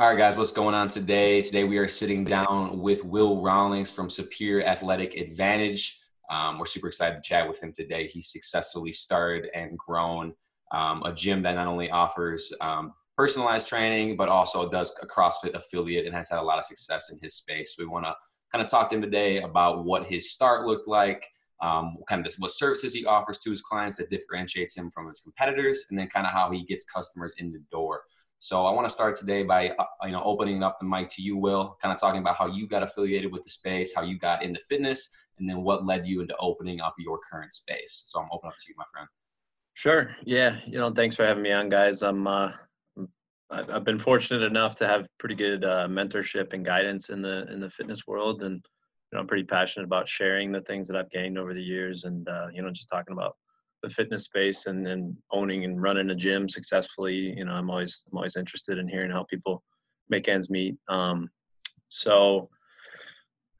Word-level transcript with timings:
All 0.00 0.08
right, 0.08 0.18
guys, 0.18 0.36
what's 0.36 0.50
going 0.50 0.74
on 0.74 0.88
today? 0.88 1.40
Today 1.40 1.62
we 1.62 1.78
are 1.78 1.86
sitting 1.86 2.24
down 2.24 2.80
with 2.80 3.04
Will 3.04 3.40
Rawlings 3.40 3.92
from 3.92 4.10
Superior 4.10 4.66
Athletic 4.66 5.14
Advantage. 5.14 6.00
Um, 6.28 6.58
we're 6.58 6.64
super 6.64 6.88
excited 6.88 7.22
to 7.22 7.28
chat 7.28 7.46
with 7.46 7.62
him 7.62 7.72
today. 7.72 8.08
He 8.08 8.20
successfully 8.20 8.90
started 8.90 9.50
and 9.54 9.78
grown 9.78 10.34
um, 10.72 11.04
a 11.04 11.14
gym 11.14 11.42
that 11.44 11.54
not 11.54 11.68
only 11.68 11.92
offers 11.92 12.52
um, 12.60 12.92
personalized 13.16 13.68
training, 13.68 14.16
but 14.16 14.28
also 14.28 14.68
does 14.68 14.92
a 15.00 15.06
CrossFit 15.06 15.54
affiliate 15.54 16.06
and 16.06 16.14
has 16.16 16.28
had 16.28 16.40
a 16.40 16.42
lot 16.42 16.58
of 16.58 16.64
success 16.64 17.10
in 17.10 17.20
his 17.22 17.34
space. 17.34 17.76
We 17.78 17.86
want 17.86 18.04
to 18.04 18.16
kind 18.50 18.64
of 18.64 18.68
talk 18.68 18.88
to 18.88 18.96
him 18.96 19.00
today 19.00 19.42
about 19.42 19.84
what 19.84 20.08
his 20.08 20.32
start 20.32 20.66
looked 20.66 20.88
like, 20.88 21.24
um, 21.62 21.98
kind 22.08 22.18
of 22.18 22.24
this, 22.24 22.40
what 22.40 22.50
services 22.50 22.94
he 22.94 23.06
offers 23.06 23.38
to 23.38 23.50
his 23.50 23.62
clients 23.62 23.94
that 23.98 24.10
differentiates 24.10 24.76
him 24.76 24.90
from 24.90 25.06
his 25.06 25.20
competitors, 25.20 25.84
and 25.88 25.96
then 25.96 26.08
kind 26.08 26.26
of 26.26 26.32
how 26.32 26.50
he 26.50 26.64
gets 26.64 26.84
customers 26.84 27.32
in 27.38 27.52
the 27.52 27.62
door. 27.70 28.02
So 28.44 28.66
I 28.66 28.72
want 28.72 28.86
to 28.86 28.92
start 28.92 29.14
today 29.14 29.42
by 29.42 29.70
uh, 29.70 29.84
you 30.04 30.12
know 30.12 30.22
opening 30.22 30.62
up 30.62 30.78
the 30.78 30.84
mic 30.84 31.08
to 31.08 31.22
you, 31.22 31.34
Will, 31.34 31.78
kind 31.80 31.94
of 31.94 31.98
talking 31.98 32.20
about 32.20 32.36
how 32.36 32.46
you 32.46 32.66
got 32.66 32.82
affiliated 32.82 33.32
with 33.32 33.42
the 33.42 33.48
space, 33.48 33.94
how 33.94 34.02
you 34.02 34.18
got 34.18 34.42
into 34.42 34.60
fitness, 34.60 35.08
and 35.38 35.48
then 35.48 35.62
what 35.62 35.86
led 35.86 36.06
you 36.06 36.20
into 36.20 36.36
opening 36.36 36.78
up 36.78 36.94
your 36.98 37.18
current 37.18 37.54
space. 37.54 38.02
So 38.04 38.20
I'm 38.20 38.28
open 38.30 38.48
up 38.48 38.56
to 38.56 38.64
you, 38.68 38.74
my 38.76 38.84
friend. 38.92 39.08
Sure. 39.72 40.14
Yeah. 40.26 40.58
You 40.66 40.76
know, 40.76 40.92
thanks 40.92 41.16
for 41.16 41.24
having 41.24 41.42
me 41.42 41.52
on, 41.52 41.70
guys. 41.70 42.02
I'm 42.02 42.26
uh, 42.26 42.50
I've 43.50 43.84
been 43.84 43.98
fortunate 43.98 44.42
enough 44.42 44.76
to 44.76 44.86
have 44.86 45.08
pretty 45.16 45.36
good 45.36 45.64
uh, 45.64 45.88
mentorship 45.88 46.52
and 46.52 46.66
guidance 46.66 47.08
in 47.08 47.22
the 47.22 47.50
in 47.50 47.60
the 47.60 47.70
fitness 47.70 48.06
world, 48.06 48.42
and 48.42 48.56
you 48.56 49.16
know, 49.16 49.20
I'm 49.20 49.26
pretty 49.26 49.44
passionate 49.44 49.86
about 49.86 50.06
sharing 50.06 50.52
the 50.52 50.60
things 50.60 50.86
that 50.88 50.98
I've 50.98 51.10
gained 51.10 51.38
over 51.38 51.54
the 51.54 51.62
years, 51.62 52.04
and 52.04 52.28
uh, 52.28 52.48
you 52.52 52.60
know, 52.60 52.70
just 52.70 52.90
talking 52.90 53.14
about 53.14 53.36
the 53.84 53.94
fitness 53.94 54.24
space 54.24 54.66
and, 54.66 54.86
and 54.88 55.16
owning 55.30 55.64
and 55.64 55.80
running 55.80 56.10
a 56.10 56.14
gym 56.14 56.48
successfully. 56.48 57.34
You 57.36 57.44
know, 57.44 57.52
I'm 57.52 57.70
always 57.70 58.04
I'm 58.10 58.18
always 58.18 58.36
interested 58.36 58.78
in 58.78 58.88
hearing 58.88 59.10
how 59.10 59.24
people 59.24 59.62
make 60.08 60.28
ends 60.28 60.50
meet. 60.50 60.76
Um, 60.88 61.28
so 61.88 62.48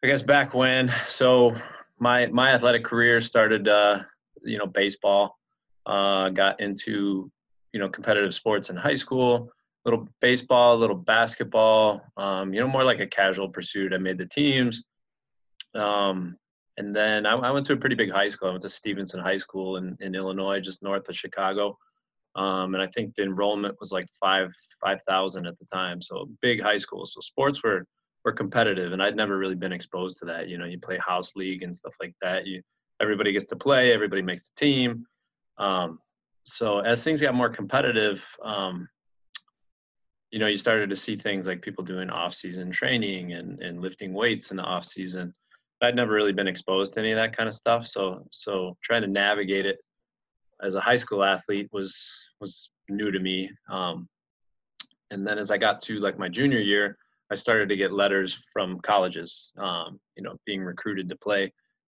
I 0.03 0.07
guess 0.07 0.23
back 0.23 0.55
when, 0.55 0.93
so 1.07 1.55
my 1.99 2.27
my 2.27 2.51
athletic 2.51 2.85
career 2.85 3.21
started, 3.21 3.69
uh, 3.69 4.01
you 4.43 4.59
know, 4.59 4.67
baseball. 4.67 5.39
Uh, 5.87 6.31
got 6.31 6.59
into 6.61 7.31
you 7.75 7.81
know 7.81 7.89
competitive 7.89 8.35
sports 8.35 8.71
in 8.71 8.77
high 8.77 8.95
school. 8.95 9.51
Little 9.85 10.09
baseball, 10.23 10.79
little 10.79 10.97
basketball. 10.97 12.01
Um, 12.17 12.55
you 12.55 12.61
know, 12.61 12.69
more 12.69 12.85
like 12.85 13.01
a 13.01 13.07
casual 13.07 13.51
pursuit. 13.51 13.93
I 13.93 13.99
made 13.99 14.17
the 14.17 14.27
teams. 14.27 14.83
Um, 15.75 16.37
and 16.77 16.95
then 16.95 17.27
I, 17.27 17.35
I, 17.35 17.51
went 17.51 17.67
to 17.67 17.73
a 17.73 17.77
pretty 17.77 17.95
big 17.95 18.11
high 18.11 18.29
school. 18.29 18.49
I 18.49 18.53
went 18.53 18.63
to 18.63 18.69
Stevenson 18.69 19.21
High 19.21 19.37
School 19.37 19.77
in, 19.77 19.97
in 20.01 20.15
Illinois, 20.15 20.61
just 20.61 20.83
north 20.83 21.09
of 21.09 21.17
Chicago. 21.17 21.79
Um, 22.37 22.75
and 22.75 22.83
I 22.83 22.89
think 22.89 23.15
the 23.15 23.23
enrollment 23.23 23.77
was 23.79 23.93
like 23.93 24.07
five 24.21 24.51
five 24.83 24.99
thousand 25.07 25.47
at 25.47 25.59
the 25.59 25.67
time. 25.73 26.03
So 26.03 26.29
big 26.43 26.61
high 26.61 26.79
school. 26.79 27.07
So 27.07 27.21
sports 27.21 27.63
were 27.63 27.87
were 28.25 28.33
competitive, 28.33 28.93
and 28.93 29.03
I'd 29.03 29.17
never 29.17 29.39
really 29.39 29.55
been 29.55 29.73
exposed 29.73 30.19
to 30.19 30.25
that. 30.27 30.49
You 30.49 30.59
know, 30.59 30.65
you 30.65 30.81
play 30.81 30.99
house 30.99 31.33
league 31.37 31.63
and 31.63 31.75
stuff 31.75 31.95
like 32.01 32.15
that. 32.23 32.47
You 32.47 32.61
everybody 33.01 33.33
gets 33.33 33.47
to 33.47 33.57
play, 33.57 33.93
everybody 33.93 34.23
makes 34.23 34.49
the 34.49 34.55
team. 34.57 35.07
Um, 35.59 35.99
so 36.43 36.81
as 36.81 37.03
things 37.03 37.21
got 37.21 37.35
more 37.35 37.49
competitive, 37.49 38.23
um, 38.43 38.89
you 40.31 40.39
know, 40.39 40.47
you 40.47 40.57
started 40.57 40.91
to 40.91 40.97
see 40.97 41.17
things 41.17 41.47
like 41.47 41.63
people 41.63 41.85
doing 41.85 42.11
off-season 42.11 42.71
training 42.71 43.33
and, 43.33 43.61
and 43.63 43.81
lifting 43.81 44.13
weights 44.13 44.51
in 44.51 44.57
the 44.57 44.63
off-season. 44.63 45.35
I'd 45.83 45.97
never 45.97 46.15
really 46.15 46.33
been 46.33 46.49
exposed 46.49 46.95
to 46.95 47.01
any 47.01 47.13
of 47.13 47.17
that 47.17 47.37
kind 47.37 47.49
of 47.49 47.55
stuff. 47.55 47.87
So 47.87 48.27
so 48.31 48.77
trying 48.83 49.03
to 49.03 49.09
navigate 49.09 49.67
it 49.67 49.79
as 50.63 50.75
a 50.75 50.81
high 50.81 50.97
school 50.97 51.23
athlete 51.25 51.69
was 51.73 52.11
was 52.41 52.71
new 52.89 53.11
to 53.11 53.19
me. 53.19 53.51
Um, 53.71 54.09
and 55.11 55.27
then 55.27 55.39
as 55.39 55.51
I 55.51 55.59
got 55.59 55.81
to 55.83 56.01
like 56.01 56.19
my 56.19 56.29
junior 56.29 56.61
year, 56.61 56.97
I 57.31 57.35
started 57.35 57.69
to 57.69 57.77
get 57.77 57.93
letters 57.93 58.47
from 58.53 58.81
colleges, 58.81 59.51
um, 59.59 60.01
you 60.17 60.23
know, 60.23 60.37
being 60.47 60.63
recruited 60.63 61.09
to 61.09 61.17
play 61.17 61.53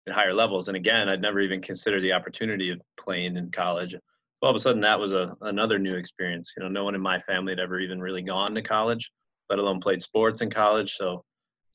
at 0.06 0.14
higher 0.14 0.34
levels. 0.34 0.68
And 0.68 0.76
again, 0.76 1.08
I'd 1.08 1.20
never 1.20 1.40
even 1.40 1.60
considered 1.60 2.02
the 2.02 2.12
opportunity 2.12 2.70
of 2.70 2.80
playing 2.98 3.36
in 3.36 3.50
college. 3.50 3.94
All 4.40 4.50
of 4.50 4.56
a 4.56 4.58
sudden, 4.58 4.80
that 4.82 4.98
was 4.98 5.12
a 5.12 5.36
another 5.42 5.78
new 5.78 5.94
experience. 5.94 6.54
You 6.56 6.62
know, 6.62 6.68
no 6.68 6.84
one 6.84 6.94
in 6.94 7.00
my 7.00 7.18
family 7.18 7.52
had 7.52 7.60
ever 7.60 7.80
even 7.80 8.00
really 8.00 8.22
gone 8.22 8.54
to 8.54 8.62
college, 8.62 9.10
let 9.50 9.58
alone 9.58 9.80
played 9.80 10.00
sports 10.00 10.40
in 10.40 10.50
college. 10.50 10.94
So 10.94 11.24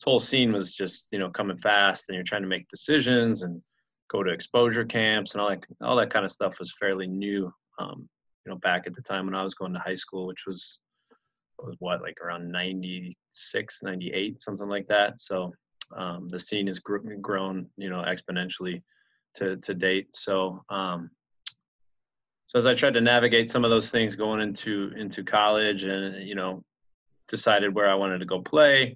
whole 0.03 0.19
scene 0.19 0.51
was 0.51 0.73
just 0.73 1.07
you 1.11 1.19
know 1.19 1.29
coming 1.29 1.57
fast 1.57 2.05
and 2.07 2.15
you're 2.15 2.23
trying 2.23 2.41
to 2.41 2.47
make 2.47 2.67
decisions 2.67 3.43
and 3.43 3.61
go 4.09 4.23
to 4.23 4.31
exposure 4.31 4.85
camps 4.85 5.33
and 5.33 5.41
all 5.41 5.49
that 5.49 5.65
all 5.81 5.95
that 5.95 6.09
kind 6.09 6.25
of 6.25 6.31
stuff 6.31 6.59
was 6.59 6.73
fairly 6.79 7.07
new 7.07 7.51
um, 7.79 8.07
you 8.45 8.51
know 8.51 8.57
back 8.59 8.85
at 8.85 8.95
the 8.95 9.01
time 9.01 9.25
when 9.25 9.35
i 9.35 9.43
was 9.43 9.53
going 9.53 9.73
to 9.73 9.79
high 9.79 9.95
school 9.95 10.27
which 10.27 10.45
was 10.45 10.79
was 11.65 11.75
what 11.79 12.01
like 12.01 12.19
around 12.21 12.51
96 12.51 13.79
98 13.83 14.41
something 14.41 14.67
like 14.67 14.87
that. 14.87 15.19
So 15.19 15.53
um, 15.95 16.27
the 16.29 16.39
scene 16.39 16.67
has 16.67 16.79
gr- 16.79 16.97
grown 17.21 17.67
you 17.77 17.89
know 17.89 18.03
exponentially 18.03 18.81
to 19.35 19.57
to 19.57 19.73
date. 19.73 20.07
So 20.15 20.63
um, 20.69 21.09
so 22.47 22.59
as 22.59 22.67
i 22.67 22.75
tried 22.75 22.93
to 22.93 23.01
navigate 23.01 23.49
some 23.49 23.63
of 23.63 23.71
those 23.71 23.89
things 23.89 24.15
going 24.15 24.41
into 24.41 24.91
into 24.97 25.23
college 25.23 25.83
and 25.85 26.27
you 26.27 26.35
know 26.35 26.63
decided 27.27 27.73
where 27.73 27.89
i 27.89 27.95
wanted 27.95 28.19
to 28.19 28.25
go 28.25 28.41
play 28.41 28.95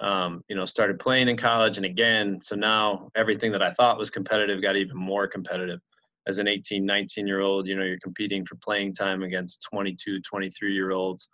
um, 0.00 0.44
you 0.48 0.56
know, 0.56 0.64
started 0.64 0.98
playing 0.98 1.28
in 1.28 1.36
college. 1.36 1.76
And 1.76 1.86
again, 1.86 2.38
so 2.42 2.54
now 2.54 3.10
everything 3.14 3.52
that 3.52 3.62
I 3.62 3.72
thought 3.72 3.98
was 3.98 4.10
competitive 4.10 4.60
got 4.62 4.76
even 4.76 4.96
more 4.96 5.26
competitive. 5.26 5.80
As 6.28 6.38
an 6.38 6.48
18, 6.48 6.84
19 6.84 7.26
year 7.26 7.40
old, 7.40 7.66
you 7.66 7.76
know, 7.76 7.84
you're 7.84 8.00
competing 8.00 8.44
for 8.44 8.56
playing 8.56 8.94
time 8.94 9.22
against 9.22 9.62
22, 9.70 10.20
23 10.20 10.74
year 10.74 10.90
olds, 10.90 11.28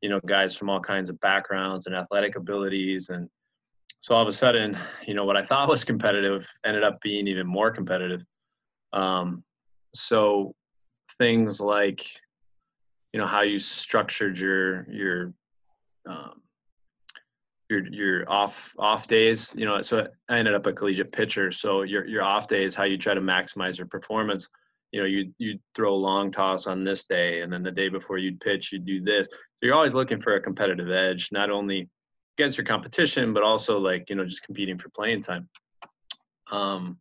you 0.00 0.08
know, 0.08 0.20
guys 0.26 0.56
from 0.56 0.70
all 0.70 0.80
kinds 0.80 1.10
of 1.10 1.20
backgrounds 1.20 1.86
and 1.86 1.94
athletic 1.94 2.34
abilities. 2.36 3.10
And 3.10 3.28
so 4.00 4.14
all 4.14 4.22
of 4.22 4.28
a 4.28 4.32
sudden, 4.32 4.76
you 5.06 5.14
know, 5.14 5.24
what 5.24 5.36
I 5.36 5.44
thought 5.44 5.68
was 5.68 5.84
competitive 5.84 6.46
ended 6.64 6.82
up 6.82 6.98
being 7.02 7.26
even 7.26 7.46
more 7.46 7.70
competitive. 7.70 8.22
Um, 8.92 9.44
so 9.94 10.54
things 11.18 11.60
like, 11.60 12.06
you 13.12 13.20
know, 13.20 13.26
how 13.26 13.42
you 13.42 13.58
structured 13.58 14.38
your, 14.38 14.90
your, 14.90 15.32
um, 16.08 16.40
your 17.68 17.86
your 17.88 18.30
off 18.30 18.74
off 18.78 19.06
days 19.06 19.52
you 19.56 19.66
know 19.66 19.82
so 19.82 20.06
i 20.28 20.38
ended 20.38 20.54
up 20.54 20.66
a 20.66 20.72
collegiate 20.72 21.12
pitcher. 21.12 21.52
So 21.52 21.82
your 21.82 22.06
your 22.06 22.22
off 22.22 22.48
days 22.48 22.74
how 22.74 22.84
you 22.84 22.96
try 22.98 23.14
to 23.14 23.20
maximize 23.20 23.78
your 23.78 23.86
performance. 23.86 24.48
You 24.92 25.00
know 25.00 25.06
you 25.06 25.32
you 25.38 25.58
throw 25.74 25.94
a 25.94 25.96
long 25.96 26.32
toss 26.32 26.66
on 26.66 26.84
this 26.84 27.04
day 27.04 27.42
and 27.42 27.52
then 27.52 27.62
the 27.62 27.70
day 27.70 27.88
before 27.88 28.18
you'd 28.18 28.40
pitch 28.40 28.72
you'd 28.72 28.86
do 28.86 29.02
this. 29.02 29.28
So 29.30 29.36
you're 29.62 29.74
always 29.74 29.94
looking 29.94 30.20
for 30.20 30.34
a 30.34 30.40
competitive 30.40 30.90
edge 30.90 31.28
not 31.30 31.50
only 31.50 31.88
against 32.38 32.56
your 32.56 32.64
competition 32.64 33.34
but 33.34 33.42
also 33.42 33.78
like 33.78 34.08
you 34.08 34.16
know 34.16 34.24
just 34.24 34.42
competing 34.42 34.78
for 34.78 34.88
playing 34.90 35.22
time. 35.22 35.48
Um 36.50 36.98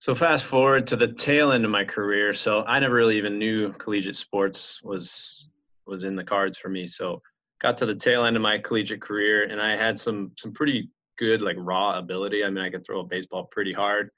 so 0.00 0.14
fast 0.14 0.44
forward 0.44 0.86
to 0.86 0.96
the 0.96 1.08
tail 1.08 1.52
end 1.52 1.64
of 1.64 1.70
my 1.70 1.84
career. 1.84 2.32
So 2.32 2.64
i 2.64 2.78
never 2.78 2.94
really 2.94 3.18
even 3.18 3.38
knew 3.38 3.72
collegiate 3.74 4.16
sports 4.16 4.80
was 4.82 5.46
was 5.86 6.04
in 6.04 6.16
the 6.16 6.24
cards 6.24 6.56
for 6.56 6.70
me. 6.70 6.86
So 6.86 7.20
got 7.60 7.76
to 7.78 7.86
the 7.86 7.94
tail 7.94 8.24
end 8.24 8.36
of 8.36 8.42
my 8.42 8.58
collegiate 8.58 9.00
career 9.00 9.44
and 9.44 9.60
I 9.60 9.76
had 9.76 9.98
some 9.98 10.32
some 10.36 10.52
pretty 10.52 10.90
good 11.18 11.42
like 11.42 11.56
raw 11.58 11.98
ability. 11.98 12.44
I 12.44 12.50
mean, 12.50 12.64
I 12.64 12.70
could 12.70 12.86
throw 12.86 13.00
a 13.00 13.04
baseball 13.04 13.48
pretty 13.50 13.72
hard. 13.72 14.10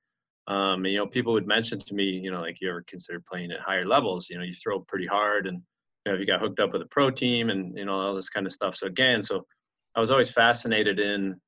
Um, 0.46 0.84
and, 0.84 0.92
you 0.92 0.98
know, 0.98 1.06
people 1.06 1.32
would 1.32 1.46
mention 1.46 1.78
to 1.78 1.94
me, 1.94 2.04
you 2.04 2.30
know, 2.30 2.40
like 2.40 2.60
you 2.60 2.68
ever 2.68 2.84
consider 2.86 3.20
playing 3.20 3.52
at 3.52 3.60
higher 3.60 3.86
levels? 3.86 4.28
You 4.28 4.38
know, 4.38 4.44
you 4.44 4.52
throw 4.52 4.80
pretty 4.80 5.06
hard, 5.06 5.46
and 5.46 5.62
you 6.04 6.12
know, 6.12 6.14
if 6.14 6.20
you 6.20 6.26
got 6.26 6.40
hooked 6.40 6.60
up 6.60 6.72
with 6.72 6.82
a 6.82 6.86
pro 6.86 7.10
team, 7.10 7.50
and 7.50 7.76
you 7.76 7.84
know 7.84 7.94
all 7.94 8.14
this 8.14 8.28
kind 8.28 8.46
of 8.46 8.52
stuff. 8.52 8.74
So 8.74 8.86
again, 8.86 9.22
so 9.22 9.46
I 9.94 10.00
was 10.00 10.10
always 10.10 10.30
fascinated 10.30 10.98
in, 10.98 11.40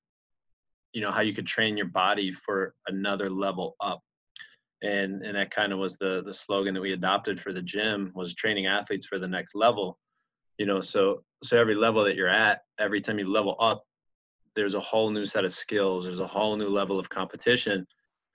you 0.92 1.00
know, 1.00 1.10
how 1.10 1.20
you 1.20 1.32
could 1.32 1.46
train 1.46 1.76
your 1.76 1.86
body 1.86 2.30
for 2.30 2.74
another 2.86 3.28
level 3.28 3.74
up, 3.80 4.00
and 4.82 5.24
and 5.24 5.36
that 5.36 5.50
kind 5.50 5.72
of 5.72 5.78
was 5.78 5.96
the 5.96 6.22
the 6.24 6.34
slogan 6.34 6.74
that 6.74 6.80
we 6.80 6.92
adopted 6.92 7.40
for 7.40 7.52
the 7.52 7.62
gym 7.62 8.12
was 8.14 8.34
training 8.34 8.66
athletes 8.66 9.06
for 9.06 9.18
the 9.18 9.28
next 9.28 9.54
level 9.54 9.98
you 10.58 10.66
know 10.66 10.80
so 10.80 11.22
so 11.42 11.58
every 11.58 11.74
level 11.74 12.04
that 12.04 12.16
you're 12.16 12.28
at 12.28 12.60
every 12.78 13.00
time 13.00 13.18
you 13.18 13.30
level 13.30 13.56
up 13.60 13.84
there's 14.54 14.74
a 14.74 14.80
whole 14.80 15.10
new 15.10 15.24
set 15.24 15.44
of 15.44 15.52
skills 15.52 16.04
there's 16.04 16.20
a 16.20 16.26
whole 16.26 16.56
new 16.56 16.68
level 16.68 16.98
of 16.98 17.08
competition 17.08 17.86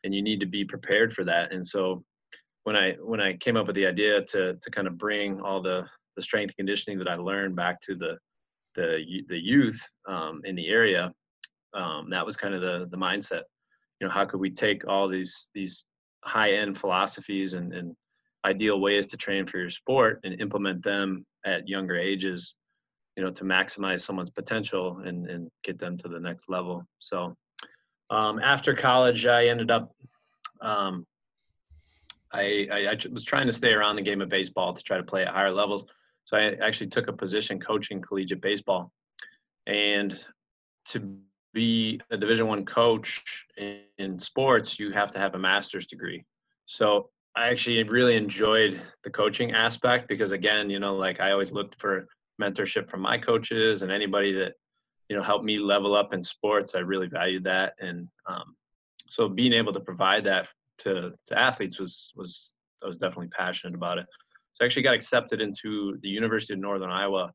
and 0.04 0.14
you 0.14 0.22
need 0.22 0.40
to 0.40 0.46
be 0.46 0.64
prepared 0.64 1.12
for 1.12 1.24
that. 1.24 1.52
And 1.52 1.66
so 1.66 2.04
when 2.64 2.76
i 2.76 2.94
when 3.02 3.22
i 3.22 3.36
came 3.38 3.56
up 3.56 3.66
with 3.66 3.76
the 3.76 3.86
idea 3.86 4.22
to 4.26 4.56
to 4.62 4.72
kind 4.72 4.88
of 4.88 4.98
bring 4.98 5.40
all 5.40 5.62
the 5.62 5.86
the 6.18 6.22
strength 6.22 6.54
conditioning 6.58 7.00
that 7.00 7.08
i 7.08 7.16
learned 7.16 7.56
back 7.56 7.80
to 7.80 7.96
the 7.96 8.18
the 8.76 9.02
the 9.30 9.38
youth 9.38 9.82
um, 10.08 10.42
in 10.44 10.54
the 10.54 10.68
area 10.68 11.14
um, 11.74 12.10
that 12.10 12.26
was 12.26 12.36
kind 12.36 12.54
of 12.54 12.62
the 12.62 12.88
the 12.92 12.98
mindset. 12.98 13.44
You 14.00 14.08
know 14.08 14.14
how 14.14 14.26
could 14.26 14.40
we 14.40 14.50
take 14.50 14.88
all 14.88 15.08
these 15.08 15.50
these 15.54 15.86
high 16.24 16.54
end 16.54 16.78
philosophies 16.78 17.54
and, 17.54 17.74
and 17.74 17.96
ideal 18.46 18.80
ways 18.80 19.08
to 19.08 19.18
train 19.18 19.46
for 19.46 19.60
your 19.60 19.70
sport 19.70 20.20
and 20.24 20.40
implement 20.42 20.84
them 20.84 21.26
at 21.48 21.68
younger 21.68 21.98
ages 21.98 22.56
you 23.16 23.24
know 23.24 23.32
to 23.32 23.44
maximize 23.44 24.02
someone's 24.02 24.30
potential 24.30 25.02
and, 25.06 25.28
and 25.30 25.50
get 25.64 25.80
them 25.80 25.98
to 25.98 26.08
the 26.08 26.20
next 26.20 26.50
level. 26.50 26.86
So 27.00 27.36
um, 28.10 28.40
after 28.40 28.74
college 28.74 29.26
i 29.26 29.48
ended 29.48 29.72
up 29.72 29.92
um, 30.62 31.06
I, 32.32 32.68
I, 32.72 32.78
I, 32.88 32.98
was 33.12 33.24
trying 33.24 33.48
to 33.48 33.54
stay 33.54 33.72
around 33.72 33.96
the 33.96 34.02
game 34.02 34.22
of 34.22 34.30
baseball 34.30 34.74
to 34.74 34.84
try 34.84 34.98
to 34.98 35.04
play 35.04 35.22
at 35.22 35.30
higher 35.30 35.52
levels. 35.52 35.86
So 36.26 36.36
I 36.36 36.56
actually 36.66 36.88
took 36.88 37.08
a 37.08 37.14
position 37.14 37.60
coaching 37.60 38.02
collegiate 38.02 38.42
baseball, 38.42 38.92
and 39.66 40.18
to 40.88 41.18
be 41.54 42.02
a 42.12 42.18
Division 42.18 42.48
One 42.48 42.66
coach 42.66 43.46
in, 43.56 43.80
in 43.98 44.20
sports, 44.20 44.78
you 44.78 44.92
have 44.92 45.12
to 45.12 45.20
have 45.20 45.36
a 45.36 45.40
master's 45.40 45.88
degree. 45.88 46.26
So 46.66 47.10
I 47.38 47.50
actually 47.50 47.84
really 47.84 48.16
enjoyed 48.16 48.82
the 49.04 49.12
coaching 49.12 49.52
aspect 49.52 50.08
because 50.08 50.32
again, 50.32 50.72
you 50.72 50.80
know, 50.80 50.96
like 50.96 51.20
I 51.20 51.32
always 51.32 51.52
looked 51.52 51.80
for 51.80 52.08
mentorship 52.42 52.90
from 52.90 53.02
my 53.02 53.16
coaches 53.18 53.84
and 53.84 53.92
anybody 53.92 54.32
that 54.34 54.54
you 55.08 55.16
know 55.16 55.22
helped 55.22 55.46
me 55.46 55.60
level 55.60 55.96
up 55.96 56.14
in 56.14 56.24
sports. 56.24 56.74
I 56.74 56.80
really 56.80 57.08
valued 57.08 57.44
that, 57.44 57.74
and 57.80 58.08
um, 58.26 58.56
so 59.08 59.30
being 59.30 59.54
able 59.54 59.72
to 59.74 59.80
provide 59.80 60.24
that 60.24 60.50
to 60.80 61.14
to 61.28 61.40
athletes 61.40 61.80
was 61.80 62.12
was 62.16 62.54
I 62.84 62.88
was 62.88 62.98
definitely 62.98 63.30
passionate 63.30 63.76
about 63.76 64.00
it. 64.00 64.08
So 64.54 64.64
I 64.64 64.66
actually 64.66 64.84
got 64.84 64.96
accepted 64.96 65.40
into 65.40 66.00
the 66.02 66.10
University 66.10 66.54
of 66.54 66.60
Northern 66.60 66.90
Iowa 66.90 67.32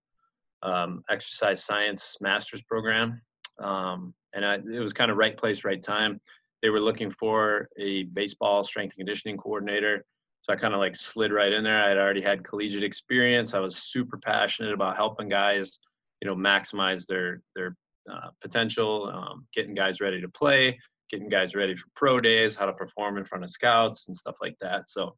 um, 0.62 1.04
exercise 1.10 1.64
science 1.64 2.16
master's 2.20 2.62
program, 2.62 3.22
um, 3.60 4.12
and 4.34 4.44
I, 4.44 4.54
it 4.54 4.80
was 4.80 4.92
kind 4.92 5.12
of 5.12 5.16
right 5.16 5.36
place, 5.36 5.64
right 5.64 5.82
time. 5.82 6.20
They 6.62 6.70
were 6.70 6.80
looking 6.80 7.10
for 7.10 7.68
a 7.78 8.04
baseball 8.04 8.64
strength 8.64 8.92
and 8.92 9.00
conditioning 9.00 9.36
coordinator. 9.36 10.04
So 10.42 10.52
I 10.52 10.56
kind 10.56 10.74
of 10.74 10.80
like 10.80 10.96
slid 10.96 11.32
right 11.32 11.52
in 11.52 11.62
there. 11.64 11.82
I 11.82 11.88
had 11.88 11.98
already 11.98 12.22
had 12.22 12.44
collegiate 12.44 12.82
experience. 12.82 13.54
I 13.54 13.60
was 13.60 13.76
super 13.76 14.18
passionate 14.18 14.72
about 14.72 14.96
helping 14.96 15.28
guys, 15.28 15.78
you 16.20 16.28
know, 16.28 16.34
maximize 16.34 17.06
their 17.06 17.42
their 17.54 17.76
uh, 18.12 18.30
potential, 18.40 19.10
um, 19.14 19.46
getting 19.54 19.74
guys 19.74 20.00
ready 20.00 20.20
to 20.20 20.28
play, 20.28 20.78
getting 21.10 21.28
guys 21.28 21.54
ready 21.54 21.76
for 21.76 21.86
pro 21.94 22.18
days, 22.18 22.56
how 22.56 22.66
to 22.66 22.72
perform 22.72 23.18
in 23.18 23.24
front 23.24 23.44
of 23.44 23.50
scouts 23.50 24.08
and 24.08 24.16
stuff 24.16 24.36
like 24.40 24.56
that. 24.60 24.88
So 24.88 25.16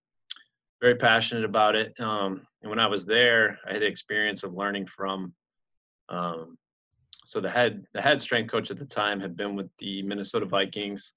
very 0.83 0.97
passionate 0.97 1.45
about 1.45 1.75
it. 1.75 1.99
Um, 1.99 2.47
and 2.61 2.69
when 2.69 2.79
I 2.79 2.87
was 2.87 3.07
there, 3.07 3.59
I 3.67 3.73
had 3.73 3.83
the 3.83 3.87
experience 3.87 4.43
of 4.43 4.55
learning 4.55 4.87
from. 4.87 5.33
Um, 6.11 6.59
so 7.25 7.41
the 7.41 7.51
head 7.51 7.87
the 7.95 8.03
head 8.03 8.21
strength 8.21 8.51
coach 8.51 8.71
at 8.71 8.79
the 8.79 8.85
time 8.85 9.19
had 9.19 9.35
been 9.35 9.57
with 9.57 9.71
the 9.79 10.03
Minnesota 10.03 10.45
Vikings 10.45 11.13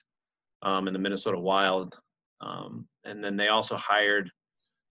um, 0.62 0.88
and 0.88 0.96
the 0.96 1.00
Minnesota 1.00 1.40
Wild, 1.40 1.98
um, 2.42 2.88
and 3.04 3.24
then 3.24 3.36
they 3.36 3.48
also 3.48 3.76
hired 3.76 4.30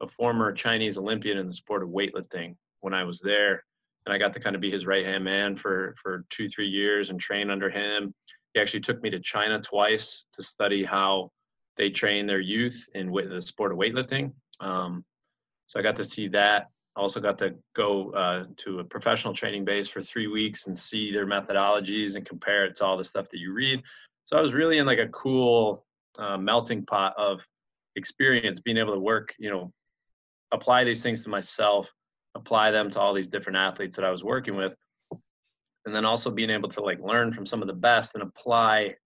a 0.00 0.06
former 0.06 0.52
Chinese 0.52 0.98
Olympian 0.98 1.38
in 1.38 1.46
the 1.46 1.52
sport 1.52 1.82
of 1.82 1.88
weightlifting 1.88 2.54
when 2.80 2.94
I 2.94 3.04
was 3.04 3.20
there, 3.20 3.62
and 4.04 4.12
I 4.12 4.18
got 4.18 4.32
to 4.34 4.40
kind 4.40 4.54
of 4.54 4.62
be 4.62 4.70
his 4.70 4.86
right 4.86 5.04
hand 5.04 5.24
man 5.24 5.56
for 5.56 5.94
for 6.02 6.24
two 6.30 6.48
three 6.48 6.68
years 6.68 7.10
and 7.10 7.20
train 7.20 7.50
under 7.50 7.70
him. 7.70 8.14
He 8.54 8.60
actually 8.60 8.80
took 8.80 9.02
me 9.02 9.10
to 9.10 9.20
China 9.20 9.60
twice 9.60 10.24
to 10.32 10.42
study 10.42 10.84
how 10.84 11.30
they 11.76 11.90
train 11.90 12.26
their 12.26 12.40
youth 12.40 12.88
in 12.94 13.12
the 13.12 13.42
sport 13.42 13.72
of 13.72 13.78
weightlifting. 13.78 14.32
Um, 14.60 15.04
so 15.66 15.78
I 15.78 15.82
got 15.82 15.96
to 15.96 16.04
see 16.04 16.28
that. 16.28 16.68
I 16.96 17.00
also 17.00 17.20
got 17.20 17.36
to 17.38 17.54
go 17.74 18.10
uh, 18.12 18.44
to 18.56 18.78
a 18.78 18.84
professional 18.84 19.34
training 19.34 19.66
base 19.66 19.88
for 19.88 20.00
three 20.00 20.28
weeks 20.28 20.66
and 20.66 20.76
see 20.76 21.12
their 21.12 21.26
methodologies 21.26 22.16
and 22.16 22.24
compare 22.24 22.64
it 22.64 22.74
to 22.76 22.86
all 22.86 22.96
the 22.96 23.04
stuff 23.04 23.28
that 23.28 23.38
you 23.38 23.52
read. 23.52 23.82
So 24.26 24.36
I 24.36 24.40
was 24.40 24.52
really 24.52 24.78
in 24.78 24.86
like 24.86 24.98
a 24.98 25.08
cool 25.08 25.84
uh, 26.18 26.36
melting 26.36 26.84
pot 26.84 27.14
of 27.16 27.40
experience, 27.94 28.60
being 28.60 28.76
able 28.76 28.92
to 28.92 29.00
work, 29.00 29.34
you 29.38 29.50
know, 29.50 29.72
apply 30.52 30.84
these 30.84 31.02
things 31.02 31.22
to 31.22 31.30
myself, 31.30 31.90
apply 32.34 32.72
them 32.72 32.90
to 32.90 33.00
all 33.00 33.14
these 33.14 33.28
different 33.28 33.56
athletes 33.56 33.96
that 33.96 34.04
I 34.04 34.10
was 34.10 34.24
working 34.24 34.56
with, 34.56 34.74
and 35.86 35.94
then 35.94 36.04
also 36.04 36.30
being 36.30 36.50
able 36.50 36.68
to 36.70 36.82
like 36.82 37.00
learn 37.00 37.32
from 37.32 37.46
some 37.46 37.62
of 37.62 37.68
the 37.68 37.74
best 37.74 38.14
and 38.14 38.22
apply 38.22 38.96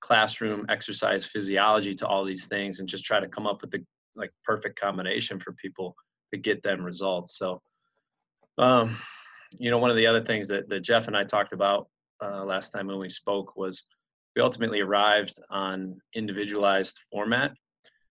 classroom 0.00 0.64
exercise 0.68 1.24
physiology 1.24 1.94
to 1.94 2.06
all 2.06 2.24
these 2.24 2.46
things 2.46 2.80
and 2.80 2.88
just 2.88 3.04
try 3.04 3.20
to 3.20 3.28
come 3.28 3.46
up 3.46 3.62
with 3.62 3.70
the 3.72 3.84
like 4.14 4.30
perfect 4.44 4.80
combination 4.80 5.38
for 5.38 5.52
people 5.54 5.94
to 6.32 6.38
get 6.38 6.62
them 6.62 6.82
results. 6.82 7.36
So 7.36 7.60
um 8.58 8.96
you 9.58 9.70
know 9.70 9.78
one 9.78 9.90
of 9.90 9.96
the 9.96 10.06
other 10.06 10.22
things 10.22 10.48
that, 10.48 10.68
that 10.68 10.80
jeff 10.80 11.06
and 11.06 11.16
i 11.16 11.24
talked 11.24 11.52
about 11.52 11.88
uh, 12.22 12.44
last 12.44 12.70
time 12.70 12.86
when 12.86 12.98
we 12.98 13.08
spoke 13.08 13.56
was 13.56 13.84
we 14.36 14.42
ultimately 14.42 14.80
arrived 14.80 15.38
on 15.50 15.96
individualized 16.14 16.98
format 17.10 17.52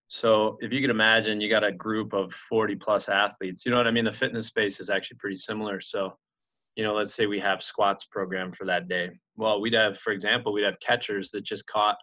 so 0.08 0.58
if 0.60 0.72
you 0.72 0.80
could 0.80 0.90
imagine 0.90 1.40
you 1.40 1.48
got 1.48 1.64
a 1.64 1.72
group 1.72 2.12
of 2.12 2.32
40 2.32 2.76
plus 2.76 3.08
athletes 3.08 3.64
you 3.64 3.70
know 3.70 3.76
what 3.76 3.86
i 3.86 3.90
mean 3.90 4.04
the 4.04 4.12
fitness 4.12 4.46
space 4.46 4.80
is 4.80 4.90
actually 4.90 5.18
pretty 5.18 5.36
similar 5.36 5.80
so 5.80 6.12
you 6.76 6.84
know, 6.84 6.94
let's 6.94 7.14
say 7.14 7.26
we 7.26 7.40
have 7.40 7.62
squats 7.62 8.04
program 8.04 8.52
for 8.52 8.64
that 8.64 8.88
day. 8.88 9.10
Well, 9.36 9.60
we'd 9.60 9.74
have, 9.74 9.98
for 9.98 10.12
example, 10.12 10.52
we'd 10.52 10.64
have 10.64 10.80
catchers 10.80 11.30
that 11.30 11.44
just 11.44 11.66
caught 11.66 11.96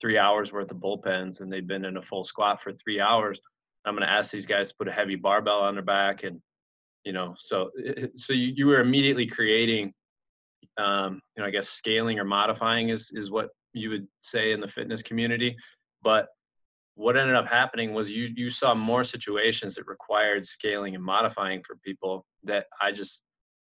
three 0.00 0.18
hours 0.18 0.52
worth 0.52 0.70
of 0.70 0.78
bullpens 0.78 1.40
and 1.40 1.52
they've 1.52 1.66
been 1.66 1.84
in 1.84 1.98
a 1.98 2.02
full 2.02 2.24
squat 2.24 2.62
for 2.62 2.72
three 2.72 3.00
hours. 3.00 3.40
I'm 3.84 3.94
going 3.94 4.06
to 4.06 4.12
ask 4.12 4.30
these 4.30 4.46
guys 4.46 4.70
to 4.70 4.74
put 4.78 4.88
a 4.88 4.92
heavy 4.92 5.16
barbell 5.16 5.60
on 5.60 5.74
their 5.74 5.84
back. 5.84 6.24
And, 6.24 6.40
you 7.04 7.12
know, 7.12 7.34
so, 7.38 7.70
so 8.14 8.32
you, 8.32 8.52
you 8.56 8.66
were 8.66 8.80
immediately 8.80 9.26
creating, 9.26 9.92
um, 10.78 11.20
you 11.36 11.42
know, 11.42 11.46
I 11.46 11.50
guess 11.50 11.68
scaling 11.68 12.18
or 12.18 12.24
modifying 12.24 12.88
is, 12.88 13.10
is 13.14 13.30
what 13.30 13.50
you 13.74 13.90
would 13.90 14.06
say 14.20 14.52
in 14.52 14.60
the 14.60 14.68
fitness 14.68 15.02
community. 15.02 15.56
But 16.02 16.28
what 16.94 17.16
ended 17.16 17.36
up 17.36 17.48
happening 17.48 17.92
was 17.92 18.08
you, 18.08 18.30
you 18.36 18.48
saw 18.48 18.74
more 18.74 19.04
situations 19.04 19.74
that 19.74 19.86
required 19.86 20.46
scaling 20.46 20.94
and 20.94 21.04
modifying 21.04 21.62
for 21.62 21.76
people 21.84 22.24
that 22.44 22.66
I 22.80 22.92
just 22.92 23.24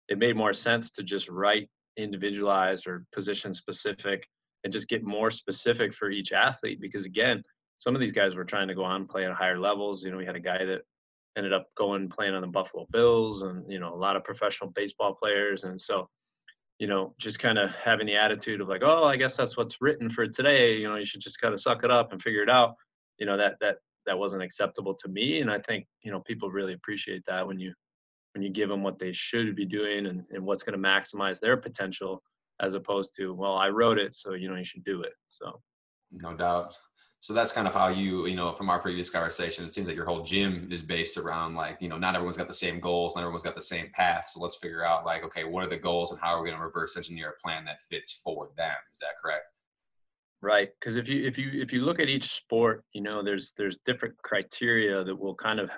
it 0.08 0.18
made 0.18 0.36
more 0.36 0.52
sense 0.52 0.90
to 0.92 1.02
just 1.02 1.28
write 1.28 1.68
individualized 1.96 2.86
or 2.86 3.04
position 3.12 3.52
specific 3.52 4.28
and 4.64 4.72
just 4.72 4.88
get 4.88 5.02
more 5.02 5.30
specific 5.30 5.92
for 5.92 6.10
each 6.10 6.32
athlete 6.32 6.80
because 6.80 7.04
again 7.04 7.42
some 7.78 7.94
of 7.94 8.00
these 8.00 8.12
guys 8.12 8.36
were 8.36 8.44
trying 8.44 8.68
to 8.68 8.74
go 8.74 8.84
on 8.84 9.06
play 9.06 9.24
at 9.24 9.32
higher 9.32 9.58
levels 9.58 10.04
you 10.04 10.10
know 10.10 10.18
we 10.18 10.26
had 10.26 10.36
a 10.36 10.40
guy 10.40 10.64
that 10.64 10.82
ended 11.36 11.52
up 11.52 11.66
going 11.76 12.08
playing 12.08 12.34
on 12.34 12.42
the 12.42 12.46
buffalo 12.46 12.86
bills 12.92 13.42
and 13.42 13.70
you 13.70 13.80
know 13.80 13.92
a 13.92 13.96
lot 13.96 14.14
of 14.14 14.24
professional 14.24 14.70
baseball 14.70 15.14
players 15.14 15.64
and 15.64 15.80
so 15.80 16.08
you 16.78 16.86
know 16.86 17.14
just 17.18 17.38
kind 17.38 17.58
of 17.58 17.70
having 17.70 18.06
the 18.06 18.16
attitude 18.16 18.60
of 18.60 18.68
like 18.68 18.82
oh 18.84 19.04
i 19.04 19.16
guess 19.16 19.36
that's 19.36 19.56
what's 19.56 19.80
written 19.80 20.10
for 20.10 20.26
today 20.26 20.76
you 20.76 20.88
know 20.88 20.96
you 20.96 21.04
should 21.04 21.20
just 21.20 21.40
kind 21.40 21.54
of 21.54 21.60
suck 21.60 21.84
it 21.84 21.90
up 21.90 22.12
and 22.12 22.22
figure 22.22 22.42
it 22.42 22.50
out. 22.50 22.74
You 23.18 23.26
know 23.26 23.36
that 23.36 23.54
that 23.60 23.76
that 24.04 24.18
wasn't 24.18 24.42
acceptable 24.42 24.94
to 24.94 25.08
me 25.08 25.40
and 25.40 25.50
i 25.50 25.58
think 25.58 25.86
you 26.02 26.12
know 26.12 26.20
people 26.20 26.50
really 26.50 26.74
appreciate 26.74 27.24
that 27.26 27.46
when 27.46 27.58
you 27.58 27.72
when 28.34 28.42
you 28.42 28.50
give 28.50 28.68
them 28.68 28.82
what 28.82 28.98
they 28.98 29.12
should 29.12 29.56
be 29.56 29.64
doing 29.64 30.06
and, 30.06 30.22
and 30.30 30.44
what's 30.44 30.62
going 30.62 30.80
to 30.80 30.88
maximize 30.88 31.40
their 31.40 31.56
potential 31.56 32.22
as 32.60 32.74
opposed 32.74 33.14
to 33.16 33.32
well 33.32 33.56
i 33.56 33.68
wrote 33.68 33.98
it 33.98 34.14
so 34.14 34.34
you 34.34 34.48
know 34.48 34.56
you 34.56 34.64
should 34.64 34.84
do 34.84 35.02
it 35.02 35.14
so. 35.28 35.60
No 36.12 36.34
doubt 36.34 36.78
so 37.26 37.34
that's 37.34 37.50
kind 37.50 37.66
of 37.66 37.74
how 37.74 37.88
you 37.88 38.28
you 38.28 38.36
know 38.36 38.52
from 38.52 38.70
our 38.70 38.78
previous 38.78 39.10
conversation 39.10 39.64
it 39.64 39.72
seems 39.72 39.88
like 39.88 39.96
your 39.96 40.04
whole 40.04 40.22
gym 40.22 40.68
is 40.70 40.80
based 40.80 41.18
around 41.18 41.56
like 41.56 41.76
you 41.80 41.88
know 41.88 41.98
not 41.98 42.14
everyone's 42.14 42.36
got 42.36 42.46
the 42.46 42.54
same 42.54 42.78
goals 42.78 43.16
not 43.16 43.22
everyone's 43.22 43.42
got 43.42 43.56
the 43.56 43.60
same 43.60 43.90
path. 43.92 44.28
So 44.28 44.38
let's 44.38 44.54
figure 44.54 44.84
out 44.84 45.04
like 45.04 45.24
okay 45.24 45.42
what 45.42 45.64
are 45.64 45.68
the 45.68 45.76
goals 45.76 46.12
and 46.12 46.20
how 46.20 46.28
are 46.28 46.40
we 46.40 46.50
going 46.50 46.60
to 46.60 46.64
reverse 46.64 46.96
engineer 46.96 47.30
a 47.30 47.42
plan 47.42 47.64
that 47.64 47.80
fits 47.80 48.12
for 48.12 48.50
them? 48.56 48.76
Is 48.92 49.00
that 49.00 49.18
correct? 49.20 49.46
Right 50.40 50.70
because 50.78 50.96
if 50.96 51.08
you 51.08 51.26
if 51.26 51.36
you 51.36 51.50
if 51.52 51.72
you 51.72 51.80
look 51.80 51.98
at 51.98 52.08
each 52.08 52.30
sport 52.30 52.84
you 52.92 53.00
know 53.00 53.24
there's 53.24 53.52
there's 53.56 53.76
different 53.84 54.14
criteria 54.22 55.02
that 55.02 55.16
will 55.16 55.34
kind 55.34 55.58
of 55.58 55.68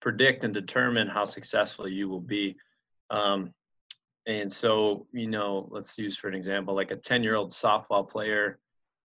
predict 0.00 0.44
and 0.44 0.54
determine 0.54 1.08
how 1.08 1.24
successful 1.24 1.88
you 1.88 2.08
will 2.08 2.20
be. 2.20 2.56
Um, 3.10 3.52
and 4.28 4.50
so, 4.52 5.08
you 5.12 5.26
know, 5.26 5.68
let's 5.72 5.98
use 5.98 6.16
for 6.16 6.28
an 6.28 6.34
example, 6.34 6.76
like 6.76 6.92
a 6.92 6.96
10 6.96 7.24
year 7.24 7.34
old 7.34 7.50
softball 7.50 8.08
player 8.08 8.60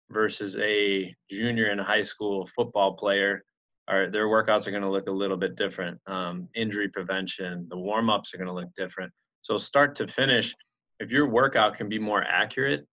versus 0.10 0.58
a 0.60 1.14
junior 1.30 1.72
in 1.72 1.80
high 1.80 2.04
school 2.04 2.48
football 2.56 2.94
player, 2.94 3.44
are 3.88 4.10
their 4.10 4.28
workouts 4.28 4.66
are 4.68 4.72
going 4.72 4.84
to 4.84 4.90
look 4.90 5.08
a 5.08 5.12
little 5.12 5.38
bit 5.38 5.56
different. 5.56 6.00
Um, 6.08 6.50
injury 6.56 6.90
prevention, 6.90 7.68
the 7.70 7.78
warm 7.78 8.10
ups 8.10 8.34
are 8.34 8.38
going 8.38 8.48
to 8.48 8.54
look 8.54 8.74
different. 8.76 9.12
So, 9.42 9.58
start 9.58 9.96
to 9.98 10.08
finish, 10.08 10.56
if 11.00 11.12
your 11.12 11.28
workout 11.28 11.76
can 11.76 11.88
be 11.88 12.00
more 12.00 12.24
accurate, 12.24 12.86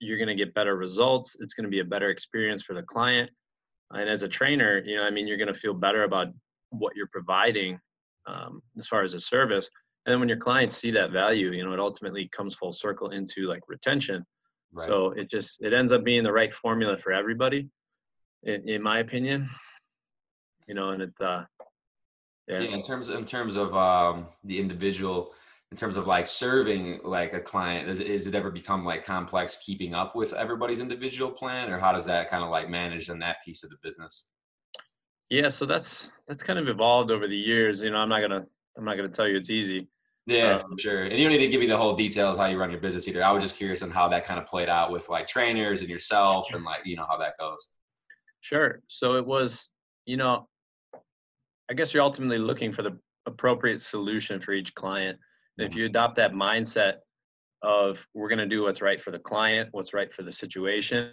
you're 0.00 0.18
going 0.18 0.28
to 0.28 0.34
get 0.34 0.54
better 0.54 0.76
results. 0.76 1.36
It's 1.40 1.54
going 1.54 1.64
to 1.64 1.70
be 1.70 1.80
a 1.80 1.84
better 1.84 2.10
experience 2.10 2.62
for 2.62 2.74
the 2.74 2.82
client. 2.82 3.30
And 3.92 4.08
as 4.08 4.22
a 4.22 4.28
trainer, 4.28 4.82
you 4.84 4.96
know, 4.96 5.02
I 5.02 5.10
mean, 5.10 5.26
you're 5.26 5.36
going 5.36 5.52
to 5.52 5.54
feel 5.54 5.74
better 5.74 6.04
about 6.04 6.28
what 6.70 6.96
you're 6.96 7.08
providing 7.12 7.78
um, 8.26 8.62
as 8.78 8.86
far 8.86 9.02
as 9.02 9.14
a 9.14 9.20
service 9.20 9.68
and 10.06 10.12
then 10.12 10.20
when 10.20 10.28
your 10.28 10.38
clients 10.38 10.76
see 10.76 10.90
that 10.90 11.10
value 11.10 11.52
you 11.52 11.64
know 11.64 11.72
it 11.72 11.80
ultimately 11.80 12.28
comes 12.32 12.54
full 12.54 12.72
circle 12.72 13.10
into 13.10 13.46
like 13.46 13.62
retention 13.68 14.24
right. 14.72 14.86
so 14.86 15.10
it 15.10 15.30
just 15.30 15.62
it 15.62 15.72
ends 15.72 15.92
up 15.92 16.04
being 16.04 16.22
the 16.22 16.32
right 16.32 16.52
formula 16.52 16.96
for 16.96 17.12
everybody 17.12 17.68
in, 18.44 18.68
in 18.68 18.82
my 18.82 19.00
opinion 19.00 19.48
you 20.66 20.74
know 20.74 20.90
and 20.90 21.02
it 21.02 21.12
uh 21.20 21.42
yeah. 22.48 22.60
yeah 22.60 22.74
in 22.74 22.82
terms 22.82 23.08
in 23.08 23.24
terms 23.24 23.56
of 23.56 23.74
um 23.74 24.26
the 24.44 24.58
individual 24.58 25.32
in 25.70 25.76
terms 25.76 25.96
of 25.96 26.06
like 26.06 26.26
serving 26.26 26.98
like 27.04 27.32
a 27.32 27.40
client 27.40 27.88
is, 27.88 28.00
is 28.00 28.26
it 28.26 28.34
ever 28.34 28.50
become 28.50 28.84
like 28.84 29.04
complex 29.04 29.58
keeping 29.64 29.94
up 29.94 30.16
with 30.16 30.32
everybody's 30.32 30.80
individual 30.80 31.30
plan 31.30 31.70
or 31.70 31.78
how 31.78 31.92
does 31.92 32.06
that 32.06 32.28
kind 32.28 32.42
of 32.42 32.50
like 32.50 32.68
manage 32.68 33.08
in 33.08 33.18
that 33.18 33.36
piece 33.44 33.62
of 33.62 33.70
the 33.70 33.76
business 33.82 34.26
yeah, 35.30 35.48
so 35.48 35.64
that's 35.64 36.10
that's 36.26 36.42
kind 36.42 36.58
of 36.58 36.68
evolved 36.68 37.12
over 37.12 37.28
the 37.28 37.36
years. 37.36 37.82
You 37.82 37.90
know, 37.90 37.98
I'm 37.98 38.08
not 38.08 38.20
gonna 38.20 38.44
I'm 38.76 38.84
not 38.84 38.96
gonna 38.96 39.08
tell 39.08 39.28
you 39.28 39.36
it's 39.36 39.48
easy. 39.48 39.86
Yeah, 40.30 40.54
um, 40.54 40.70
for 40.70 40.78
sure. 40.78 41.02
And 41.04 41.18
you 41.18 41.24
don't 41.24 41.32
need 41.32 41.44
to 41.44 41.48
give 41.48 41.60
me 41.60 41.66
the 41.66 41.76
whole 41.76 41.94
details 41.94 42.38
how 42.38 42.46
you 42.46 42.58
run 42.58 42.70
your 42.70 42.80
business 42.80 43.08
either. 43.08 43.22
I 43.24 43.32
was 43.32 43.42
just 43.42 43.56
curious 43.56 43.82
on 43.82 43.90
how 43.90 44.08
that 44.08 44.24
kind 44.24 44.38
of 44.38 44.46
played 44.46 44.68
out 44.68 44.92
with 44.92 45.08
like 45.08 45.26
trainers 45.26 45.80
and 45.80 45.90
yourself 45.90 46.46
and 46.54 46.64
like 46.64 46.86
you 46.86 46.96
know 46.96 47.06
how 47.08 47.18
that 47.18 47.34
goes. 47.38 47.68
Sure. 48.40 48.80
So 48.86 49.16
it 49.16 49.26
was, 49.26 49.70
you 50.06 50.16
know, 50.16 50.48
I 51.70 51.74
guess 51.74 51.92
you're 51.92 52.02
ultimately 52.02 52.38
looking 52.38 52.72
for 52.72 52.82
the 52.82 52.96
appropriate 53.26 53.80
solution 53.80 54.40
for 54.40 54.52
each 54.52 54.74
client. 54.74 55.18
And 55.58 55.68
if 55.68 55.76
you 55.76 55.84
adopt 55.84 56.16
that 56.16 56.32
mindset 56.32 56.94
of 57.62 58.06
we're 58.14 58.28
going 58.28 58.38
to 58.38 58.46
do 58.46 58.62
what's 58.62 58.80
right 58.80 59.00
for 59.00 59.10
the 59.10 59.18
client, 59.18 59.68
what's 59.72 59.92
right 59.92 60.12
for 60.12 60.22
the 60.22 60.32
situation, 60.32 61.12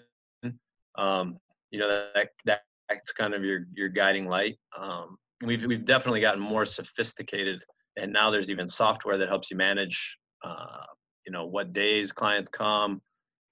um, 0.98 1.38
you 1.72 1.80
know 1.80 2.10
that, 2.16 2.30
that 2.46 2.62
that's 2.88 3.12
kind 3.12 3.34
of 3.34 3.44
your 3.44 3.66
your 3.74 3.90
guiding 3.90 4.28
light. 4.28 4.58
Um, 4.80 5.18
we've 5.46 5.66
we've 5.66 5.86
definitely 5.86 6.22
gotten 6.22 6.40
more 6.40 6.66
sophisticated, 6.66 7.64
and 7.98 8.14
now 8.14 8.30
there's 8.30 8.50
even 8.50 8.68
software 8.68 9.18
that 9.18 9.28
helps 9.28 9.52
you 9.52 9.58
manage. 9.58 10.18
Uh, 10.44 10.84
you 11.26 11.32
know 11.32 11.46
what 11.46 11.74
days 11.74 12.12
clients 12.12 12.50
come. 12.50 13.02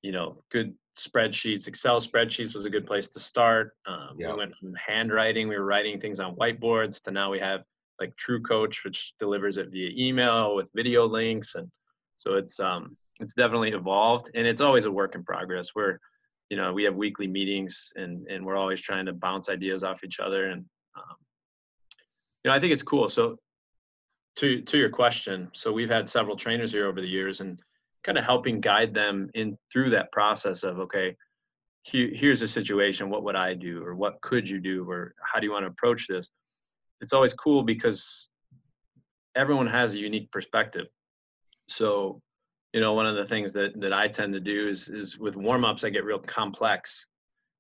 You 0.02 0.12
know, 0.12 0.44
good 0.52 0.74
spreadsheets. 0.98 1.68
Excel 1.68 2.00
spreadsheets 2.00 2.54
was 2.54 2.66
a 2.66 2.70
good 2.70 2.86
place 2.88 3.08
to 3.10 3.20
start. 3.20 3.74
Um, 3.86 4.16
We 4.34 4.38
went 4.38 4.56
from 4.56 4.74
handwriting, 4.76 5.48
we 5.48 5.58
were 5.58 5.66
writing 5.66 6.00
things 6.00 6.20
on 6.20 6.36
whiteboards, 6.36 7.02
to 7.04 7.12
now 7.12 7.32
we 7.32 7.40
have 7.40 7.64
like 8.00 8.14
TrueCoach, 8.16 8.84
which 8.84 9.14
delivers 9.20 9.58
it 9.58 9.70
via 9.72 9.90
email 9.98 10.56
with 10.56 10.68
video 10.74 11.06
links, 11.06 11.56
and 11.56 11.70
so 12.18 12.34
it's 12.34 12.60
um 12.60 12.96
it's 13.20 13.34
definitely 13.34 13.72
evolved, 13.72 14.30
and 14.36 14.46
it's 14.48 14.62
always 14.62 14.86
a 14.86 14.92
work 14.92 15.16
in 15.16 15.24
progress. 15.24 15.70
We're 15.76 16.00
you 16.50 16.58
know 16.58 16.74
we 16.74 16.84
have 16.84 16.96
weekly 16.96 17.28
meetings, 17.28 17.92
and 17.96 18.28
and 18.28 18.46
we're 18.46 18.58
always 18.58 18.82
trying 18.82 19.06
to 19.08 19.14
bounce 19.14 19.50
ideas 19.50 19.84
off 19.84 20.04
each 20.04 20.20
other, 20.20 20.50
and 20.50 20.66
um, 20.96 21.16
you 22.44 22.50
know 22.50 22.56
I 22.56 22.60
think 22.60 22.74
it's 22.74 22.84
cool. 22.84 23.10
So 23.10 23.38
to 24.38 24.62
to 24.62 24.78
your 24.78 24.90
question, 24.90 25.50
so 25.54 25.72
we've 25.72 25.90
had 25.90 26.10
several 26.10 26.36
trainers 26.36 26.72
here 26.72 26.88
over 26.88 27.02
the 27.02 27.08
years, 27.08 27.42
and 27.42 27.60
kind 28.04 28.18
of 28.18 28.24
helping 28.24 28.60
guide 28.60 28.94
them 28.94 29.30
in 29.34 29.58
through 29.72 29.90
that 29.90 30.12
process 30.12 30.64
of 30.64 30.80
okay 30.80 31.16
here's 31.88 32.42
a 32.42 32.48
situation 32.48 33.12
what 33.12 33.24
would 33.24 33.36
i 33.36 33.54
do 33.54 33.84
or 33.84 33.94
what 33.94 34.20
could 34.22 34.50
you 34.50 34.60
do 34.60 34.90
or 34.90 35.14
how 35.22 35.40
do 35.40 35.46
you 35.46 35.52
want 35.52 35.64
to 35.64 35.70
approach 35.70 36.08
this? 36.08 36.30
It's 37.02 37.14
always 37.14 37.34
cool 37.34 37.62
because 37.62 38.28
everyone 39.36 39.68
has 39.68 39.94
a 39.94 40.00
unique 40.00 40.32
perspective. 40.32 40.88
So 41.68 42.22
you 42.76 42.82
know 42.82 42.94
one 42.94 43.06
of 43.06 43.16
the 43.16 43.26
things 43.26 43.54
that 43.54 43.72
that 43.80 43.94
i 43.94 44.06
tend 44.06 44.34
to 44.34 44.40
do 44.42 44.68
is 44.68 44.90
is 44.90 45.18
with 45.18 45.38
warm-ups 45.38 45.86
i 45.86 45.90
get 45.90 46.04
real 46.04 46.20
complex 46.20 47.08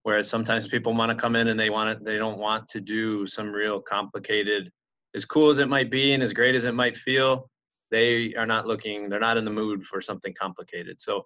whereas 0.04 0.30
sometimes 0.30 0.68
people 0.68 0.94
want 0.94 1.10
to 1.10 1.16
come 1.16 1.38
in 1.38 1.48
and 1.48 1.58
they 1.58 1.70
want 1.70 1.98
to 1.98 2.04
they 2.04 2.18
don't 2.18 2.38
want 2.38 2.68
to 2.68 2.82
do 2.82 3.26
some 3.26 3.50
real 3.50 3.80
complicated 3.80 4.70
as 5.16 5.26
cool 5.26 5.50
as 5.50 5.60
it 5.60 5.70
might 5.70 5.90
be 5.90 6.14
and 6.14 6.22
as 6.22 6.34
great 6.34 6.56
as 6.56 6.66
it 6.66 6.74
might 6.74 6.98
feel 6.98 7.50
they 7.92 8.34
are 8.36 8.46
not 8.46 8.68
looking 8.68 9.10
they're 9.10 9.20
not 9.20 9.38
in 9.38 9.46
the 9.46 9.52
mood 9.52 9.86
for 9.86 10.02
something 10.02 10.34
complicated. 10.40 11.00
So 11.00 11.26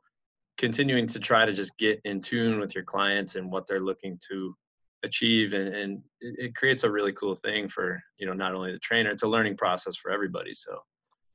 continuing 0.58 1.08
to 1.08 1.20
try 1.20 1.46
to 1.46 1.54
just 1.54 1.78
get 1.78 2.00
in 2.06 2.20
tune 2.20 2.60
with 2.60 2.76
your 2.76 2.84
clients 2.84 3.36
and 3.36 3.52
what 3.52 3.66
they're 3.66 3.80
looking 3.80 4.20
to 4.30 4.56
achieve 5.04 5.54
and, 5.54 5.74
and 5.74 6.04
it, 6.20 6.54
creates 6.56 6.84
a 6.84 6.92
really 6.92 7.14
cool 7.14 7.34
thing 7.34 7.70
for 7.70 7.98
you 8.18 8.28
know 8.28 8.34
not 8.34 8.54
only 8.54 8.74
the 8.74 8.80
trainer 8.80 9.10
it's 9.10 9.24
a 9.24 9.28
learning 9.28 9.58
process 9.58 9.96
for 9.96 10.12
everybody. 10.12 10.54
So 10.54 10.80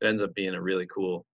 it 0.00 0.06
ends 0.06 0.22
up 0.22 0.34
being 0.34 0.54
a 0.54 0.60
really 0.60 0.86
cool 0.94 1.26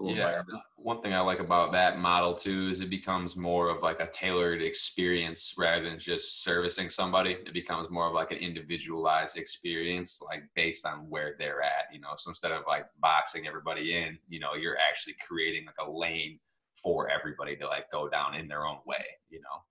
cool 0.00 0.16
yeah 0.16 0.42
one 0.76 1.00
thing 1.02 1.12
i 1.12 1.20
like 1.20 1.40
about 1.40 1.72
that 1.72 1.98
model 1.98 2.34
too 2.34 2.70
is 2.70 2.80
it 2.80 2.88
becomes 2.88 3.36
more 3.36 3.68
of 3.68 3.82
like 3.82 4.00
a 4.00 4.06
tailored 4.06 4.62
experience 4.62 5.54
rather 5.58 5.84
than 5.84 5.98
just 5.98 6.42
servicing 6.42 6.88
somebody. 6.88 7.32
It 7.32 7.52
becomes 7.52 7.90
more 7.90 8.06
of 8.06 8.14
like 8.14 8.30
an 8.30 8.38
individualized 8.38 9.36
experience 9.36 10.22
like 10.24 10.42
based 10.54 10.86
on 10.86 11.10
where 11.10 11.36
they're 11.38 11.62
at 11.62 11.92
you 11.92 12.00
know? 12.00 12.12
So 12.16 12.30
instead 12.30 12.52
of 12.52 12.62
like 12.66 12.86
boxing 13.00 13.46
everybody 13.46 13.94
in 13.94 14.18
you 14.28 14.40
know 14.40 14.54
you're 14.54 14.78
actually 14.78 15.16
creating 15.26 15.66
like 15.66 15.86
a 15.86 15.90
lane 15.90 16.38
for 16.82 17.10
everybody 17.10 17.56
to 17.56 17.66
like 17.66 17.90
go 17.90 18.08
down 18.08 18.34
in 18.34 18.48
their 18.48 18.66
own 18.66 18.78
way 18.86 19.04
you 19.28 19.40
know? 19.40 19.62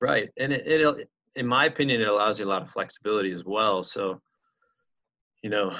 Right 0.00 0.28
and 0.38 0.52
it, 0.52 0.66
it 0.66 1.10
in 1.34 1.46
my 1.46 1.64
opinion 1.64 2.00
it 2.00 2.08
allows 2.08 2.38
you 2.38 2.46
a 2.46 2.48
lot 2.48 2.62
of 2.62 2.70
flexibility 2.70 3.32
as 3.32 3.44
well. 3.44 3.82
So 3.82 4.20
you 5.42 5.50
know 5.50 5.76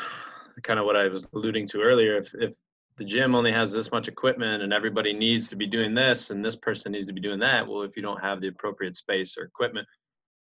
kind 0.65 0.79
of 0.79 0.85
what 0.85 0.97
i 0.97 1.09
was 1.09 1.27
alluding 1.33 1.67
to 1.67 1.81
earlier 1.81 2.19
if 2.19 2.35
if 2.35 2.53
the 2.97 3.05
gym 3.05 3.35
only 3.35 3.53
has 3.53 3.73
this 3.73 3.91
much 3.91 4.09
equipment 4.09 4.63
and 4.63 4.73
everybody 4.73 5.13
needs 5.13 5.49
to 5.49 5.57
be 5.57 5.67
doing 5.67 5.95
this 5.95 6.31
and 6.31 6.45
this 6.45 6.57
person 6.57 6.93
needs 6.93 7.07
to 7.07 7.13
be 7.13 7.21
doing 7.21 7.39
that. 7.41 7.67
Well 7.67 7.83
if 7.83 7.97
you 7.97 8.03
don't 8.03 8.21
have 8.21 8.41
the 8.41 8.49
appropriate 8.49 8.97
space 8.97 9.37
or 9.39 9.45
equipment 9.45 9.87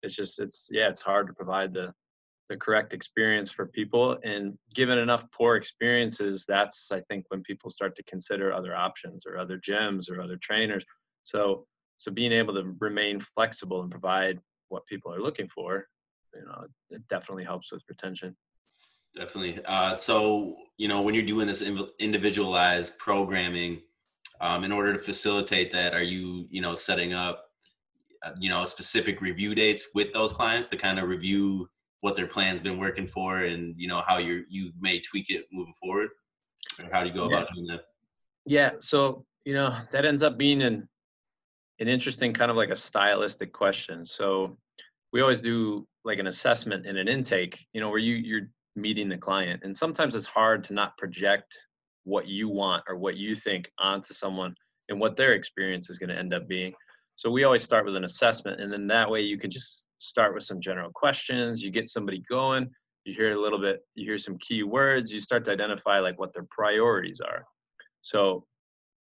it's 0.03 0.15
just 0.15 0.39
it's 0.39 0.67
yeah 0.72 0.89
it's 0.89 1.01
hard 1.01 1.27
to 1.27 1.34
provide 1.34 1.74
the 1.74 1.93
the 2.50 2.58
correct 2.58 2.93
experience 2.93 3.50
for 3.50 3.65
people. 3.65 4.17
And 4.24 4.58
given 4.75 4.98
enough 4.98 5.24
poor 5.31 5.55
experiences 5.55 6.46
that's 6.48 6.91
i 6.91 7.00
think 7.01 7.25
when 7.29 7.41
people 7.43 7.70
start 7.70 7.96
to 7.96 8.03
consider 8.03 8.51
other 8.51 8.75
options 8.75 9.25
or 9.25 9.38
other 9.38 9.58
gyms 9.58 10.10
or 10.10 10.22
other 10.22 10.38
trainers. 10.38 10.84
So 11.24 11.65
so 11.98 12.12
being 12.12 12.31
able 12.31 12.55
to 12.55 12.75
remain 12.79 13.20
flexible 13.20 13.81
and 13.81 13.91
provide 13.91 14.39
what 14.70 14.86
people 14.88 15.13
are 15.13 15.22
looking 15.22 15.48
for 15.48 15.88
you 16.34 16.46
know 16.46 16.65
it 16.89 17.08
definitely 17.10 17.43
helps 17.43 17.72
with 17.72 17.84
retention 17.89 18.36
Definitely. 19.15 19.63
Uh, 19.65 19.95
so, 19.97 20.55
you 20.77 20.87
know, 20.87 21.01
when 21.01 21.13
you're 21.13 21.25
doing 21.25 21.47
this 21.47 21.61
individualized 21.99 22.97
programming, 22.97 23.81
um, 24.39 24.63
in 24.63 24.71
order 24.71 24.93
to 24.93 24.99
facilitate 24.99 25.71
that, 25.71 25.93
are 25.93 26.01
you, 26.01 26.47
you 26.49 26.61
know, 26.61 26.73
setting 26.73 27.13
up, 27.13 27.45
uh, 28.23 28.31
you 28.39 28.49
know, 28.49 28.63
specific 28.63 29.21
review 29.21 29.53
dates 29.53 29.89
with 29.93 30.11
those 30.13 30.33
clients 30.33 30.69
to 30.69 30.77
kind 30.77 30.97
of 30.97 31.07
review 31.07 31.69
what 31.99 32.15
their 32.15 32.25
plan's 32.25 32.61
been 32.61 32.79
working 32.79 33.05
for 33.05 33.43
and, 33.43 33.75
you 33.77 33.87
know, 33.87 34.01
how 34.07 34.17
you 34.17 34.43
you 34.49 34.71
may 34.79 34.99
tweak 34.99 35.29
it 35.29 35.45
moving 35.51 35.73
forward? 35.79 36.09
Or 36.79 36.89
how 36.91 37.03
do 37.03 37.09
you 37.09 37.13
go 37.13 37.29
yeah. 37.29 37.37
about 37.37 37.53
doing 37.53 37.67
that? 37.67 37.81
Yeah. 38.45 38.71
So, 38.79 39.25
you 39.45 39.53
know, 39.53 39.75
that 39.91 40.05
ends 40.05 40.23
up 40.23 40.37
being 40.37 40.63
an, 40.63 40.87
an 41.79 41.87
interesting 41.87 42.33
kind 42.33 42.49
of 42.49 42.57
like 42.57 42.69
a 42.69 42.75
stylistic 42.75 43.53
question. 43.53 44.05
So 44.05 44.57
we 45.13 45.21
always 45.21 45.41
do 45.41 45.87
like 46.03 46.17
an 46.17 46.27
assessment 46.27 46.87
and 46.87 46.97
an 46.97 47.07
intake, 47.07 47.67
you 47.73 47.81
know, 47.81 47.89
where 47.89 47.99
you, 47.99 48.15
you're 48.15 48.47
meeting 48.75 49.09
the 49.09 49.17
client. 49.17 49.61
And 49.63 49.75
sometimes 49.75 50.15
it's 50.15 50.25
hard 50.25 50.63
to 50.65 50.73
not 50.73 50.97
project 50.97 51.53
what 52.03 52.27
you 52.27 52.49
want 52.49 52.83
or 52.87 52.97
what 52.97 53.17
you 53.17 53.35
think 53.35 53.71
onto 53.77 54.13
someone 54.13 54.55
and 54.89 54.99
what 54.99 55.15
their 55.15 55.33
experience 55.33 55.89
is 55.89 55.97
going 55.97 56.09
to 56.09 56.17
end 56.17 56.33
up 56.33 56.47
being. 56.47 56.73
So 57.15 57.29
we 57.29 57.43
always 57.43 57.63
start 57.63 57.85
with 57.85 57.95
an 57.95 58.05
assessment, 58.05 58.61
and 58.61 58.71
then 58.71 58.87
that 58.87 59.09
way 59.09 59.21
you 59.21 59.37
can 59.37 59.51
just 59.51 59.85
start 59.99 60.33
with 60.33 60.43
some 60.43 60.59
general 60.59 60.89
questions. 60.91 61.61
You 61.61 61.69
get 61.69 61.87
somebody 61.87 62.23
going. 62.29 62.69
You 63.05 63.13
hear 63.13 63.33
a 63.33 63.41
little 63.41 63.59
bit. 63.59 63.81
You 63.95 64.05
hear 64.05 64.17
some 64.17 64.37
key 64.39 64.63
words. 64.63 65.11
You 65.11 65.19
start 65.19 65.45
to 65.45 65.51
identify 65.51 65.99
like 65.99 66.19
what 66.19 66.33
their 66.33 66.47
priorities 66.49 67.19
are. 67.19 67.45
So 68.01 68.45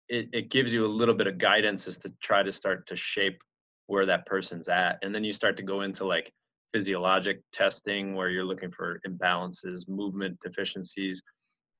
it, 0.09 0.29
it 0.33 0.51
gives 0.51 0.73
you 0.73 0.85
a 0.85 0.89
little 0.89 1.15
bit 1.15 1.29
of 1.29 1.39
guidance 1.39 1.87
as 1.87 1.99
to 1.99 2.13
try 2.21 2.43
to 2.43 2.53
start 2.53 2.87
to 2.89 2.97
shape 2.97 3.41
where 3.87 4.07
that 4.07 4.27
person's 4.27 4.69
at, 4.69 4.99
and 5.03 5.15
then 5.15 5.23
you 5.23 5.33
start 5.33 5.57
to 5.59 5.63
go 5.63 5.83
into 5.83 6.05
like 6.05 6.33
physiologic 6.73 7.41
testing 7.53 8.15
where 8.15 8.31
you're 8.31 8.45
looking 8.45 8.71
for 8.71 9.01
imbalances, 9.07 9.89
movement 9.89 10.39
deficiencies, 10.41 11.23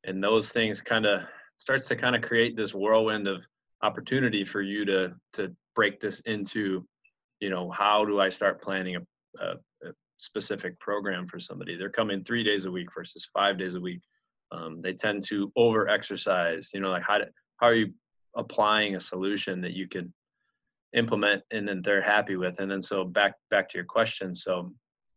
and 0.05 0.23
those 0.23 0.53
things 0.53 0.81
kind 0.81 1.07
of 1.07 1.23
starts 1.57 1.87
to 1.87 1.97
kind 1.97 2.17
of 2.17 2.23
create 2.23 2.57
this 2.57 2.75
whirlwind 2.75 3.29
of 3.29 3.43
opportunity 3.83 4.45
for 4.45 4.63
you 4.63 4.85
to 4.85 5.13
to 5.33 5.55
break 5.75 6.01
this 6.01 6.21
into, 6.21 6.85
you 7.41 7.51
know, 7.51 7.71
how 7.71 8.05
do 8.05 8.21
I 8.21 8.29
start 8.29 8.63
planning 8.63 8.97
a, 8.97 9.01
a, 9.41 9.53
a 9.89 9.93
specific 10.19 10.79
program 10.81 11.27
for 11.27 11.39
somebody? 11.39 11.77
They're 11.77 11.91
coming 11.91 12.25
three 12.25 12.45
days 12.45 12.65
a 12.65 12.71
week 12.71 12.89
versus 12.95 13.29
five 13.33 13.59
days 13.59 13.75
a 13.75 13.81
week. 13.81 14.01
Um, 14.53 14.81
they 14.83 14.93
tend 14.93 15.23
to 15.29 15.53
over 15.57 15.89
exercise. 15.89 16.71
You 16.73 16.81
know, 16.81 16.91
like 16.91 17.05
how 17.07 17.19
how 17.59 17.67
are 17.67 17.75
you 17.75 17.93
applying 18.37 18.97
a 18.97 19.01
solution 19.01 19.61
that 19.61 19.73
you 19.73 19.89
can 19.89 20.13
implement 20.95 21.43
and 21.51 21.67
then 21.67 21.81
they're 21.83 22.03
happy 22.03 22.37
with. 22.37 22.59
And 22.61 22.71
then 22.71 22.83
so 22.83 23.05
back 23.05 23.35
back 23.51 23.69
to 23.71 23.79
your 23.79 23.85
question 23.85 24.35
so 24.35 24.73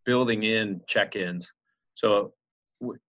building 0.06 0.44
in 0.44 0.82
check-ins. 0.88 1.52
So 1.96 2.34
w- 2.82 3.00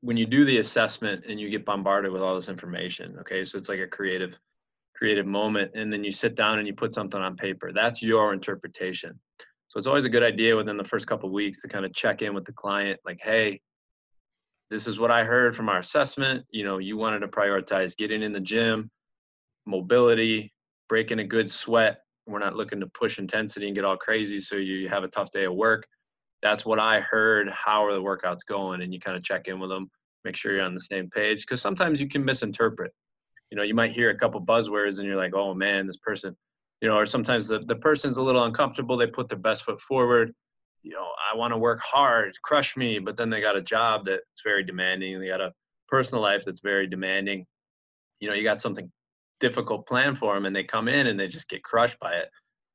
when 0.00 0.16
you 0.16 0.26
do 0.26 0.44
the 0.44 0.58
assessment 0.58 1.24
and 1.28 1.40
you 1.40 1.48
get 1.48 1.64
bombarded 1.64 2.12
with 2.12 2.20
all 2.20 2.34
this 2.34 2.50
information 2.50 3.16
okay 3.20 3.42
so 3.42 3.56
it's 3.56 3.70
like 3.70 3.80
a 3.80 3.86
creative 3.86 4.38
creative 4.94 5.26
moment 5.26 5.72
and 5.74 5.92
then 5.92 6.04
you 6.04 6.12
sit 6.12 6.34
down 6.34 6.58
and 6.58 6.66
you 6.68 6.74
put 6.74 6.94
something 6.94 7.20
on 7.20 7.36
paper. 7.36 7.72
That's 7.72 8.02
your 8.02 8.32
interpretation. 8.32 9.18
So 9.68 9.78
it's 9.78 9.88
always 9.88 10.04
a 10.04 10.08
good 10.08 10.22
idea 10.22 10.54
within 10.54 10.76
the 10.76 10.84
first 10.84 11.06
couple 11.06 11.30
weeks 11.32 11.60
to 11.62 11.68
kind 11.68 11.84
of 11.84 11.92
check 11.92 12.22
in 12.22 12.32
with 12.32 12.44
the 12.44 12.52
client 12.52 13.00
like 13.04 13.18
hey 13.20 13.60
this 14.70 14.86
is 14.86 14.98
what 14.98 15.10
i 15.10 15.24
heard 15.24 15.54
from 15.54 15.68
our 15.68 15.78
assessment. 15.78 16.44
You 16.50 16.64
know 16.64 16.78
you 16.78 16.96
wanted 16.96 17.20
to 17.20 17.28
prioritize 17.28 17.96
getting 17.96 18.22
in 18.22 18.32
the 18.32 18.40
gym 18.40 18.90
mobility 19.66 20.52
breaking 20.88 21.18
a 21.18 21.24
good 21.24 21.50
sweat 21.50 22.03
we're 22.26 22.38
not 22.38 22.56
looking 22.56 22.80
to 22.80 22.86
push 22.88 23.18
intensity 23.18 23.66
and 23.66 23.74
get 23.74 23.84
all 23.84 23.96
crazy 23.96 24.38
so 24.38 24.56
you 24.56 24.88
have 24.88 25.04
a 25.04 25.08
tough 25.08 25.30
day 25.30 25.44
of 25.44 25.54
work. 25.54 25.86
That's 26.42 26.64
what 26.64 26.78
I 26.78 27.00
heard. 27.00 27.48
How 27.50 27.84
are 27.84 27.92
the 27.92 28.00
workouts 28.00 28.40
going? 28.46 28.82
And 28.82 28.92
you 28.92 29.00
kind 29.00 29.16
of 29.16 29.22
check 29.22 29.48
in 29.48 29.60
with 29.60 29.70
them, 29.70 29.90
make 30.24 30.36
sure 30.36 30.54
you're 30.54 30.64
on 30.64 30.74
the 30.74 30.80
same 30.80 31.08
page. 31.10 31.42
Because 31.42 31.60
sometimes 31.60 32.00
you 32.00 32.08
can 32.08 32.24
misinterpret. 32.24 32.92
You 33.50 33.56
know, 33.56 33.62
you 33.62 33.74
might 33.74 33.92
hear 33.92 34.10
a 34.10 34.18
couple 34.18 34.44
buzzwords 34.44 34.98
and 34.98 35.06
you're 35.06 35.16
like, 35.16 35.34
oh 35.34 35.54
man, 35.54 35.86
this 35.86 35.96
person, 35.96 36.36
you 36.80 36.88
know, 36.88 36.96
or 36.96 37.06
sometimes 37.06 37.46
the, 37.46 37.60
the 37.60 37.76
person's 37.76 38.16
a 38.16 38.22
little 38.22 38.44
uncomfortable. 38.44 38.96
They 38.96 39.06
put 39.06 39.28
their 39.28 39.38
best 39.38 39.64
foot 39.64 39.80
forward. 39.80 40.34
You 40.82 40.92
know, 40.92 41.06
I 41.32 41.36
want 41.36 41.52
to 41.52 41.58
work 41.58 41.80
hard, 41.80 42.36
crush 42.42 42.76
me, 42.76 42.98
but 42.98 43.16
then 43.16 43.30
they 43.30 43.40
got 43.40 43.56
a 43.56 43.62
job 43.62 44.04
that's 44.04 44.42
very 44.42 44.64
demanding. 44.64 45.18
They 45.18 45.28
got 45.28 45.40
a 45.40 45.52
personal 45.88 46.22
life 46.22 46.42
that's 46.44 46.60
very 46.60 46.86
demanding. 46.86 47.46
You 48.20 48.28
know, 48.28 48.34
you 48.34 48.42
got 48.42 48.58
something 48.58 48.90
difficult 49.40 49.86
plan 49.86 50.14
for 50.14 50.34
them 50.34 50.46
and 50.46 50.54
they 50.54 50.64
come 50.64 50.88
in 50.88 51.06
and 51.08 51.18
they 51.18 51.26
just 51.26 51.48
get 51.48 51.62
crushed 51.62 51.98
by 51.98 52.12
it 52.12 52.28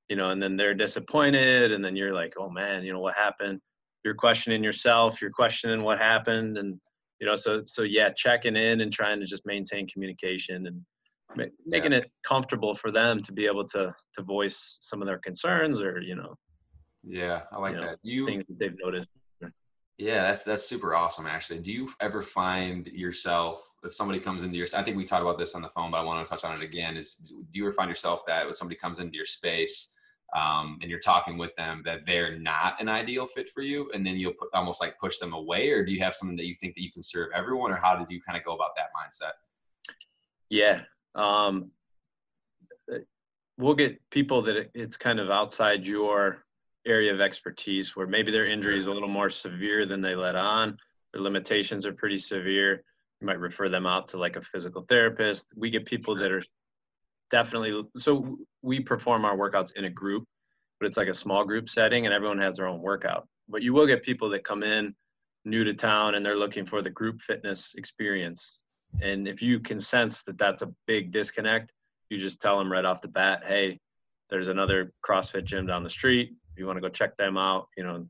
you 0.10 0.16
know 0.16 0.32
and 0.32 0.42
then 0.42 0.56
they're 0.56 0.74
disappointed 0.74 1.72
and 1.72 1.84
then 1.84 1.96
you're 1.96 2.13
like 2.13 2.34
oh 2.39 2.50
man 2.50 2.84
you 2.84 2.94
know 2.94 3.00
what 3.00 3.16
happened 3.16 3.60
you're 4.04 4.13
questioning 4.13 4.63
yourself 4.63 5.22
you're 5.22 5.32
questioning 5.32 5.84
what 5.84 5.98
happened 6.00 6.58
and 6.58 6.80
you 7.20 7.28
know, 7.28 7.36
so 7.36 7.63
so 7.66 7.84
yeah, 7.84 8.10
checking 8.12 8.56
in 8.56 8.82
and 8.82 8.92
trying 8.92 9.20
to 9.20 9.25
just 9.25 9.46
maintain 9.46 9.88
communication 9.88 10.68
and 10.68 10.82
ma- 11.36 11.51
making 11.66 11.92
it 11.92 12.10
comfortable 12.25 12.74
for 12.74 12.92
them 12.92 13.22
to 13.24 13.34
be 13.34 13.46
able 13.46 13.68
to 13.68 13.94
to 14.16 14.24
voice 14.24 14.78
some 14.82 15.01
of 15.01 15.06
their 15.08 15.20
concerns 15.20 15.82
or 15.82 16.01
you 16.01 16.16
know 16.16 16.36
Yeah, 17.04 17.42
I 17.51 17.58
like 17.58 17.74
You 17.74 17.82
know, 17.82 17.88
that. 17.88 18.00
You 18.04 18.25
things 18.25 18.46
that 18.48 18.58
they've 18.58 18.75
noted. 18.82 19.06
Yeah, 20.00 20.22
that's 20.22 20.46
that's 20.46 20.63
super 20.63 20.96
awesome. 20.96 21.25
Actually, 21.25 21.60
do 21.60 21.74
you 21.74 21.89
ever 22.00 22.22
find 22.22 22.88
yourself 22.88 23.75
if 23.84 23.94
somebody 23.94 24.18
comes 24.22 24.44
into 24.44 24.56
your? 24.56 24.65
I 24.74 24.82
think 24.82 24.96
we 24.96 25.03
talked 25.03 25.24
about 25.24 25.38
this 25.38 25.56
on 25.56 25.62
the 25.62 25.68
phone, 25.68 25.91
but 25.91 25.98
I 25.98 26.03
want 26.03 26.25
to 26.25 26.29
touch 26.29 26.46
on 26.46 26.56
it 26.56 26.63
again. 26.63 26.96
Is 26.96 27.15
do 27.15 27.44
you 27.51 27.65
ever 27.65 27.74
find 27.74 27.89
yourself 27.89 28.25
that 28.25 28.46
when 28.46 28.53
somebody 28.53 28.79
comes 28.79 29.00
into 29.00 29.18
your 29.18 29.25
space 29.25 29.91
um, 30.34 30.79
and 30.82 30.89
you're 30.89 31.01
talking 31.01 31.38
with 31.38 31.53
them 31.58 31.82
that 31.84 32.06
they're 32.06 32.39
not 32.39 32.79
an 32.79 32.88
ideal 32.88 33.27
fit 33.27 33.50
for 33.50 33.62
you, 33.62 33.91
and 33.94 34.06
then 34.08 34.15
you'll 34.15 34.32
put, 34.32 34.48
almost 34.53 34.79
like 34.79 34.98
push 35.00 35.18
them 35.18 35.34
away, 35.34 35.70
or 35.70 35.84
do 35.84 35.91
you 35.91 36.00
have 36.00 36.15
something 36.15 36.38
that 36.38 36.46
you 36.46 36.56
think 36.56 36.75
that 36.75 36.82
you 36.82 36.94
can 36.94 37.03
serve 37.03 37.27
everyone, 37.36 37.70
or 37.70 37.75
how 37.75 37.98
did 37.98 38.08
you 38.10 38.22
kind 38.22 38.38
of 38.38 38.46
go 38.46 38.56
about 38.56 38.72
that 38.77 38.91
mindset? 38.96 39.34
Yeah. 40.50 40.84
Um, 41.13 41.72
uh, 42.89 43.00
we'll 43.58 43.75
get 43.75 44.00
people 44.12 44.44
that 44.44 44.70
it's 44.74 44.96
kind 44.96 45.20
of 45.20 45.29
outside 45.29 45.86
your 45.86 46.46
area 46.89 47.13
of 47.13 47.22
expertise 47.22 47.96
where 47.96 48.08
maybe 48.08 48.31
their 48.31 48.48
injury 48.48 48.77
is 48.77 48.88
a 48.88 48.91
little 48.91 49.10
more 49.10 49.29
severe 49.29 49.86
than 49.86 50.01
they 50.01 50.15
let 50.15 50.36
on. 50.36 50.77
Their 51.13 51.22
limitations 51.22 51.86
are 51.86 51.93
pretty 51.93 52.17
severe. 52.17 52.84
You 53.22 53.27
might 53.27 53.39
refer 53.39 53.69
them 53.69 53.86
out 53.86 54.08
to 54.10 54.17
like 54.17 54.36
a 54.36 54.41
physical 54.41 54.84
therapist. 54.88 55.53
We 55.55 55.69
get 55.69 55.86
people 55.86 56.15
that 56.15 56.31
are 56.31 56.43
definitely 57.31 57.84
so 57.98 58.38
we 58.62 58.79
perform 58.79 59.25
our 59.25 59.38
workouts 59.38 59.72
in 59.75 59.86
a 59.86 59.89
group, 59.89 60.25
but 60.79 60.88
it's 60.88 60.98
like 60.98 61.08
a 61.08 61.13
small 61.13 61.46
group 61.46 61.69
setting 61.69 62.05
and 62.05 62.13
everyone 62.13 62.39
has 62.39 62.58
their 62.58 62.67
own 62.67 62.81
workout. 62.81 63.27
But 63.48 63.62
you 63.62 63.74
will 63.74 63.88
get 63.88 64.03
people 64.03 64.29
that 64.29 64.43
come 64.43 64.63
in 64.63 64.96
new 65.46 65.63
to 65.63 65.74
town 65.74 66.15
and 66.15 66.25
they're 66.25 66.38
looking 66.38 66.65
for 66.65 66.81
the 66.81 66.89
group 66.89 67.22
fitness 67.22 67.75
experience. 67.75 68.62
And 69.01 69.27
if 69.27 69.41
you 69.41 69.60
can 69.60 69.79
sense 69.79 70.24
that 70.24 70.38
that's 70.38 70.62
a 70.62 70.74
big 70.88 71.12
disconnect, 71.12 71.72
you 72.10 72.17
just 72.17 72.41
tell 72.41 72.58
them 72.58 72.72
right 72.72 72.86
off 72.86 73.01
the 73.01 73.08
bat, 73.08 73.43
hey, 73.46 73.79
there's 74.29 74.48
another 74.48 74.91
CrossFit 75.05 75.46
gym 75.46 75.65
down 75.65 75.84
the 75.84 75.89
street. 75.89 76.34
You 76.60 76.68
want 76.68 76.75
to 76.78 76.82
go 76.82 76.89
check 76.89 77.16
them 77.16 77.38
out, 77.38 77.70
you 77.78 77.84
know, 77.84 78.06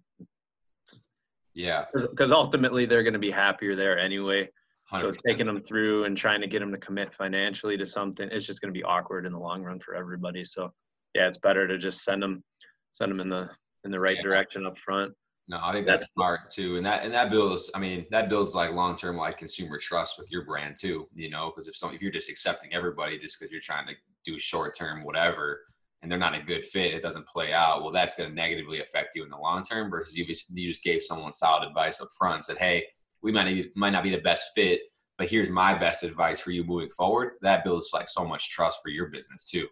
Yeah, 1.53 1.85
because 1.93 2.31
ultimately 2.31 2.85
they're 2.87 3.03
going 3.03 3.13
to 3.13 3.19
be 3.19 3.29
happier 3.31 3.75
there 3.75 3.97
anyway. 3.99 4.49
So 4.95 5.05
100%. 5.05 5.09
it's 5.09 5.17
taking 5.21 5.45
them 5.45 5.61
through 5.61 6.05
and 6.05 6.17
trying 6.17 6.41
to 6.41 6.47
get 6.47 6.59
them 6.59 6.71
to 6.71 6.77
commit 6.79 7.13
financially 7.13 7.77
to 7.77 7.85
something. 7.85 8.27
It's 8.31 8.47
just 8.47 8.59
going 8.59 8.73
to 8.73 8.77
be 8.77 8.83
awkward 8.83 9.27
in 9.27 9.31
the 9.33 9.37
long 9.39 9.61
run 9.63 9.79
for 9.79 9.93
everybody. 9.93 10.43
So 10.43 10.73
yeah, 11.13 11.27
it's 11.27 11.37
better 11.37 11.67
to 11.67 11.77
just 11.77 12.03
send 12.03 12.23
them, 12.23 12.43
send 12.91 13.11
them 13.11 13.19
in 13.19 13.29
the 13.29 13.49
in 13.85 13.91
the 13.91 13.99
right 13.99 14.17
Yeah. 14.17 14.23
direction 14.23 14.65
up 14.65 14.77
front. 14.79 15.13
No, 15.47 15.59
I 15.61 15.71
think 15.71 15.85
that's 15.85 16.03
That's- 16.03 16.11
smart 16.13 16.49
too, 16.51 16.77
and 16.77 16.85
that 16.87 17.03
and 17.03 17.13
that 17.13 17.29
builds. 17.29 17.69
I 17.75 17.79
mean, 17.79 18.05
that 18.11 18.29
builds 18.29 18.55
like 18.55 18.71
long 18.71 18.95
term 18.95 19.15
like 19.15 19.37
consumer 19.37 19.77
trust 19.77 20.17
with 20.19 20.31
your 20.31 20.43
brand 20.43 20.75
too. 20.79 21.07
You 21.15 21.29
know, 21.29 21.51
because 21.51 21.67
if 21.67 21.75
some 21.75 21.93
if 21.93 22.01
you're 22.01 22.11
just 22.11 22.29
accepting 22.29 22.73
everybody 22.73 23.17
just 23.19 23.39
because 23.39 23.51
you're 23.51 23.61
trying 23.61 23.87
to 23.87 23.93
do 24.25 24.37
short 24.39 24.75
term 24.75 25.03
whatever, 25.03 25.61
and 26.01 26.11
they're 26.11 26.17
not 26.17 26.35
a 26.35 26.41
good 26.41 26.65
fit, 26.65 26.93
it 26.93 27.01
doesn't 27.01 27.27
play 27.27 27.53
out. 27.53 27.83
Well, 27.83 27.91
that's 27.91 28.15
going 28.15 28.29
to 28.29 28.35
negatively 28.35 28.81
affect 28.81 29.15
you 29.15 29.23
in 29.23 29.29
the 29.29 29.37
long 29.37 29.63
term. 29.63 29.89
Versus 29.89 30.15
you 30.15 30.25
just 30.25 30.45
you 30.49 30.67
just 30.67 30.83
gave 30.83 31.01
someone 31.01 31.31
solid 31.31 31.67
advice 31.67 32.01
up 32.01 32.07
front, 32.17 32.43
said, 32.43 32.57
hey, 32.57 32.85
we 33.21 33.31
might 33.31 33.45
need, 33.45 33.69
might 33.75 33.91
not 33.91 34.03
be 34.03 34.09
the 34.09 34.21
best 34.21 34.51
fit, 34.55 34.81
but 35.17 35.29
here's 35.29 35.49
my 35.49 35.77
best 35.77 36.03
advice 36.03 36.39
for 36.39 36.51
you 36.51 36.63
moving 36.63 36.89
forward. 36.89 37.33
That 37.41 37.63
builds 37.63 37.91
like 37.93 38.07
so 38.07 38.25
much 38.25 38.49
trust 38.49 38.79
for 38.81 38.89
your 38.89 39.07
business 39.07 39.45
too. 39.45 39.67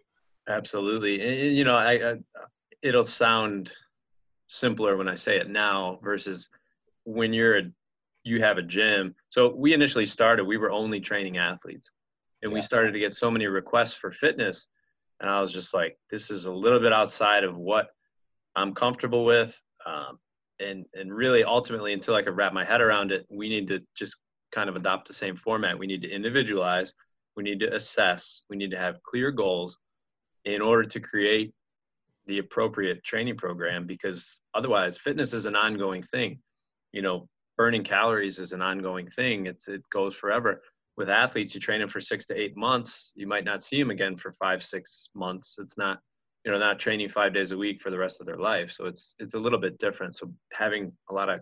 Absolutely. 0.48 1.20
And, 1.20 1.56
you 1.56 1.64
know, 1.64 1.76
I, 1.76 2.10
I 2.10 2.14
it'll 2.82 3.04
sound 3.04 3.70
simpler 4.48 4.96
when 4.96 5.08
I 5.08 5.14
say 5.14 5.36
it 5.36 5.48
now 5.48 5.98
versus 6.02 6.48
when 7.04 7.32
you're 7.32 7.58
a 7.58 7.62
you 8.24 8.42
have 8.42 8.58
a 8.58 8.62
gym. 8.62 9.14
So 9.30 9.54
we 9.54 9.72
initially 9.72 10.04
started, 10.04 10.44
we 10.44 10.58
were 10.58 10.70
only 10.70 11.00
training 11.00 11.38
athletes. 11.38 11.90
And 12.42 12.52
we 12.52 12.60
started 12.60 12.92
to 12.92 12.98
get 12.98 13.12
so 13.12 13.30
many 13.30 13.46
requests 13.46 13.94
for 13.94 14.12
fitness. 14.12 14.66
And 15.20 15.28
I 15.28 15.40
was 15.40 15.52
just 15.52 15.74
like, 15.74 15.98
this 16.10 16.30
is 16.30 16.46
a 16.46 16.52
little 16.52 16.80
bit 16.80 16.92
outside 16.92 17.44
of 17.44 17.56
what 17.56 17.88
I'm 18.54 18.74
comfortable 18.74 19.24
with. 19.24 19.60
Um, 19.86 20.18
and 20.60 20.84
and 20.94 21.14
really 21.14 21.44
ultimately 21.44 21.92
until 21.92 22.14
I 22.14 22.22
could 22.22 22.36
wrap 22.36 22.52
my 22.52 22.64
head 22.64 22.80
around 22.80 23.12
it, 23.12 23.26
we 23.30 23.48
need 23.48 23.68
to 23.68 23.80
just 23.96 24.16
kind 24.52 24.68
of 24.68 24.76
adopt 24.76 25.06
the 25.06 25.14
same 25.14 25.36
format. 25.36 25.78
We 25.78 25.86
need 25.86 26.02
to 26.02 26.10
individualize, 26.10 26.94
we 27.36 27.42
need 27.42 27.60
to 27.60 27.74
assess, 27.74 28.42
we 28.50 28.56
need 28.56 28.70
to 28.72 28.78
have 28.78 29.02
clear 29.02 29.30
goals 29.30 29.78
in 30.44 30.60
order 30.60 30.84
to 30.84 31.00
create 31.00 31.52
the 32.26 32.38
appropriate 32.38 33.04
training 33.04 33.36
program 33.36 33.86
because 33.86 34.40
otherwise 34.54 34.98
fitness 34.98 35.32
is 35.32 35.46
an 35.46 35.56
ongoing 35.56 36.02
thing. 36.02 36.40
You 36.92 37.02
know 37.02 37.28
burning 37.56 37.84
calories 37.84 38.38
is 38.38 38.52
an 38.52 38.62
ongoing 38.62 39.08
thing. 39.08 39.46
It's 39.46 39.68
it 39.68 39.82
goes 39.90 40.14
forever 40.14 40.62
with 40.98 41.08
athletes 41.08 41.54
you 41.54 41.60
train 41.60 41.80
them 41.80 41.88
for 41.88 42.00
six 42.00 42.26
to 42.26 42.34
eight 42.34 42.56
months 42.56 43.12
you 43.14 43.26
might 43.26 43.44
not 43.44 43.62
see 43.62 43.78
them 43.78 43.90
again 43.90 44.16
for 44.16 44.32
five 44.32 44.62
six 44.62 45.08
months 45.14 45.56
it's 45.58 45.78
not 45.78 46.00
you 46.44 46.50
know 46.50 46.58
not 46.58 46.78
training 46.78 47.08
five 47.08 47.32
days 47.32 47.52
a 47.52 47.56
week 47.56 47.80
for 47.80 47.90
the 47.90 47.96
rest 47.96 48.20
of 48.20 48.26
their 48.26 48.36
life 48.36 48.70
so 48.70 48.84
it's 48.84 49.14
it's 49.18 49.34
a 49.34 49.38
little 49.38 49.58
bit 49.58 49.78
different 49.78 50.14
so 50.14 50.30
having 50.52 50.92
a 51.10 51.14
lot 51.14 51.28
of 51.28 51.40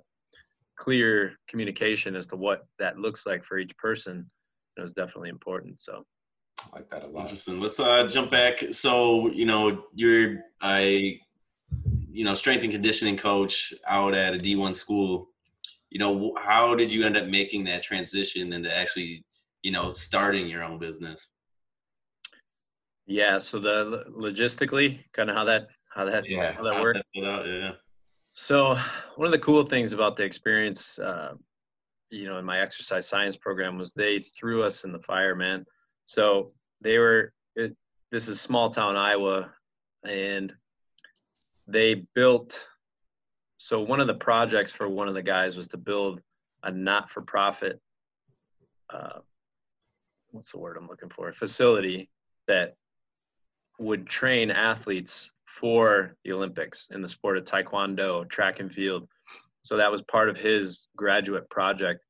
clear 0.78 1.32
communication 1.48 2.14
as 2.14 2.26
to 2.26 2.36
what 2.36 2.66
that 2.78 2.98
looks 2.98 3.24
like 3.26 3.42
for 3.42 3.58
each 3.58 3.76
person 3.78 4.16
you 4.76 4.82
know, 4.82 4.84
is 4.84 4.92
definitely 4.92 5.30
important 5.30 5.80
so 5.80 6.04
I 6.72 6.76
like 6.76 6.90
that 6.90 7.06
a 7.06 7.10
lot. 7.10 7.22
Interesting. 7.22 7.60
Let's 7.60 7.78
uh, 7.78 8.06
jump 8.06 8.30
back. 8.30 8.64
So, 8.72 9.30
you 9.30 9.44
know, 9.44 9.84
you're 9.94 10.38
a, 10.64 11.20
you 12.10 12.24
know, 12.24 12.34
strength 12.34 12.62
and 12.62 12.72
conditioning 12.72 13.16
coach 13.16 13.74
out 13.86 14.14
at 14.14 14.34
a 14.34 14.38
D1 14.38 14.74
school. 14.74 15.28
You 15.90 15.98
know, 16.00 16.34
how 16.42 16.74
did 16.74 16.92
you 16.92 17.04
end 17.04 17.16
up 17.16 17.26
making 17.26 17.64
that 17.64 17.82
transition 17.82 18.52
into 18.52 18.74
actually, 18.74 19.24
you 19.66 19.72
know, 19.72 19.90
starting 19.90 20.46
your 20.46 20.62
own 20.62 20.78
business? 20.78 21.28
Yeah. 23.06 23.38
So 23.38 23.58
the 23.58 24.04
logistically, 24.16 25.00
kind 25.12 25.28
of 25.28 25.34
how 25.34 25.44
that 25.46 25.66
how 25.92 26.04
that 26.04 26.24
Yeah. 26.28 26.52
how 26.52 26.62
that 26.62 26.80
worked. 26.80 27.02
out? 27.24 27.46
Yeah. 27.48 27.72
So 28.32 28.76
one 29.16 29.26
of 29.26 29.32
the 29.32 29.40
cool 29.40 29.64
things 29.64 29.92
about 29.92 30.16
the 30.16 30.22
experience, 30.22 31.00
uh, 31.00 31.34
you 32.10 32.26
know, 32.28 32.38
in 32.38 32.44
my 32.44 32.60
exercise 32.60 33.08
science 33.08 33.36
program 33.36 33.76
was 33.76 33.92
they 33.92 34.20
threw 34.20 34.62
us 34.62 34.84
in 34.84 34.92
the 34.92 35.00
fire, 35.00 35.34
man. 35.34 35.66
So 36.04 36.48
they 36.80 36.98
were. 36.98 37.32
It, 37.56 37.76
this 38.12 38.28
is 38.28 38.40
small 38.40 38.70
town 38.70 38.94
Iowa, 38.94 39.52
and 40.04 40.54
they 41.66 42.06
built. 42.14 42.68
So 43.58 43.80
one 43.80 43.98
of 43.98 44.06
the 44.06 44.14
projects 44.28 44.70
for 44.70 44.88
one 44.88 45.08
of 45.08 45.14
the 45.14 45.24
guys 45.34 45.56
was 45.56 45.66
to 45.68 45.76
build 45.76 46.20
a 46.62 46.70
not-for-profit. 46.70 47.80
Uh, 48.94 49.18
what's 50.36 50.52
the 50.52 50.58
word 50.58 50.76
I'm 50.76 50.86
looking 50.86 51.08
for? 51.08 51.32
Facility 51.32 52.10
that 52.46 52.74
would 53.78 54.06
train 54.06 54.50
athletes 54.50 55.30
for 55.46 56.14
the 56.24 56.32
Olympics 56.32 56.88
in 56.90 57.00
the 57.02 57.08
sport 57.08 57.38
of 57.38 57.44
taekwondo, 57.44 58.28
track 58.28 58.60
and 58.60 58.72
field. 58.72 59.08
So 59.62 59.78
that 59.78 59.90
was 59.90 60.02
part 60.02 60.28
of 60.28 60.36
his 60.36 60.88
graduate 60.96 61.48
project. 61.50 62.04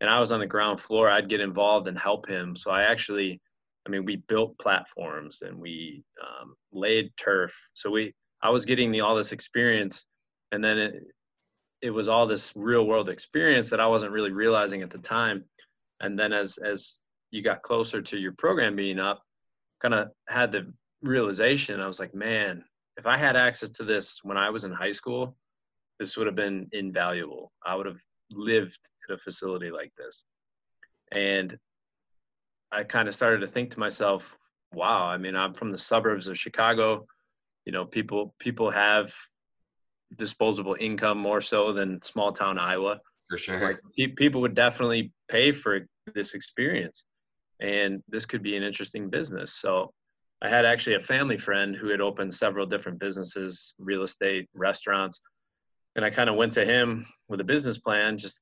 And 0.00 0.08
I 0.08 0.20
was 0.20 0.32
on 0.32 0.40
the 0.40 0.46
ground 0.46 0.80
floor. 0.80 1.10
I'd 1.10 1.28
get 1.28 1.40
involved 1.40 1.88
and 1.88 1.98
help 1.98 2.28
him. 2.28 2.56
So 2.56 2.70
I 2.70 2.82
actually, 2.82 3.40
I 3.86 3.90
mean, 3.90 4.04
we 4.04 4.16
built 4.16 4.58
platforms 4.58 5.42
and 5.42 5.58
we 5.58 6.04
um, 6.22 6.54
laid 6.72 7.12
turf. 7.16 7.54
So 7.74 7.90
we, 7.90 8.14
I 8.42 8.50
was 8.50 8.64
getting 8.64 8.90
the, 8.90 9.00
all 9.00 9.16
this 9.16 9.32
experience, 9.32 10.04
and 10.50 10.62
then 10.62 10.78
it, 10.78 10.94
it 11.82 11.90
was 11.90 12.08
all 12.08 12.26
this 12.26 12.52
real 12.56 12.86
world 12.86 13.08
experience 13.08 13.70
that 13.70 13.80
I 13.80 13.86
wasn't 13.86 14.12
really 14.12 14.32
realizing 14.32 14.82
at 14.82 14.90
the 14.90 14.98
time. 14.98 15.44
And 16.00 16.18
then 16.18 16.32
as 16.32 16.58
as 16.58 17.00
you 17.32 17.42
got 17.42 17.62
closer 17.62 18.00
to 18.00 18.16
your 18.16 18.32
program 18.32 18.76
being 18.76 19.00
up, 19.00 19.22
kind 19.80 19.94
of 19.94 20.08
had 20.28 20.52
the 20.52 20.72
realization. 21.02 21.80
I 21.80 21.88
was 21.88 21.98
like, 21.98 22.14
man, 22.14 22.62
if 22.96 23.06
I 23.06 23.16
had 23.16 23.36
access 23.36 23.70
to 23.70 23.84
this 23.84 24.20
when 24.22 24.36
I 24.36 24.50
was 24.50 24.64
in 24.64 24.70
high 24.70 24.92
school, 24.92 25.34
this 25.98 26.16
would 26.16 26.26
have 26.26 26.36
been 26.36 26.68
invaluable. 26.72 27.50
I 27.64 27.74
would 27.74 27.86
have 27.86 27.98
lived 28.30 28.78
at 29.08 29.14
a 29.14 29.18
facility 29.18 29.70
like 29.70 29.92
this. 29.96 30.24
And 31.10 31.58
I 32.70 32.84
kind 32.84 33.08
of 33.08 33.14
started 33.14 33.40
to 33.40 33.46
think 33.46 33.70
to 33.72 33.80
myself, 33.80 34.36
wow, 34.74 35.04
I 35.04 35.16
mean, 35.16 35.34
I'm 35.34 35.54
from 35.54 35.72
the 35.72 35.78
suburbs 35.78 36.28
of 36.28 36.38
Chicago. 36.38 37.06
You 37.64 37.72
know, 37.72 37.84
people 37.84 38.34
people 38.38 38.70
have 38.70 39.12
disposable 40.16 40.76
income 40.78 41.18
more 41.18 41.40
so 41.40 41.72
than 41.72 42.02
small 42.02 42.32
town 42.32 42.58
Iowa 42.58 43.00
For 43.28 43.38
sure. 43.38 43.60
like 43.60 43.80
people 44.16 44.42
would 44.42 44.54
definitely 44.54 45.10
pay 45.30 45.52
for 45.52 45.86
this 46.14 46.34
experience 46.34 47.04
and 47.62 48.02
this 48.08 48.26
could 48.26 48.42
be 48.42 48.56
an 48.56 48.62
interesting 48.62 49.08
business. 49.08 49.54
So 49.54 49.92
i 50.42 50.48
had 50.48 50.64
actually 50.64 50.96
a 50.96 51.00
family 51.00 51.38
friend 51.38 51.76
who 51.76 51.88
had 51.88 52.00
opened 52.00 52.34
several 52.34 52.66
different 52.66 52.98
businesses 52.98 53.74
real 53.78 54.02
estate 54.02 54.48
restaurants 54.54 55.20
and 55.94 56.04
i 56.04 56.10
kind 56.10 56.28
of 56.28 56.34
went 56.34 56.52
to 56.52 56.64
him 56.64 57.06
with 57.28 57.40
a 57.40 57.44
business 57.44 57.78
plan 57.78 58.18
just 58.18 58.40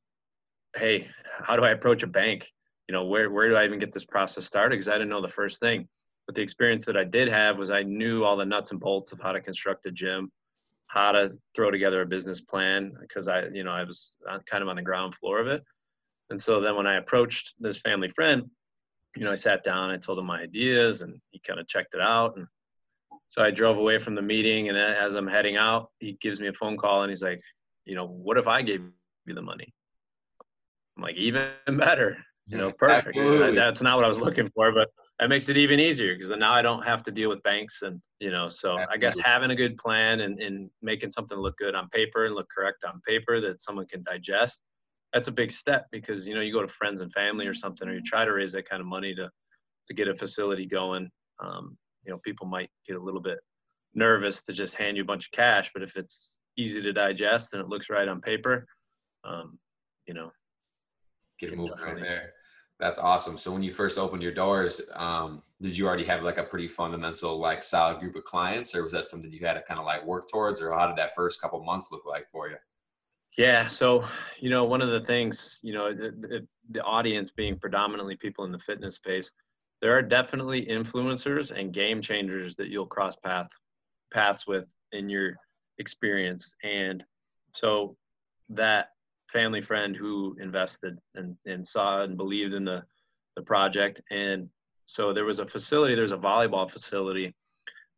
hey 0.74 1.06
how 1.46 1.56
do 1.56 1.62
i 1.62 1.70
approach 1.70 2.02
a 2.02 2.06
bank? 2.06 2.48
You 2.88 2.94
know 2.94 3.04
where, 3.04 3.30
where 3.30 3.48
do 3.50 3.56
i 3.56 3.64
even 3.64 3.78
get 3.78 3.92
this 3.92 4.06
process 4.06 4.46
started? 4.46 4.76
Because 4.76 4.88
i 4.88 4.94
didn't 4.94 5.10
know 5.10 5.20
the 5.20 5.28
first 5.28 5.60
thing. 5.60 5.86
But 6.26 6.34
the 6.34 6.42
experience 6.42 6.84
that 6.86 6.96
i 6.96 7.04
did 7.04 7.28
have 7.28 7.58
was 7.58 7.70
i 7.70 7.82
knew 7.82 8.24
all 8.24 8.36
the 8.38 8.46
nuts 8.46 8.70
and 8.70 8.80
bolts 8.80 9.12
of 9.12 9.20
how 9.20 9.32
to 9.32 9.40
construct 9.40 9.86
a 9.86 9.90
gym 9.90 10.32
how 10.86 11.12
to 11.12 11.32
throw 11.54 11.70
together 11.70 12.02
a 12.02 12.06
business 12.06 12.40
plan 12.40 12.92
because 13.00 13.28
I, 13.28 13.44
you 13.46 13.62
know, 13.62 13.70
I 13.70 13.84
was 13.84 14.16
uh, 14.28 14.40
kind 14.50 14.60
of 14.60 14.68
on 14.68 14.74
the 14.74 14.82
ground 14.82 15.14
floor 15.14 15.38
of 15.38 15.46
it. 15.46 15.62
And 16.30 16.42
so 16.42 16.60
then 16.60 16.74
when 16.74 16.88
I 16.88 16.96
approached 16.96 17.54
this 17.60 17.78
family 17.78 18.08
friend, 18.08 18.50
you 19.16 19.24
know, 19.24 19.32
I 19.32 19.36
sat 19.36 19.64
down, 19.64 19.90
I 19.90 19.96
told 19.96 20.18
him 20.18 20.26
my 20.26 20.40
ideas, 20.40 21.02
and 21.02 21.20
he 21.30 21.40
kind 21.40 21.58
of 21.58 21.66
checked 21.66 21.94
it 21.94 22.00
out. 22.00 22.36
And 22.36 22.46
so 23.28 23.42
I 23.42 23.50
drove 23.50 23.78
away 23.78 23.98
from 23.98 24.14
the 24.14 24.22
meeting, 24.22 24.68
and 24.68 24.78
as 24.78 25.14
I'm 25.14 25.26
heading 25.26 25.56
out, 25.56 25.90
he 25.98 26.16
gives 26.20 26.40
me 26.40 26.48
a 26.48 26.52
phone 26.52 26.76
call, 26.76 27.02
and 27.02 27.10
he's 27.10 27.22
like, 27.22 27.40
you 27.84 27.94
know, 27.94 28.06
what 28.06 28.38
if 28.38 28.46
I 28.46 28.62
gave 28.62 28.82
you 29.26 29.34
the 29.34 29.42
money? 29.42 29.72
I'm 30.96 31.02
like, 31.02 31.16
even 31.16 31.48
better, 31.78 32.16
you 32.46 32.58
know, 32.58 32.72
perfect. 32.72 33.16
That's 33.16 33.82
not 33.82 33.96
what 33.96 34.04
I 34.04 34.08
was 34.08 34.18
looking 34.18 34.50
for, 34.54 34.72
but 34.72 34.88
that 35.18 35.28
makes 35.28 35.48
it 35.48 35.56
even 35.56 35.80
easier 35.80 36.14
because 36.14 36.30
now 36.30 36.52
I 36.52 36.62
don't 36.62 36.82
have 36.82 37.02
to 37.04 37.10
deal 37.10 37.28
with 37.28 37.42
banks 37.42 37.82
and 37.82 38.00
you 38.20 38.30
know. 38.30 38.48
So 38.48 38.78
Absolutely. 38.78 38.94
I 38.94 38.96
guess 38.98 39.18
having 39.22 39.50
a 39.50 39.56
good 39.56 39.76
plan 39.76 40.20
and, 40.20 40.40
and 40.40 40.70
making 40.82 41.10
something 41.10 41.38
look 41.38 41.56
good 41.58 41.74
on 41.74 41.88
paper 41.90 42.26
and 42.26 42.34
look 42.34 42.48
correct 42.48 42.84
on 42.84 43.00
paper 43.06 43.40
that 43.40 43.60
someone 43.60 43.86
can 43.86 44.02
digest 44.02 44.60
that's 45.12 45.28
a 45.28 45.32
big 45.32 45.52
step 45.52 45.86
because 45.90 46.26
you 46.26 46.34
know 46.34 46.40
you 46.40 46.52
go 46.52 46.62
to 46.62 46.68
friends 46.68 47.00
and 47.00 47.12
family 47.12 47.46
or 47.46 47.54
something 47.54 47.88
or 47.88 47.94
you 47.94 48.02
try 48.02 48.24
to 48.24 48.32
raise 48.32 48.52
that 48.52 48.68
kind 48.68 48.80
of 48.80 48.86
money 48.86 49.14
to 49.14 49.28
to 49.86 49.94
get 49.94 50.08
a 50.08 50.14
facility 50.14 50.66
going 50.66 51.08
um, 51.40 51.76
you 52.04 52.12
know 52.12 52.18
people 52.18 52.46
might 52.46 52.70
get 52.86 52.96
a 52.96 53.00
little 53.00 53.20
bit 53.20 53.38
nervous 53.94 54.42
to 54.42 54.52
just 54.52 54.76
hand 54.76 54.96
you 54.96 55.02
a 55.02 55.06
bunch 55.06 55.26
of 55.26 55.32
cash 55.32 55.70
but 55.74 55.82
if 55.82 55.96
it's 55.96 56.38
easy 56.56 56.80
to 56.80 56.92
digest 56.92 57.52
and 57.52 57.60
it 57.60 57.68
looks 57.68 57.90
right 57.90 58.08
on 58.08 58.20
paper 58.20 58.66
um, 59.24 59.58
you 60.06 60.14
know 60.14 60.30
get 61.38 61.52
it 61.52 61.56
moving 61.56 61.76
right? 61.82 62.00
there. 62.00 62.32
That's 62.78 62.98
awesome. 62.98 63.36
So 63.36 63.52
when 63.52 63.62
you 63.62 63.74
first 63.74 63.98
opened 63.98 64.22
your 64.22 64.32
doors 64.32 64.80
um, 64.94 65.42
did 65.60 65.76
you 65.76 65.86
already 65.86 66.04
have 66.04 66.22
like 66.22 66.38
a 66.38 66.44
pretty 66.44 66.68
fundamental 66.68 67.38
like 67.38 67.62
solid 67.62 68.00
group 68.00 68.14
of 68.16 68.24
clients 68.24 68.74
or 68.74 68.84
was 68.84 68.92
that 68.92 69.04
something 69.04 69.30
you 69.32 69.44
had 69.44 69.54
to 69.54 69.62
kind 69.62 69.80
of 69.80 69.86
like 69.86 70.06
work 70.06 70.30
towards 70.30 70.62
or 70.62 70.72
how 70.72 70.86
did 70.86 70.96
that 70.96 71.14
first 71.14 71.40
couple 71.40 71.62
months 71.64 71.90
look 71.90 72.06
like 72.06 72.26
for 72.30 72.48
you 72.48 72.56
yeah. 73.40 73.68
So, 73.68 74.04
you 74.38 74.50
know, 74.50 74.64
one 74.64 74.82
of 74.82 74.90
the 74.90 75.00
things, 75.00 75.60
you 75.62 75.72
know, 75.72 75.94
the, 75.94 76.46
the, 76.72 76.82
audience 76.82 77.30
being 77.30 77.58
predominantly 77.58 78.14
people 78.14 78.44
in 78.44 78.52
the 78.52 78.58
fitness 78.58 78.96
space, 78.96 79.30
there 79.80 79.96
are 79.96 80.02
definitely 80.02 80.66
influencers 80.66 81.50
and 81.50 81.72
game 81.72 82.02
changers 82.02 82.54
that 82.56 82.68
you'll 82.68 82.84
cross 82.84 83.16
path 83.16 83.48
paths 84.12 84.46
with 84.46 84.66
in 84.92 85.08
your 85.08 85.36
experience. 85.78 86.54
And 86.64 87.02
so 87.54 87.96
that 88.50 88.90
family 89.32 89.62
friend 89.62 89.96
who 89.96 90.36
invested 90.38 90.98
and, 91.14 91.34
and 91.46 91.66
saw 91.66 92.02
and 92.02 92.18
believed 92.18 92.52
in 92.52 92.66
the, 92.66 92.82
the 93.36 93.42
project. 93.42 94.02
And 94.10 94.50
so 94.84 95.14
there 95.14 95.24
was 95.24 95.38
a 95.38 95.46
facility, 95.46 95.94
there's 95.94 96.12
a 96.12 96.18
volleyball 96.18 96.70
facility. 96.70 97.34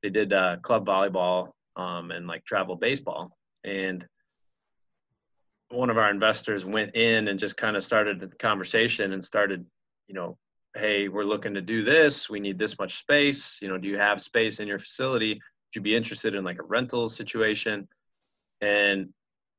They 0.05 0.11
did 0.11 0.33
uh, 0.33 0.59
club 0.63 0.87
volleyball 0.87 1.49
um, 1.75 2.13
and 2.13 2.29
like 2.29 2.45
travel 2.45 2.77
baseball. 2.77 3.37
And 3.65 4.07
one 5.73 5.91
of 5.91 5.99
our 5.99 6.11
investors 6.11 6.65
went 6.65 6.95
in 6.95 7.29
and 7.29 7.39
just 7.39 7.57
kind 7.57 7.77
of 7.77 7.85
started 7.85 8.21
the 8.21 8.29
conversation 8.29 9.13
and 9.13 9.25
started, 9.25 9.65
you 10.09 10.15
know, 10.15 10.37
hey, 10.77 11.09
we're 11.09 11.25
looking 11.25 11.55
to 11.55 11.61
do 11.61 11.83
this. 11.83 12.31
We 12.31 12.41
need 12.41 12.59
this 12.59 12.79
much 12.79 12.99
space. 12.99 13.59
You 13.61 13.69
know, 13.69 13.79
do 13.79 13.89
you 13.89 13.99
have 13.99 14.23
space 14.23 14.61
in 14.61 14.69
your 14.69 14.79
facility? 14.79 15.35
Would 15.35 15.75
you 15.75 15.81
be 15.81 15.97
interested 15.97 16.35
in 16.35 16.45
like 16.45 16.59
a 16.59 16.65
rental 16.65 17.09
situation? 17.09 17.89
And 18.61 19.09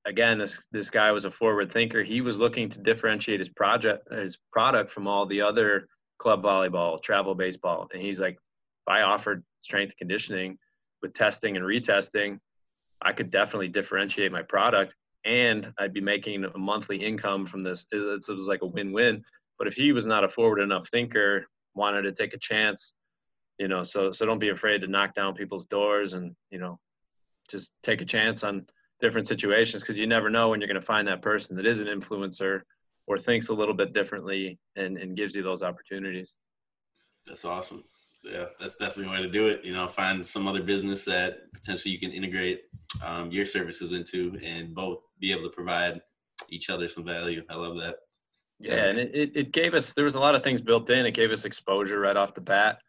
again, 0.05 0.37
this 0.37 0.65
this 0.71 0.89
guy 0.89 1.11
was 1.11 1.25
a 1.25 1.31
forward 1.31 1.71
thinker. 1.71 2.03
He 2.03 2.21
was 2.21 2.39
looking 2.39 2.69
to 2.69 2.79
differentiate 2.79 3.39
his 3.39 3.49
project, 3.49 4.11
his 4.11 4.37
product 4.51 4.91
from 4.91 5.07
all 5.07 5.25
the 5.25 5.41
other 5.41 5.87
club 6.19 6.43
volleyball, 6.43 7.01
travel 7.01 7.35
baseball. 7.35 7.87
And 7.93 8.01
he's 8.01 8.19
like, 8.19 8.33
if 8.33 8.87
I 8.87 9.01
offered 9.01 9.43
strength 9.61 9.95
conditioning 9.97 10.57
with 11.01 11.13
testing 11.13 11.57
and 11.57 11.65
retesting, 11.65 12.39
I 13.01 13.13
could 13.13 13.31
definitely 13.31 13.67
differentiate 13.67 14.31
my 14.31 14.41
product 14.41 14.95
and 15.25 15.71
I'd 15.79 15.93
be 15.93 16.01
making 16.01 16.43
a 16.43 16.57
monthly 16.57 16.97
income 16.97 17.45
from 17.45 17.63
this. 17.63 17.85
It, 17.91 18.27
was 18.27 18.47
like 18.47 18.61
a 18.61 18.67
win-win. 18.67 19.23
But 19.57 19.67
if 19.67 19.75
he 19.75 19.91
was 19.91 20.05
not 20.05 20.23
a 20.23 20.29
forward 20.29 20.59
enough 20.59 20.89
thinker, 20.89 21.45
wanted 21.75 22.03
to 22.03 22.11
take 22.11 22.33
a 22.33 22.39
chance, 22.39 22.93
you 23.59 23.67
know, 23.67 23.83
so 23.83 24.11
so 24.11 24.25
don't 24.25 24.39
be 24.39 24.49
afraid 24.49 24.81
to 24.81 24.87
knock 24.87 25.13
down 25.13 25.33
people's 25.33 25.65
doors 25.65 26.13
and 26.13 26.35
you 26.49 26.59
know, 26.59 26.79
just 27.49 27.73
take 27.83 28.01
a 28.01 28.05
chance 28.05 28.43
on 28.43 28.65
different 28.99 29.27
situations 29.27 29.81
because 29.81 29.97
you 29.97 30.07
never 30.07 30.29
know 30.29 30.49
when 30.49 30.59
you're 30.59 30.67
going 30.67 30.79
to 30.79 30.85
find 30.85 31.07
that 31.07 31.21
person 31.21 31.55
that 31.55 31.65
is 31.65 31.81
an 31.81 31.87
influencer 31.87 32.61
or 33.05 33.17
thinks 33.17 33.49
a 33.49 33.53
little 33.53 33.73
bit 33.73 33.93
differently 33.93 34.57
and, 34.75 34.97
and 34.97 35.17
gives 35.17 35.35
you 35.35 35.43
those 35.43 35.61
opportunities. 35.61 36.33
That's 37.27 37.45
awesome 37.45 37.83
yeah, 38.23 38.45
that's 38.59 38.77
definitely 38.77 39.13
a 39.13 39.19
way 39.19 39.23
to 39.23 39.29
do 39.29 39.47
it. 39.47 39.63
You 39.63 39.73
know, 39.73 39.87
find 39.87 40.25
some 40.25 40.47
other 40.47 40.63
business 40.63 41.03
that 41.05 41.51
potentially 41.53 41.91
you 41.91 41.99
can 41.99 42.11
integrate 42.11 42.61
um, 43.03 43.31
your 43.31 43.45
services 43.45 43.91
into, 43.91 44.39
and 44.43 44.73
both 44.73 44.99
be 45.19 45.31
able 45.31 45.43
to 45.43 45.49
provide 45.49 46.01
each 46.49 46.69
other 46.69 46.87
some 46.87 47.03
value. 47.03 47.43
I 47.49 47.55
love 47.55 47.77
that. 47.77 47.97
Yeah, 48.59 48.85
and 48.85 48.97
it, 48.97 49.31
it 49.35 49.51
gave 49.51 49.73
us 49.73 49.93
there 49.93 50.05
was 50.05 50.15
a 50.15 50.19
lot 50.19 50.35
of 50.35 50.43
things 50.43 50.61
built 50.61 50.89
in. 50.89 51.05
It 51.05 51.13
gave 51.13 51.31
us 51.31 51.43
exposure 51.43 51.99
right 51.99 52.15
off 52.15 52.33
the 52.33 52.41
bat, 52.41 52.79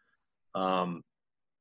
um, 0.53 1.03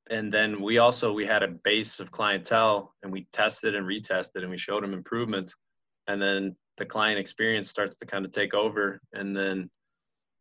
and 0.09 0.33
then 0.33 0.63
we 0.63 0.79
also 0.79 1.13
we 1.13 1.27
had 1.27 1.43
a 1.43 1.49
base 1.49 1.99
of 1.99 2.13
clientele, 2.13 2.95
and 3.03 3.11
we 3.11 3.27
tested 3.33 3.75
and 3.75 3.87
retested, 3.87 4.43
and 4.43 4.51
we 4.51 4.59
showed 4.59 4.85
them 4.85 4.93
improvements, 4.93 5.55
and 6.07 6.23
then 6.23 6.55
the 6.77 6.87
client 6.87 7.19
experience 7.19 7.69
starts 7.69 7.97
to 7.97 8.07
kind 8.07 8.25
of 8.25 8.31
take 8.31 8.55
over, 8.55 9.01
and 9.13 9.37
then 9.37 9.69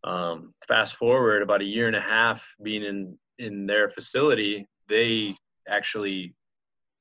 um, 0.03 0.53
fast 0.67 0.95
forward 0.95 1.41
about 1.41 1.61
a 1.61 1.65
year 1.65 1.87
and 1.87 1.95
a 1.95 2.01
half 2.01 2.45
being 2.61 2.83
in 2.83 3.17
in 3.39 3.65
their 3.65 3.89
facility, 3.89 4.67
they 4.89 5.35
actually 5.67 6.33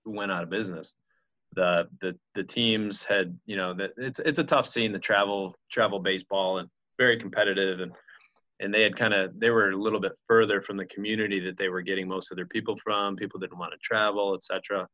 went 0.04 0.32
out 0.32 0.42
of 0.42 0.50
business. 0.50 0.94
The 1.54 1.88
the 2.00 2.16
the 2.34 2.44
teams 2.44 3.04
had 3.04 3.38
you 3.44 3.56
know 3.56 3.74
that 3.74 3.90
it's 3.96 4.20
it's 4.20 4.38
a 4.38 4.44
tough 4.44 4.66
scene 4.66 4.92
the 4.92 4.98
travel 4.98 5.54
travel 5.70 5.98
baseball 5.98 6.58
and 6.58 6.68
very 6.98 7.18
competitive 7.18 7.80
and 7.80 7.92
and 8.60 8.72
they 8.72 8.82
had 8.82 8.96
kind 8.96 9.12
of 9.12 9.38
they 9.38 9.50
were 9.50 9.70
a 9.70 9.76
little 9.76 10.00
bit 10.00 10.12
further 10.26 10.62
from 10.62 10.78
the 10.78 10.86
community 10.86 11.40
that 11.40 11.58
they 11.58 11.68
were 11.68 11.82
getting 11.82 12.08
most 12.08 12.30
of 12.30 12.36
their 12.36 12.46
people 12.46 12.78
from 12.82 13.16
people 13.16 13.38
didn't 13.38 13.58
want 13.58 13.72
to 13.72 13.78
travel 13.82 14.34
etc 14.34 14.88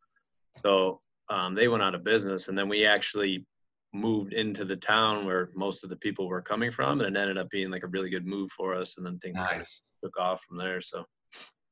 so 0.63 0.99
um, 1.31 1.55
they 1.55 1.69
went 1.69 1.83
out 1.83 1.95
of 1.95 2.03
business 2.03 2.49
and 2.49 2.59
then 2.59 2.69
we 2.69 2.85
actually 2.85 3.45
moved 3.93 4.33
into 4.33 4.65
the 4.65 4.77
town 4.77 5.27
where 5.27 5.51
most 5.55 5.85
of 5.85 5.91
the 5.91 5.97
people 5.97 6.29
were 6.29 6.43
coming 6.43 6.71
from 6.73 7.01
and 7.01 7.17
it 7.17 7.21
ended 7.21 7.39
up 7.39 7.49
being 7.51 7.71
like 7.71 7.85
a 7.85 7.89
really 7.89 8.11
good 8.11 8.27
move 8.27 8.51
for 8.51 8.75
us 8.75 8.97
and 8.97 9.07
then 9.07 9.19
things 9.19 9.37
nice. 9.37 9.49
kind 9.49 9.61
of 9.61 9.67
took 10.03 10.19
off 10.19 10.43
from 10.43 10.57
there 10.57 10.81
so 10.81 11.05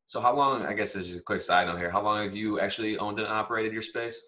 so 0.07 0.21
how 0.21 0.35
long? 0.35 0.65
I 0.65 0.73
guess 0.73 0.93
this 0.93 1.09
is 1.09 1.17
a 1.17 1.21
quick 1.21 1.41
side 1.41 1.67
note 1.67 1.79
here, 1.79 1.91
how 1.91 2.03
long 2.03 2.23
have 2.23 2.37
you 2.37 2.61
actually 2.61 2.99
owned 2.99 3.19
and 3.19 3.29
operated 3.29 3.73
your 3.73 3.83
space? 3.83 4.21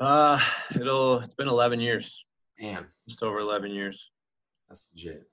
Uh, 0.00 0.40
it'll 0.74 1.20
it's 1.20 1.34
been 1.34 1.48
11 1.48 1.80
years. 1.80 2.24
Damn, 2.58 2.86
just 3.06 3.22
over 3.22 3.38
11 3.38 3.70
years. 3.70 4.10
That's 4.68 4.92
legit. 4.94 5.24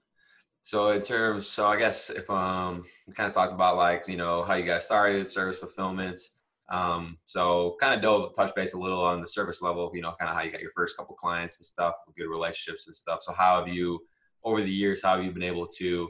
So 0.61 0.91
in 0.91 1.01
terms, 1.01 1.47
so 1.47 1.67
I 1.67 1.77
guess 1.77 2.09
if 2.09 2.29
um, 2.29 2.83
we 3.07 3.13
kind 3.13 3.27
of 3.27 3.33
talked 3.33 3.53
about 3.53 3.77
like 3.77 4.03
you 4.07 4.17
know 4.17 4.43
how 4.43 4.55
you 4.55 4.65
guys 4.65 4.85
started 4.85 5.27
service 5.27 5.57
fulfillments. 5.57 6.35
Um, 6.69 7.17
so 7.25 7.77
kind 7.79 7.95
of 7.95 8.01
dove 8.01 8.35
touch 8.35 8.53
base 8.53 8.73
a 8.73 8.77
little 8.77 9.01
on 9.01 9.21
the 9.21 9.27
service 9.27 9.61
level, 9.61 9.89
you 9.93 10.01
know, 10.01 10.13
kind 10.19 10.29
of 10.29 10.35
how 10.35 10.43
you 10.43 10.51
got 10.51 10.61
your 10.61 10.71
first 10.75 10.95
couple 10.95 11.15
clients 11.15 11.57
and 11.57 11.65
stuff, 11.65 11.95
good 12.15 12.29
relationships 12.29 12.85
and 12.85 12.95
stuff. 12.95 13.23
So 13.23 13.33
how 13.33 13.57
have 13.57 13.67
you 13.67 13.99
over 14.43 14.61
the 14.61 14.71
years, 14.71 15.01
how 15.01 15.15
have 15.15 15.25
you 15.25 15.31
been 15.31 15.41
able 15.41 15.65
to 15.65 16.09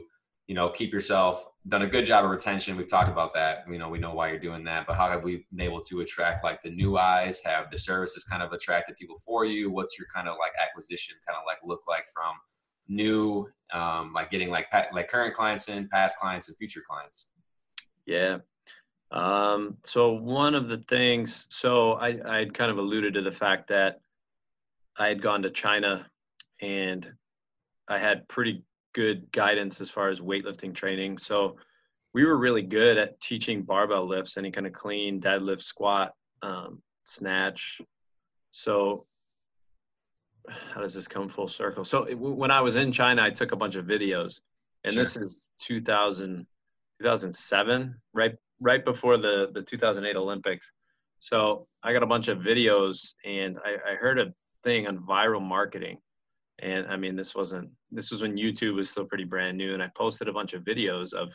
you 0.50 0.56
know, 0.56 0.68
keep 0.68 0.92
yourself 0.92 1.44
done 1.68 1.82
a 1.82 1.86
good 1.86 2.04
job 2.04 2.24
of 2.24 2.30
retention. 2.32 2.76
We've 2.76 2.88
talked 2.88 3.08
about 3.08 3.32
that. 3.34 3.58
You 3.70 3.78
know, 3.78 3.88
we 3.88 4.00
know 4.00 4.12
why 4.12 4.30
you're 4.30 4.40
doing 4.40 4.64
that, 4.64 4.84
but 4.84 4.96
how 4.96 5.08
have 5.08 5.22
we 5.22 5.46
been 5.52 5.60
able 5.60 5.80
to 5.82 6.00
attract 6.00 6.42
like 6.42 6.60
the 6.64 6.70
new 6.70 6.98
eyes? 6.98 7.40
Have 7.44 7.70
the 7.70 7.78
services 7.78 8.24
kind 8.24 8.42
of 8.42 8.52
attracted 8.52 8.96
people 8.96 9.16
for 9.24 9.44
you? 9.44 9.70
What's 9.70 9.96
your 9.96 10.08
kind 10.12 10.26
of 10.26 10.38
like 10.40 10.50
acquisition 10.60 11.14
kind 11.24 11.36
of 11.36 11.44
like 11.46 11.58
look 11.62 11.82
like 11.86 12.04
from 12.12 12.34
new, 12.88 13.48
um, 13.72 14.12
like 14.12 14.32
getting 14.32 14.50
like 14.50 14.66
like 14.92 15.08
current 15.08 15.34
clients 15.34 15.68
in, 15.68 15.86
past 15.86 16.18
clients, 16.18 16.48
and 16.48 16.56
future 16.56 16.82
clients? 16.84 17.26
Yeah. 18.06 18.38
Um, 19.12 19.76
so 19.84 20.10
one 20.10 20.56
of 20.56 20.68
the 20.68 20.78
things, 20.88 21.46
so 21.48 21.92
I 21.92 22.40
I 22.40 22.46
kind 22.46 22.72
of 22.72 22.78
alluded 22.78 23.14
to 23.14 23.22
the 23.22 23.30
fact 23.30 23.68
that 23.68 24.00
I 24.98 25.06
had 25.06 25.22
gone 25.22 25.42
to 25.42 25.50
China 25.50 26.10
and 26.60 27.06
I 27.86 28.00
had 28.00 28.26
pretty 28.26 28.64
good 28.92 29.30
guidance 29.32 29.80
as 29.80 29.90
far 29.90 30.08
as 30.08 30.20
weightlifting 30.20 30.74
training. 30.74 31.18
So 31.18 31.56
we 32.12 32.24
were 32.24 32.36
really 32.36 32.62
good 32.62 32.98
at 32.98 33.20
teaching 33.20 33.62
barbell 33.62 34.06
lifts, 34.06 34.36
any 34.36 34.50
kind 34.50 34.66
of 34.66 34.72
clean, 34.72 35.20
deadlift, 35.20 35.62
squat, 35.62 36.12
um, 36.42 36.82
snatch. 37.04 37.80
So 38.50 39.06
how 40.48 40.80
does 40.80 40.94
this 40.94 41.06
come 41.06 41.28
full 41.28 41.48
circle? 41.48 41.84
So 41.84 42.04
it, 42.04 42.14
when 42.14 42.50
I 42.50 42.60
was 42.60 42.76
in 42.76 42.90
China, 42.90 43.22
I 43.22 43.30
took 43.30 43.52
a 43.52 43.56
bunch 43.56 43.76
of 43.76 43.86
videos, 43.86 44.40
and 44.84 44.94
sure. 44.94 45.04
this 45.04 45.16
is 45.16 45.50
2000, 45.60 46.46
2007, 47.00 47.94
right 48.12 48.34
right 48.62 48.84
before 48.84 49.16
the 49.16 49.48
the 49.52 49.62
2008 49.62 50.16
Olympics. 50.16 50.72
So 51.20 51.66
I 51.82 51.92
got 51.92 52.02
a 52.02 52.06
bunch 52.06 52.28
of 52.28 52.38
videos, 52.38 53.14
and 53.24 53.58
I, 53.64 53.92
I 53.92 53.94
heard 53.94 54.18
a 54.18 54.32
thing 54.64 54.86
on 54.86 54.98
viral 54.98 55.42
marketing 55.42 55.98
and 56.62 56.86
I 56.86 56.96
mean, 56.96 57.16
this 57.16 57.34
wasn't, 57.34 57.70
this 57.90 58.10
was 58.10 58.22
when 58.22 58.36
YouTube 58.36 58.76
was 58.76 58.90
still 58.90 59.04
pretty 59.04 59.24
brand 59.24 59.56
new. 59.56 59.74
And 59.74 59.82
I 59.82 59.90
posted 59.96 60.28
a 60.28 60.32
bunch 60.32 60.52
of 60.52 60.62
videos 60.62 61.12
of 61.12 61.32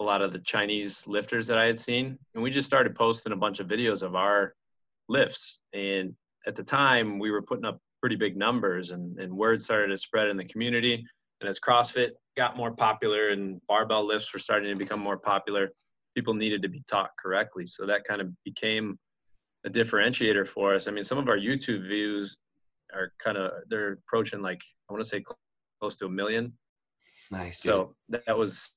a 0.00 0.04
lot 0.04 0.22
of 0.22 0.32
the 0.32 0.38
Chinese 0.38 1.06
lifters 1.06 1.46
that 1.46 1.58
I 1.58 1.66
had 1.66 1.78
seen. 1.78 2.18
And 2.34 2.42
we 2.42 2.50
just 2.50 2.66
started 2.66 2.94
posting 2.94 3.32
a 3.32 3.36
bunch 3.36 3.60
of 3.60 3.66
videos 3.66 4.02
of 4.02 4.14
our 4.14 4.54
lifts. 5.08 5.60
And 5.72 6.14
at 6.46 6.56
the 6.56 6.62
time, 6.62 7.18
we 7.18 7.30
were 7.30 7.42
putting 7.42 7.64
up 7.64 7.78
pretty 8.00 8.16
big 8.16 8.36
numbers 8.36 8.90
and, 8.90 9.18
and 9.18 9.32
word 9.32 9.62
started 9.62 9.88
to 9.88 9.98
spread 9.98 10.28
in 10.28 10.36
the 10.36 10.44
community. 10.44 11.04
And 11.40 11.48
as 11.48 11.60
CrossFit 11.60 12.10
got 12.36 12.56
more 12.56 12.72
popular 12.72 13.30
and 13.30 13.60
barbell 13.68 14.06
lifts 14.06 14.32
were 14.32 14.38
starting 14.38 14.70
to 14.70 14.76
become 14.76 15.00
more 15.00 15.18
popular, 15.18 15.70
people 16.14 16.34
needed 16.34 16.62
to 16.62 16.68
be 16.68 16.82
taught 16.88 17.10
correctly. 17.22 17.66
So 17.66 17.86
that 17.86 18.04
kind 18.04 18.20
of 18.20 18.28
became 18.44 18.98
a 19.64 19.70
differentiator 19.70 20.46
for 20.48 20.74
us. 20.74 20.88
I 20.88 20.90
mean, 20.90 21.04
some 21.04 21.18
of 21.18 21.28
our 21.28 21.38
YouTube 21.38 21.86
views 21.86 22.36
are 22.92 23.12
kind 23.22 23.36
of 23.36 23.52
they're 23.68 23.92
approaching 23.92 24.42
like 24.42 24.60
I 24.88 24.92
want 24.92 25.02
to 25.02 25.08
say 25.08 25.24
close 25.80 25.96
to 25.96 26.06
a 26.06 26.10
million. 26.10 26.52
Nice. 27.30 27.60
So 27.60 27.94
that 28.08 28.36
was, 28.36 28.74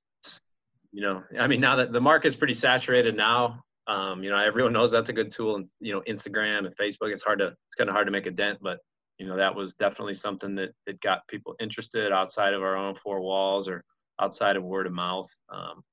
you 0.92 1.02
know, 1.02 1.24
I 1.40 1.48
mean, 1.48 1.60
now 1.60 1.76
that 1.76 1.92
the 1.92 2.02
market's 2.02 2.36
pretty 2.36 2.54
saturated 2.54 3.16
now, 3.16 3.64
um, 3.88 4.24
you 4.24 4.30
know, 4.32 4.38
everyone 4.38 4.74
knows 4.74 4.92
that's 4.92 5.10
a 5.10 5.14
good 5.14 5.30
tool, 5.30 5.58
and 5.58 5.68
you 5.80 5.94
know, 5.94 6.02
Instagram 6.08 6.66
and 6.66 6.76
Facebook. 6.76 7.12
It's 7.12 7.24
hard 7.24 7.40
to 7.40 7.48
it's 7.48 7.76
kind 7.78 7.90
of 7.90 7.94
hard 7.94 8.08
to 8.08 8.12
make 8.12 8.26
a 8.26 8.32
dent, 8.32 8.60
but 8.62 8.80
you 9.20 9.28
know, 9.28 9.38
that 9.38 9.54
was 9.54 9.74
definitely 9.76 10.16
something 10.16 10.56
that 10.56 10.70
that 10.88 11.00
got 11.02 11.28
people 11.28 11.56
interested 11.60 12.12
outside 12.12 12.54
of 12.54 12.64
our 12.64 12.76
own 12.76 12.96
four 12.96 13.22
walls 13.22 13.68
or 13.68 13.84
outside 14.20 14.56
of 14.56 14.64
word 14.64 14.88
of 14.88 14.94
mouth. 14.94 15.30
Um, 15.54 15.84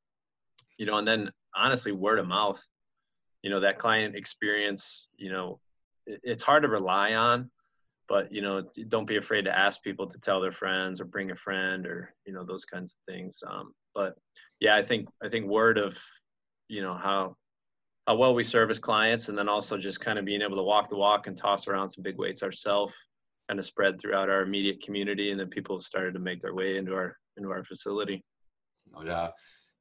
you 0.79 0.87
know, 0.87 0.97
and 0.97 1.07
then 1.07 1.31
honestly, 1.55 1.93
word 1.93 2.19
of 2.19 2.27
mouth. 2.27 2.63
You 3.43 3.51
know, 3.51 3.61
that 3.61 3.79
client 3.79 4.17
experience. 4.17 5.09
You 5.19 5.31
know, 5.31 5.61
it, 6.07 6.21
it's 6.23 6.43
hard 6.43 6.63
to 6.63 6.69
rely 6.71 7.15
on 7.15 7.51
but 8.13 8.31
you 8.31 8.43
know 8.43 8.63
don't 8.89 9.07
be 9.07 9.17
afraid 9.17 9.43
to 9.43 9.59
ask 9.59 9.83
people 9.83 10.07
to 10.07 10.19
tell 10.21 10.39
their 10.39 10.53
friends 10.53 11.01
or 11.01 11.07
bring 11.07 11.31
a 11.31 11.35
friend 11.35 11.87
or 11.87 12.15
you 12.27 12.33
know 12.35 12.45
those 12.45 12.67
kinds 12.67 12.93
of 12.93 13.15
things 13.15 13.43
um, 13.51 13.73
but 13.95 14.15
yeah 14.61 14.77
i 14.77 14.83
think 14.83 15.09
i 15.25 15.29
think 15.31 15.47
word 15.47 15.79
of 15.79 15.97
you 16.69 16.83
know 16.83 16.93
how 16.95 17.35
how 18.07 18.15
well 18.15 18.35
we 18.35 18.45
service 18.45 18.79
clients 18.79 19.31
and 19.31 19.39
then 19.39 19.49
also 19.49 19.79
just 19.79 19.99
kind 19.99 20.19
of 20.19 20.27
being 20.27 20.43
able 20.43 20.57
to 20.57 20.63
walk 20.63 20.91
the 20.91 20.97
walk 20.97 21.27
and 21.27 21.39
toss 21.39 21.67
around 21.67 21.89
some 21.89 22.03
big 22.03 22.19
weights 22.19 22.43
ourselves 22.43 22.93
kind 23.49 23.59
of 23.59 23.65
spread 23.65 23.99
throughout 23.99 24.29
our 24.29 24.43
immediate 24.43 24.83
community 24.83 25.31
and 25.31 25.41
then 25.41 25.49
people 25.49 25.81
started 25.81 26.13
to 26.13 26.21
make 26.21 26.41
their 26.41 26.55
way 26.55 26.77
into 26.77 26.93
our 26.93 27.17
into 27.39 27.51
our 27.51 27.65
facility. 27.65 28.23
No 28.93 29.05
doubt 29.05 29.33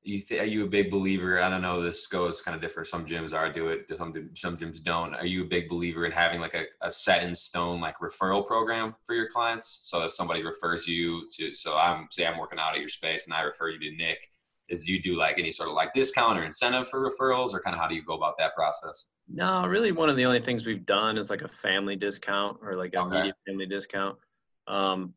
you 0.03 0.19
th- 0.19 0.41
are 0.41 0.45
you 0.45 0.65
a 0.65 0.67
big 0.67 0.89
believer 0.89 1.41
i 1.41 1.49
don't 1.49 1.61
know 1.61 1.81
this 1.81 2.07
goes 2.07 2.41
kind 2.41 2.55
of 2.55 2.61
different 2.61 2.87
some 2.87 3.05
gyms 3.05 3.33
are 3.33 3.51
do 3.51 3.67
it 3.67 3.85
some, 3.97 4.29
some 4.33 4.57
gyms 4.57 4.81
don't 4.81 5.13
are 5.13 5.25
you 5.25 5.43
a 5.43 5.47
big 5.47 5.69
believer 5.69 6.05
in 6.05 6.11
having 6.11 6.39
like 6.39 6.55
a, 6.55 6.63
a 6.81 6.91
set 6.91 7.23
in 7.23 7.35
stone 7.35 7.79
like 7.79 7.97
referral 7.99 8.45
program 8.45 8.95
for 9.03 9.13
your 9.13 9.27
clients? 9.27 9.79
So 9.81 10.01
if 10.01 10.11
somebody 10.11 10.43
refers 10.43 10.87
you 10.87 11.27
to 11.37 11.53
so 11.53 11.77
i'm 11.77 12.07
say 12.09 12.25
i'm 12.25 12.39
working 12.39 12.59
out 12.59 12.73
at 12.73 12.79
your 12.79 12.89
space 12.89 13.25
and 13.25 13.33
i 13.33 13.41
refer 13.41 13.69
you 13.69 13.79
to 13.79 13.95
nick 13.97 14.27
is 14.69 14.85
do 14.85 14.93
you 14.93 15.01
do 15.01 15.15
like 15.15 15.37
any 15.37 15.51
sort 15.51 15.69
of 15.69 15.75
like 15.75 15.93
discount 15.93 16.39
or 16.39 16.43
incentive 16.43 16.87
for 16.87 17.07
referrals 17.07 17.53
or 17.53 17.59
kind 17.59 17.75
of 17.75 17.81
how 17.81 17.87
do 17.87 17.93
you 17.93 18.03
go 18.03 18.13
about 18.13 18.37
that 18.39 18.55
process? 18.55 19.07
No 19.27 19.67
really 19.67 19.91
one 19.91 20.09
of 20.09 20.15
the 20.15 20.25
only 20.25 20.41
things 20.41 20.65
we've 20.65 20.85
done 20.85 21.17
is 21.17 21.29
like 21.29 21.41
a 21.41 21.47
family 21.47 21.95
discount 21.95 22.57
or 22.61 22.73
like 22.73 22.93
a 22.95 23.01
okay. 23.01 23.33
family 23.45 23.65
discount. 23.65 24.17
Um, 24.67 25.13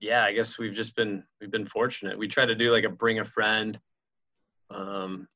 yeah 0.00 0.24
i 0.24 0.32
guess 0.32 0.58
we've 0.58 0.74
just 0.74 0.94
been 0.96 1.24
we've 1.40 1.50
been 1.50 1.64
fortunate. 1.64 2.16
We 2.16 2.28
try 2.28 2.44
to 2.46 2.54
do 2.54 2.70
like 2.70 2.84
a 2.84 2.90
bring 2.90 3.20
a 3.20 3.24
friend 3.24 3.80
um, 4.70 5.28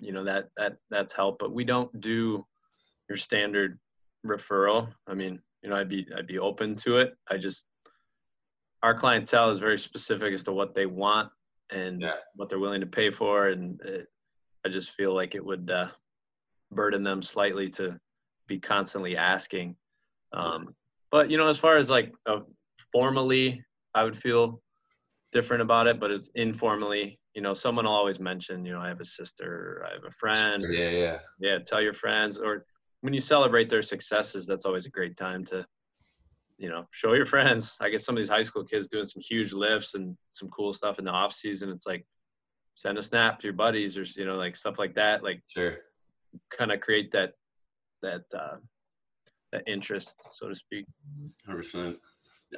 you 0.00 0.12
know 0.12 0.24
that 0.24 0.48
that 0.56 0.76
that's 0.90 1.12
help 1.12 1.38
but 1.38 1.52
we 1.52 1.64
don't 1.64 2.00
do 2.00 2.44
your 3.08 3.16
standard 3.16 3.78
referral. 4.26 4.88
I 5.06 5.14
mean 5.14 5.40
you 5.62 5.70
know 5.70 5.76
i'd 5.76 5.88
be 5.88 6.06
i'd 6.16 6.26
be 6.26 6.38
open 6.38 6.76
to 6.76 6.98
it. 6.98 7.16
I 7.30 7.36
just 7.36 7.66
our 8.82 8.94
clientele 8.94 9.50
is 9.50 9.60
very 9.60 9.78
specific 9.78 10.32
as 10.32 10.42
to 10.44 10.52
what 10.52 10.74
they 10.74 10.86
want 10.86 11.30
and 11.70 12.02
yeah. 12.02 12.12
what 12.34 12.48
they're 12.48 12.58
willing 12.58 12.80
to 12.80 12.86
pay 12.86 13.10
for 13.10 13.48
and 13.48 13.80
it, 13.82 14.08
i 14.66 14.68
just 14.68 14.90
feel 14.92 15.14
like 15.14 15.34
it 15.34 15.44
would 15.44 15.70
uh, 15.70 15.86
burden 16.70 17.02
them 17.02 17.22
slightly 17.22 17.68
to 17.70 17.98
be 18.48 18.58
constantly 18.58 19.16
asking. 19.16 19.76
Um, 20.32 20.74
but 21.10 21.30
you 21.30 21.36
know 21.36 21.48
as 21.48 21.58
far 21.58 21.76
as 21.76 21.90
like 21.90 22.12
uh, 22.26 22.40
formally 22.90 23.62
i 23.94 24.02
would 24.02 24.16
feel 24.16 24.60
different 25.30 25.62
about 25.62 25.86
it 25.86 26.00
but 26.00 26.10
it's 26.10 26.30
informally 26.34 27.18
you 27.34 27.42
know, 27.42 27.54
someone 27.54 27.84
will 27.86 27.92
always 27.92 28.20
mention, 28.20 28.64
you 28.64 28.72
know, 28.72 28.80
I 28.80 28.88
have 28.88 29.00
a 29.00 29.04
sister, 29.04 29.84
I 29.88 29.94
have 29.94 30.04
a 30.04 30.10
friend. 30.10 30.64
Yeah, 30.68 30.90
yeah. 30.90 31.18
Yeah, 31.40 31.58
tell 31.58 31.80
your 31.80 31.94
friends. 31.94 32.38
Or 32.40 32.66
when 33.00 33.14
you 33.14 33.20
celebrate 33.20 33.70
their 33.70 33.82
successes, 33.82 34.46
that's 34.46 34.64
always 34.64 34.86
a 34.86 34.90
great 34.90 35.16
time 35.16 35.44
to, 35.46 35.64
you 36.58 36.68
know, 36.68 36.86
show 36.90 37.14
your 37.14 37.26
friends. 37.26 37.76
I 37.80 37.88
get 37.88 38.02
some 38.02 38.16
of 38.16 38.22
these 38.22 38.28
high 38.28 38.42
school 38.42 38.64
kids 38.64 38.88
doing 38.88 39.06
some 39.06 39.22
huge 39.22 39.52
lifts 39.52 39.94
and 39.94 40.16
some 40.30 40.50
cool 40.50 40.72
stuff 40.72 40.98
in 40.98 41.06
the 41.06 41.10
off 41.10 41.32
season. 41.32 41.70
It's 41.70 41.86
like 41.86 42.04
send 42.74 42.98
a 42.98 43.02
snap 43.02 43.40
to 43.40 43.44
your 43.44 43.54
buddies 43.54 43.96
or 43.96 44.04
you 44.16 44.26
know, 44.26 44.36
like 44.36 44.56
stuff 44.56 44.78
like 44.78 44.94
that. 44.94 45.22
Like 45.22 45.42
sure. 45.48 45.78
kind 46.50 46.70
of 46.70 46.80
create 46.80 47.12
that 47.12 47.32
that 48.02 48.22
uh 48.36 48.56
that 49.52 49.62
interest, 49.66 50.14
so 50.30 50.48
to 50.48 50.54
speak. 50.54 50.86
100 51.46 51.96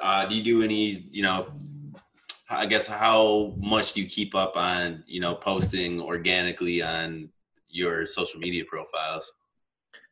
uh, 0.01 0.27
do 0.27 0.35
you 0.35 0.43
do 0.43 0.63
any, 0.63 1.07
you 1.11 1.23
know, 1.23 1.53
I 2.49 2.67
guess 2.67 2.87
how 2.87 3.55
much 3.57 3.95
do 3.95 4.03
you 4.03 4.09
keep 4.09 4.35
up 4.35 4.57
on 4.57 5.03
you 5.07 5.21
know 5.21 5.35
posting 5.35 6.01
organically 6.13 6.83
on 6.83 7.31
your 7.69 8.05
social 8.05 8.41
media 8.41 8.65
profiles? 8.67 9.33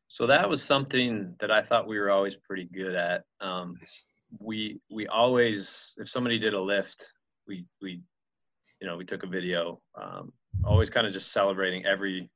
So 0.09 0.27
that 0.27 0.49
was 0.49 0.63
something 0.63 1.35
that 1.41 1.51
I 1.51 1.63
thought 1.63 1.87
we 1.87 1.99
were 1.99 2.11
always 2.11 2.37
pretty 2.37 2.65
good 2.65 2.95
at. 2.95 3.25
Um, 3.41 3.79
we 4.39 4.81
we 4.91 5.07
always 5.07 5.95
if 5.99 6.09
somebody 6.09 6.39
did 6.39 6.55
a 6.55 6.61
lift, 6.61 7.13
we 7.47 7.67
we 7.81 8.01
you 8.81 8.87
know 8.87 8.97
we 8.97 9.05
took 9.05 9.23
a 9.23 9.27
video. 9.27 9.81
Um, 9.95 10.33
always 10.65 10.91
kind 10.91 11.07
of 11.07 11.13
just 11.13 11.33
celebrating 11.33 11.85
every 11.85 12.31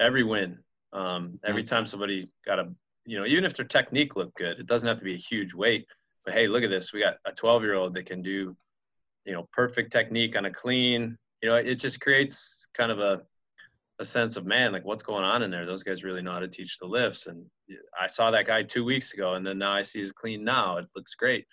every 0.00 0.22
win. 0.22 0.58
Um, 0.92 1.40
every 1.44 1.64
mm. 1.64 1.66
time 1.66 1.86
somebody 1.86 2.28
got 2.46 2.58
a 2.58 2.70
you 3.04 3.18
know 3.18 3.26
even 3.26 3.44
if 3.44 3.56
their 3.56 3.66
technique 3.66 4.16
looked 4.16 4.36
good, 4.36 4.58
it 4.58 4.66
doesn't 4.66 4.88
have 4.88 4.98
to 4.98 5.04
be 5.04 5.14
a 5.14 5.18
huge 5.18 5.54
weight. 5.54 5.86
But 6.24 6.34
hey, 6.34 6.46
look 6.46 6.62
at 6.62 6.70
this. 6.70 6.92
We 6.92 7.00
got 7.00 7.16
a 7.26 7.32
12 7.32 7.62
year 7.62 7.74
old 7.74 7.94
that 7.94 8.06
can 8.06 8.22
do 8.22 8.56
you 9.24 9.32
know 9.32 9.48
perfect 9.52 9.92
technique 9.92 10.36
on 10.36 10.44
a 10.44 10.50
clean 10.50 11.16
you 11.42 11.48
know 11.48 11.56
it 11.56 11.76
just 11.76 12.00
creates 12.00 12.66
kind 12.76 12.90
of 12.90 12.98
a 12.98 13.22
a 14.00 14.04
sense 14.04 14.36
of 14.36 14.44
man 14.44 14.72
like 14.72 14.84
what's 14.84 15.02
going 15.02 15.24
on 15.24 15.42
in 15.42 15.50
there? 15.50 15.66
Those 15.66 15.82
guys 15.82 16.02
really 16.02 16.22
know 16.22 16.32
how 16.32 16.40
to 16.40 16.48
teach 16.48 16.78
the 16.78 16.86
lifts. 16.86 17.26
And 17.26 17.44
i 18.00 18.06
saw 18.06 18.30
that 18.30 18.46
guy 18.46 18.62
two 18.62 18.84
weeks 18.84 19.12
ago 19.14 19.34
and 19.34 19.46
then 19.46 19.58
now 19.58 19.72
i 19.72 19.82
see 19.82 20.00
his 20.00 20.12
clean 20.12 20.44
now. 20.44 20.78
It 20.78 20.86
looks 20.96 21.14
great. 21.14 21.46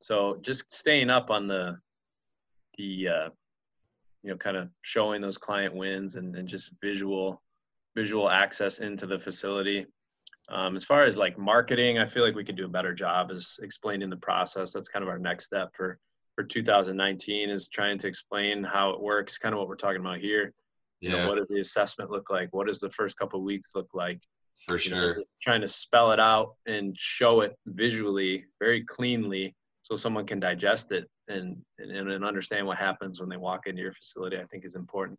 So 0.00 0.38
just 0.42 0.72
staying 0.72 1.10
up 1.10 1.30
on 1.30 1.46
the 1.46 1.78
the 2.78 3.08
uh, 3.08 3.28
you 4.22 4.30
know 4.30 4.36
kind 4.36 4.56
of 4.56 4.68
showing 4.82 5.20
those 5.20 5.38
client 5.38 5.74
wins 5.74 6.16
and, 6.16 6.34
and 6.34 6.48
just 6.48 6.72
visual 6.82 7.40
visual 7.94 8.28
access 8.28 8.80
into 8.80 9.06
the 9.06 9.18
facility. 9.18 9.86
Um, 10.50 10.76
as 10.76 10.84
far 10.84 11.04
as 11.04 11.16
like 11.16 11.38
marketing 11.38 11.98
i 11.98 12.04
feel 12.06 12.22
like 12.22 12.34
we 12.34 12.44
could 12.44 12.56
do 12.56 12.66
a 12.66 12.76
better 12.76 12.92
job 12.92 13.30
as 13.30 13.58
explaining 13.62 14.10
the 14.10 14.16
process. 14.16 14.72
That's 14.72 14.88
kind 14.88 15.04
of 15.04 15.08
our 15.08 15.18
next 15.18 15.44
step 15.44 15.70
for 15.76 15.98
for 16.34 16.44
2019 16.44 17.50
is 17.50 17.68
trying 17.68 17.98
to 17.98 18.06
explain 18.06 18.64
how 18.64 18.90
it 18.90 19.00
works, 19.00 19.38
kind 19.38 19.54
of 19.54 19.58
what 19.58 19.68
we're 19.68 19.76
talking 19.76 20.00
about 20.00 20.18
here. 20.18 20.52
Yeah. 21.00 21.10
You 21.10 21.16
know, 21.16 21.28
what 21.28 21.38
does 21.38 21.48
the 21.48 21.60
assessment 21.60 22.10
look 22.10 22.30
like? 22.30 22.48
What 22.52 22.66
does 22.66 22.80
the 22.80 22.90
first 22.90 23.16
couple 23.16 23.42
weeks 23.42 23.70
look 23.74 23.88
like? 23.94 24.20
For 24.66 24.78
sure. 24.78 25.16
know, 25.16 25.22
trying 25.42 25.60
to 25.62 25.68
spell 25.68 26.12
it 26.12 26.20
out 26.20 26.54
and 26.66 26.96
show 26.98 27.40
it 27.40 27.56
visually, 27.66 28.44
very 28.60 28.84
cleanly, 28.84 29.54
so 29.82 29.96
someone 29.96 30.26
can 30.26 30.40
digest 30.40 30.92
it 30.92 31.08
and, 31.28 31.56
and 31.78 31.90
and 31.90 32.24
understand 32.24 32.66
what 32.66 32.78
happens 32.78 33.20
when 33.20 33.28
they 33.28 33.36
walk 33.36 33.66
into 33.66 33.82
your 33.82 33.92
facility. 33.92 34.38
I 34.38 34.44
think 34.44 34.64
is 34.64 34.76
important. 34.76 35.18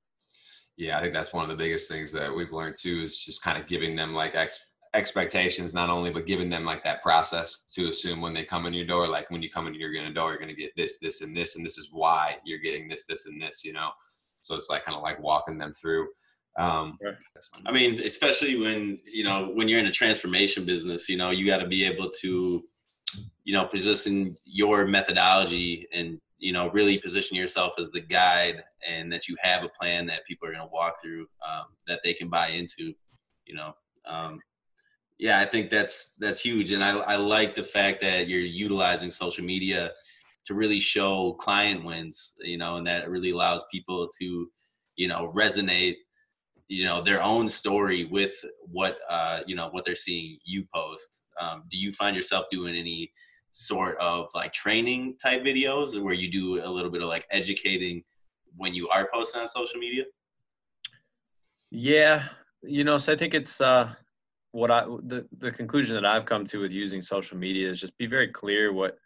Yeah, 0.78 0.98
I 0.98 1.02
think 1.02 1.14
that's 1.14 1.34
one 1.34 1.44
of 1.44 1.50
the 1.50 1.62
biggest 1.62 1.90
things 1.90 2.12
that 2.14 2.34
we've 2.34 2.52
learned 2.52 2.76
too 2.80 3.02
is 3.04 3.20
just 3.20 3.42
kind 3.42 3.62
of 3.62 3.68
giving 3.68 3.96
them 3.96 4.14
like 4.14 4.36
ex- 4.36 4.66
expectations 4.96 5.74
not 5.74 5.90
only 5.90 6.10
but 6.10 6.26
giving 6.26 6.50
them 6.50 6.64
like 6.64 6.84
that 6.84 7.02
process 7.04 7.60
to 7.68 7.90
assume 7.90 8.22
when 8.22 8.34
they 8.34 8.44
come 8.44 8.66
in 8.66 8.74
your 8.74 8.86
door 8.86 9.08
like 9.08 9.30
when 9.30 9.44
you 9.44 9.50
come 9.50 9.68
into 9.68 9.80
your 9.80 9.94
gonna 9.94 10.14
door 10.14 10.30
you're 10.30 10.40
going 10.40 10.48
to 10.48 10.56
get 10.56 10.76
this 10.76 10.98
this 10.98 11.22
and 11.22 11.36
this 11.36 11.56
and 11.56 11.66
this 11.66 11.78
is 11.78 11.90
why 11.92 12.38
you're 12.46 12.60
getting 12.60 12.88
this 12.88 13.06
this 13.06 13.26
and 13.26 13.42
this 13.42 13.64
you 13.64 13.74
know? 13.74 13.90
So 14.40 14.56
it's 14.56 14.70
like 14.70 14.86
kind 14.86 14.96
of 14.96 15.04
like 15.04 15.20
walking 15.20 15.58
them 15.58 15.74
through 15.74 16.08
um 16.58 16.98
i 17.66 17.72
mean 17.72 18.00
especially 18.02 18.56
when 18.56 18.98
you 19.06 19.26
know 19.26 19.52
when 19.56 19.68
you're 19.68 19.80
in 19.80 19.88
a 19.88 19.92
transformation 19.92 20.66
business 20.66 21.10
you 21.10 21.18
know 21.18 21.30
you 21.30 21.46
got 21.46 21.58
to 21.58 21.68
be 21.68 21.84
able 21.84 22.10
to 22.10 22.64
you 23.44 23.54
know 23.54 23.66
position 23.66 24.38
your 24.46 24.88
methodology 24.88 25.86
and 25.92 26.18
you 26.38 26.54
know 26.54 26.70
really 26.72 26.98
position 26.98 27.36
yourself 27.36 27.74
as 27.78 27.92
the 27.92 28.00
guide 28.00 28.64
and 28.88 29.12
that 29.12 29.28
you 29.28 29.36
have 29.42 29.64
a 29.64 29.70
plan 29.70 30.06
that 30.06 30.26
people 30.26 30.48
are 30.48 30.54
going 30.54 30.66
to 30.66 30.74
walk 30.74 30.96
through 31.02 31.28
um, 31.46 31.66
that 31.88 32.00
they 32.04 32.14
can 32.14 32.30
buy 32.30 32.48
into 32.50 32.94
you 33.46 33.54
know 33.54 33.74
um, 34.08 34.40
yeah, 35.18 35.40
I 35.40 35.46
think 35.46 35.70
that's 35.70 36.10
that's 36.20 36.40
huge, 36.40 36.72
and 36.72 36.84
I 36.84 36.92
I 36.92 37.16
like 37.16 37.56
the 37.56 37.64
fact 37.64 38.02
that 38.02 38.28
you're 38.28 38.42
utilizing 38.42 39.12
social 39.12 39.46
media 39.46 39.92
to 40.46 40.54
really 40.54 40.80
show 40.80 41.34
client 41.40 41.84
wins, 41.84 42.34
you 42.40 42.58
know, 42.58 42.76
and 42.76 42.86
that 42.86 43.10
really 43.10 43.32
allows 43.32 43.66
people 43.72 44.08
to, 44.20 44.48
you 44.96 45.08
know, 45.08 45.32
resonate, 45.36 45.96
you 46.68 46.86
know, 46.86 47.02
their 47.02 47.22
own 47.24 47.50
story 47.50 48.06
with 48.06 48.34
what 48.60 48.98
uh, 49.10 49.42
you 49.48 49.56
know 49.56 49.70
what 49.72 49.86
they're 49.86 49.96
seeing 49.96 50.38
you 50.46 50.66
post. 50.74 51.22
Um, 51.40 51.64
do 51.70 51.78
you 51.78 51.92
find 51.94 52.16
yourself 52.16 52.46
doing 52.52 52.76
any 52.76 53.12
sort 53.52 53.98
of 54.00 54.28
like 54.36 54.52
training 54.52 55.16
type 55.22 55.42
videos 55.44 56.02
where 56.02 56.14
you 56.14 56.30
do 56.30 56.66
a 56.66 56.70
little 56.70 56.92
bit 56.92 57.02
of 57.02 57.08
like 57.08 57.26
educating 57.32 58.04
when 58.58 58.74
you 58.74 58.90
are 58.90 59.08
posting 59.14 59.42
on 59.42 59.48
social 59.48 59.80
media? 59.80 60.04
Yeah, 61.72 62.28
you 62.62 62.84
know, 62.84 62.98
so 62.98 63.14
I 63.14 63.16
think 63.16 63.34
it's 63.34 63.62
uh 63.62 63.94
what 64.56 64.72
I 64.72 64.86
the 64.86 65.28
the 65.40 65.52
conclusion 65.52 65.96
that 65.96 66.06
I've 66.06 66.26
come 66.26 66.46
to 66.48 66.62
with 66.62 66.72
using 66.72 67.02
social 67.02 67.38
media 67.38 67.70
is 67.70 67.82
just 67.82 67.98
be 67.98 68.08
very 68.08 68.30
clear 68.30 68.72
what 68.72 68.98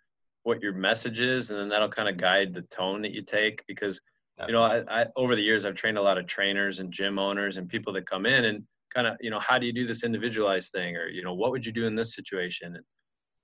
what 0.44 0.62
your 0.62 0.74
message 0.74 1.20
is, 1.20 1.50
and 1.50 1.60
then 1.60 1.70
that'll 1.70 1.90
kind 1.90 2.08
of 2.08 2.18
guide 2.18 2.54
the 2.54 2.62
tone 2.62 3.02
that 3.02 3.12
you 3.12 3.24
take. 3.24 3.64
Because 3.68 4.00
you 4.48 4.54
know, 4.54 4.62
I, 4.62 5.02
I 5.02 5.06
over 5.16 5.36
the 5.36 5.42
years 5.42 5.66
I've 5.66 5.74
trained 5.74 5.98
a 5.98 6.02
lot 6.04 6.20
of 6.20 6.28
trainers 6.28 6.80
and 6.80 6.92
gym 6.92 7.18
owners 7.18 7.58
and 7.58 7.68
people 7.68 7.92
that 7.94 8.08
come 8.08 8.28
in 8.28 8.46
and 8.46 8.64
kind 8.94 9.08
of 9.08 9.18
you 9.22 9.32
know 9.32 9.40
how 9.40 9.58
do 9.58 9.66
you 9.66 9.74
do 9.74 9.88
this 9.88 10.04
individualized 10.04 10.72
thing? 10.72 10.96
Or 10.96 11.08
you 11.08 11.24
know 11.24 11.34
what 11.34 11.50
would 11.50 11.66
you 11.66 11.72
do 11.72 11.88
in 11.88 11.96
this 11.96 12.14
situation? 12.14 12.76
And 12.76 12.86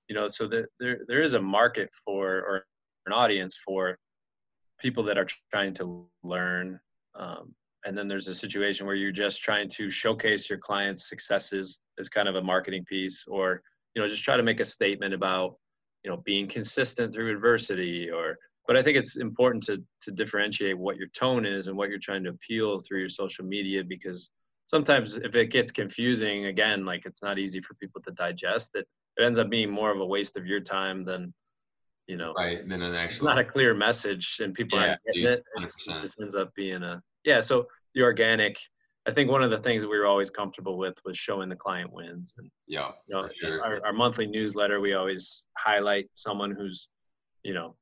you 0.08 0.14
know 0.14 0.28
so 0.28 0.46
there 0.46 0.68
there, 0.78 1.00
there 1.08 1.22
is 1.22 1.34
a 1.34 1.42
market 1.42 1.90
for 2.04 2.36
or 2.48 2.66
an 3.06 3.12
audience 3.12 3.58
for 3.66 3.98
people 4.78 5.02
that 5.04 5.18
are 5.18 5.26
trying 5.52 5.74
to 5.74 6.06
learn 6.22 6.78
um, 7.16 7.52
and 7.86 7.96
then 7.96 8.08
there's 8.08 8.28
a 8.28 8.34
situation 8.34 8.84
where 8.84 8.96
you're 8.96 9.12
just 9.12 9.42
trying 9.42 9.68
to 9.70 9.88
showcase 9.88 10.50
your 10.50 10.58
client's 10.58 11.08
successes 11.08 11.78
as 11.98 12.08
kind 12.08 12.28
of 12.28 12.34
a 12.34 12.42
marketing 12.42 12.84
piece 12.84 13.24
or 13.28 13.62
you 13.94 14.02
know 14.02 14.08
just 14.08 14.24
try 14.24 14.36
to 14.36 14.42
make 14.42 14.60
a 14.60 14.64
statement 14.64 15.14
about 15.14 15.56
you 16.04 16.10
know 16.10 16.18
being 16.18 16.46
consistent 16.48 17.14
through 17.14 17.30
adversity 17.32 18.10
or 18.10 18.36
but 18.66 18.76
i 18.76 18.82
think 18.82 18.98
it's 18.98 19.16
important 19.16 19.62
to 19.62 19.82
to 20.02 20.10
differentiate 20.10 20.76
what 20.76 20.96
your 20.96 21.08
tone 21.08 21.46
is 21.46 21.68
and 21.68 21.76
what 21.76 21.88
you're 21.88 21.98
trying 21.98 22.24
to 22.24 22.30
appeal 22.30 22.80
through 22.80 22.98
your 22.98 23.08
social 23.08 23.44
media 23.44 23.82
because 23.82 24.30
sometimes 24.66 25.14
if 25.14 25.34
it 25.36 25.46
gets 25.46 25.72
confusing 25.72 26.46
again 26.46 26.84
like 26.84 27.06
it's 27.06 27.22
not 27.22 27.38
easy 27.38 27.60
for 27.60 27.74
people 27.74 28.02
to 28.02 28.10
digest 28.12 28.70
it. 28.74 28.86
It 29.16 29.24
ends 29.24 29.38
up 29.38 29.48
being 29.48 29.70
more 29.70 29.90
of 29.90 30.00
a 30.00 30.04
waste 30.04 30.36
of 30.36 30.46
your 30.46 30.60
time 30.60 31.04
than 31.04 31.32
you 32.06 32.16
know 32.16 32.34
right 32.36 32.68
than 32.68 32.82
an 32.82 32.94
actual 32.94 33.28
it's 33.28 33.36
not 33.36 33.38
a 33.38 33.48
clear 33.48 33.74
message 33.74 34.40
and 34.42 34.52
people 34.52 34.78
yeah, 34.78 34.88
aren't 34.88 35.00
getting 35.06 35.22
dude, 35.22 35.32
it. 35.32 35.44
It 35.56 36.02
just 36.02 36.20
ends 36.20 36.36
up 36.36 36.54
being 36.54 36.82
a 36.82 37.02
yeah 37.24 37.40
so 37.40 37.66
the 37.96 38.02
organic 38.02 38.56
I 39.08 39.12
think 39.12 39.30
one 39.30 39.42
of 39.42 39.50
the 39.50 39.58
things 39.58 39.82
that 39.82 39.88
we 39.88 39.98
were 39.98 40.06
always 40.06 40.30
comfortable 40.30 40.78
with 40.78 40.98
was 41.04 41.16
showing 41.16 41.48
the 41.48 41.54
client 41.54 41.92
wins. 41.92 42.34
And, 42.38 42.50
yeah, 42.66 42.90
you 43.06 43.14
know, 43.14 43.28
sure. 43.40 43.64
our, 43.64 43.86
our 43.86 43.92
monthly 43.92 44.26
newsletter, 44.26 44.80
we 44.80 44.94
always 44.94 45.46
highlight 45.56 46.10
someone 46.14 46.50
who's, 46.50 46.88
you 47.44 47.54
know, 47.54 47.76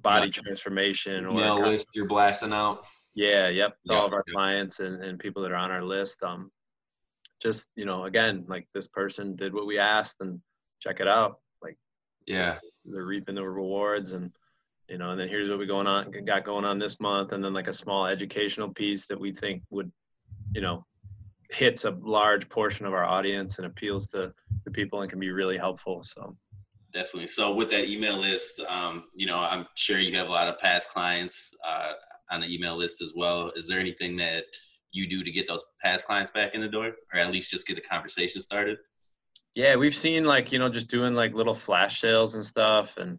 body 0.00 0.28
yeah. 0.28 0.42
transformation 0.42 1.26
or 1.26 1.32
email 1.32 1.60
list 1.60 1.86
you're 1.94 2.06
blasting 2.06 2.54
out. 2.54 2.86
Yeah, 3.14 3.48
yep. 3.48 3.76
Yeah, 3.84 3.96
all 3.96 4.06
of 4.06 4.14
our 4.14 4.24
yep. 4.26 4.34
clients 4.34 4.80
and, 4.80 5.02
and 5.04 5.18
people 5.18 5.42
that 5.42 5.52
are 5.52 5.56
on 5.56 5.70
our 5.70 5.82
list. 5.82 6.22
Um, 6.22 6.50
just 7.42 7.68
you 7.76 7.84
know, 7.84 8.04
again, 8.04 8.46
like 8.48 8.66
this 8.72 8.88
person 8.88 9.36
did 9.36 9.52
what 9.52 9.66
we 9.66 9.78
asked, 9.78 10.16
and 10.20 10.40
check 10.80 11.00
it 11.00 11.08
out. 11.08 11.36
Like, 11.62 11.76
yeah, 12.26 12.58
they're 12.86 13.04
reaping 13.04 13.34
the 13.34 13.46
rewards, 13.46 14.12
and 14.12 14.30
you 14.88 14.98
know, 14.98 15.10
and 15.10 15.20
then 15.20 15.28
here's 15.28 15.50
what 15.50 15.58
we 15.58 15.66
going 15.66 15.86
on 15.86 16.12
got 16.24 16.44
going 16.44 16.64
on 16.64 16.78
this 16.78 17.00
month, 17.00 17.32
and 17.32 17.42
then 17.44 17.52
like 17.52 17.68
a 17.68 17.72
small 17.72 18.06
educational 18.06 18.68
piece 18.68 19.06
that 19.06 19.18
we 19.18 19.32
think 19.32 19.62
would, 19.70 19.90
you 20.52 20.60
know, 20.60 20.84
hits 21.50 21.84
a 21.84 21.90
large 22.02 22.48
portion 22.48 22.86
of 22.86 22.92
our 22.92 23.04
audience 23.04 23.58
and 23.58 23.66
appeals 23.66 24.06
to 24.08 24.32
the 24.64 24.70
people 24.70 25.00
and 25.00 25.10
can 25.10 25.20
be 25.20 25.30
really 25.30 25.56
helpful. 25.56 26.02
So 26.02 26.36
definitely. 26.92 27.28
So 27.28 27.54
with 27.54 27.70
that 27.70 27.88
email 27.88 28.16
list, 28.18 28.60
um, 28.68 29.04
you 29.14 29.26
know, 29.26 29.38
I'm 29.38 29.66
sure 29.74 29.98
you 29.98 30.16
have 30.16 30.28
a 30.28 30.32
lot 30.32 30.48
of 30.48 30.58
past 30.58 30.90
clients 30.90 31.50
uh, 31.66 31.92
on 32.30 32.40
the 32.40 32.52
email 32.52 32.76
list 32.76 33.02
as 33.02 33.12
well. 33.14 33.52
Is 33.56 33.68
there 33.68 33.80
anything 33.80 34.16
that 34.16 34.44
you 34.92 35.08
do 35.08 35.22
to 35.22 35.30
get 35.30 35.46
those 35.46 35.64
past 35.82 36.06
clients 36.06 36.30
back 36.30 36.54
in 36.54 36.60
the 36.60 36.68
door, 36.68 36.92
or 37.12 37.20
at 37.20 37.32
least 37.32 37.50
just 37.50 37.66
get 37.66 37.74
the 37.74 37.82
conversation 37.82 38.40
started? 38.40 38.78
Yeah, 39.54 39.76
we've 39.76 39.96
seen 39.96 40.24
like 40.24 40.52
you 40.52 40.58
know 40.58 40.68
just 40.68 40.88
doing 40.88 41.14
like 41.14 41.34
little 41.34 41.54
flash 41.54 42.00
sales 42.00 42.34
and 42.34 42.44
stuff, 42.44 42.96
and 42.98 43.18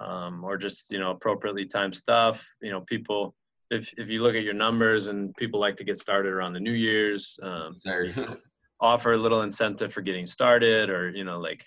um, 0.00 0.44
or 0.44 0.56
just 0.56 0.90
you 0.90 0.98
know 0.98 1.10
appropriately 1.10 1.66
timed 1.66 1.94
stuff. 1.94 2.46
You 2.60 2.70
know, 2.70 2.80
people 2.82 3.34
if 3.70 3.92
if 3.96 4.08
you 4.08 4.22
look 4.22 4.34
at 4.34 4.42
your 4.42 4.54
numbers 4.54 5.08
and 5.08 5.34
people 5.36 5.60
like 5.60 5.76
to 5.76 5.84
get 5.84 5.98
started 5.98 6.32
around 6.32 6.52
the 6.52 6.60
New 6.60 6.72
Year's, 6.72 7.38
um, 7.42 7.74
offer 8.80 9.12
a 9.12 9.18
little 9.18 9.42
incentive 9.42 9.92
for 9.92 10.00
getting 10.00 10.26
started, 10.26 10.90
or 10.90 11.10
you 11.10 11.24
know 11.24 11.38
like 11.38 11.66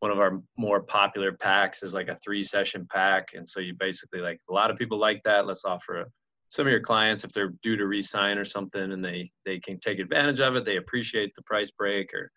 one 0.00 0.10
of 0.10 0.18
our 0.18 0.42
more 0.56 0.80
popular 0.80 1.32
packs 1.32 1.82
is 1.82 1.94
like 1.94 2.08
a 2.08 2.16
three 2.16 2.42
session 2.42 2.86
pack, 2.90 3.28
and 3.34 3.48
so 3.48 3.60
you 3.60 3.74
basically 3.78 4.20
like 4.20 4.40
a 4.50 4.52
lot 4.52 4.70
of 4.70 4.76
people 4.76 4.98
like 4.98 5.22
that. 5.24 5.46
Let's 5.46 5.64
offer 5.64 6.00
a, 6.00 6.06
some 6.48 6.66
of 6.66 6.72
your 6.72 6.82
clients 6.82 7.24
if 7.24 7.32
they're 7.32 7.54
due 7.62 7.76
to 7.76 7.86
resign 7.86 8.38
or 8.38 8.44
something, 8.44 8.92
and 8.92 9.04
they 9.04 9.30
they 9.46 9.58
can 9.58 9.78
take 9.80 9.98
advantage 9.98 10.40
of 10.40 10.56
it. 10.56 10.64
They 10.64 10.76
appreciate 10.76 11.34
the 11.34 11.42
price 11.42 11.70
break 11.70 12.12
or 12.14 12.30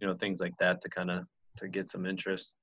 you 0.00 0.06
know 0.06 0.14
things 0.14 0.40
like 0.40 0.54
that 0.60 0.80
to 0.82 0.88
kind 0.88 1.10
of 1.10 1.24
to 1.56 1.68
get 1.68 1.88
some 1.88 2.06
interest. 2.06 2.54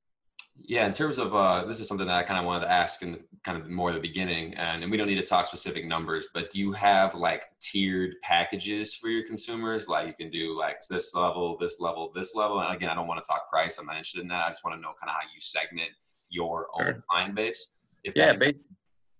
Yeah, 0.62 0.86
in 0.86 0.91
terms 0.91 1.17
of 1.19 1.34
uh, 1.34 1.65
this 1.65 1.80
is 1.80 1.88
something 1.88 2.08
that 2.08 2.15
I 2.15 2.24
kind 2.24 2.39
of 2.39 2.45
wanted 2.45 2.65
to 2.65 2.72
ask 2.72 3.02
in 3.02 3.13
the, 3.13 3.19
kind 3.43 3.60
of 3.60 3.69
more 3.69 3.91
the 3.91 4.00
beginning, 4.00 4.54
and, 4.56 4.84
and 4.84 4.91
we 4.91 4.98
don't 4.98 5.08
need 5.08 5.15
to 5.15 5.26
talk 5.26 5.48
specific 5.48 5.86
numbers, 5.86 6.28
but 6.34 6.52
do 6.52 6.60
you 6.60 6.72
have 6.74 7.15
like 7.15 7.45
tiered 7.62 8.15
packages 8.22 8.93
for 8.93 9.10
your 9.10 9.26
consumers? 9.26 9.88
Like 9.88 10.08
you 10.08 10.13
can 10.13 10.30
do 10.30 10.58
like 10.58 10.82
this 10.89 11.15
level, 11.15 11.58
this 11.60 11.80
level, 11.80 12.12
this 12.13 12.36
level. 12.36 12.60
And 12.60 12.76
again, 12.76 12.89
I 12.89 12.95
don't 12.95 13.08
want 13.08 13.24
to 13.24 13.28
talk 13.28 13.50
price. 13.50 13.78
I'm 13.78 13.86
not 13.86 13.93
interested 13.93 14.22
in 14.22 14.28
that. 14.30 14.45
I 14.45 14.50
just 14.50 14.63
want 14.63 14.76
to 14.76 14.82
know 14.82 14.93
kind 15.00 15.10
of 15.10 15.15
how 15.15 15.22
you 15.34 15.39
segment 15.39 15.89
your 16.30 16.67
own 16.76 16.86
sure. 16.86 17.04
client 17.10 17.36
base. 17.36 17.74
If 18.04 18.15
yeah, 18.15 18.36
basically, 18.36 18.76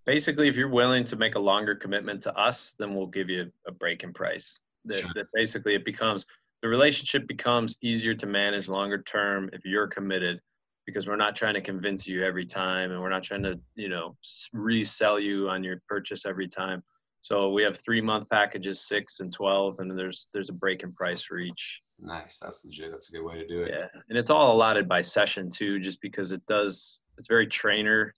basically, 0.06 0.48
if 0.48 0.56
you're 0.56 0.68
willing 0.68 1.04
to 1.04 1.16
make 1.16 1.34
a 1.34 1.40
longer 1.40 1.74
commitment 1.74 2.22
to 2.22 2.36
us, 2.38 2.74
then 2.78 2.94
we'll 2.94 3.06
give 3.06 3.28
you 3.28 3.50
a 3.66 3.72
break 3.72 4.02
in 4.02 4.12
price. 4.12 4.58
That, 4.86 4.96
sure. 4.96 5.10
that 5.14 5.26
basically 5.34 5.74
it 5.74 5.84
becomes 5.84 6.24
the 6.62 6.68
relationship 6.68 7.26
becomes 7.26 7.76
easier 7.82 8.14
to 8.14 8.26
manage 8.26 8.68
longer 8.68 9.02
term 9.02 9.50
if 9.52 9.64
you're 9.64 9.86
committed 9.86 10.40
because 10.86 11.06
we're 11.06 11.16
not 11.16 11.36
trying 11.36 11.54
to 11.54 11.60
convince 11.60 12.06
you 12.06 12.24
every 12.24 12.46
time 12.46 12.90
and 12.90 13.00
we're 13.00 13.10
not 13.10 13.22
trying 13.22 13.42
to 13.42 13.58
you 13.74 13.88
know 13.88 14.16
resell 14.52 15.18
you 15.18 15.48
on 15.48 15.62
your 15.62 15.80
purchase 15.88 16.26
every 16.26 16.48
time. 16.48 16.82
So 17.22 17.52
we 17.52 17.62
have 17.62 17.78
three 17.78 18.00
month 18.00 18.28
packages 18.30 18.86
six 18.88 19.20
and 19.20 19.32
12 19.32 19.80
and 19.80 19.98
there's 19.98 20.28
there's 20.32 20.48
a 20.48 20.54
break 20.54 20.82
in 20.82 20.92
price 20.92 21.22
for 21.22 21.38
each. 21.38 21.80
Nice 22.00 22.38
that's 22.40 22.64
legit 22.64 22.90
that's 22.92 23.10
a 23.10 23.12
good 23.12 23.24
way 23.24 23.34
to 23.34 23.46
do 23.46 23.62
it. 23.62 23.72
Yeah 23.72 23.86
and 24.08 24.18
it's 24.18 24.30
all 24.30 24.52
allotted 24.52 24.88
by 24.88 25.00
session 25.00 25.50
too 25.50 25.78
just 25.78 26.00
because 26.00 26.32
it 26.32 26.44
does 26.46 27.02
it's 27.18 27.28
very 27.28 27.46
trainer 27.46 28.14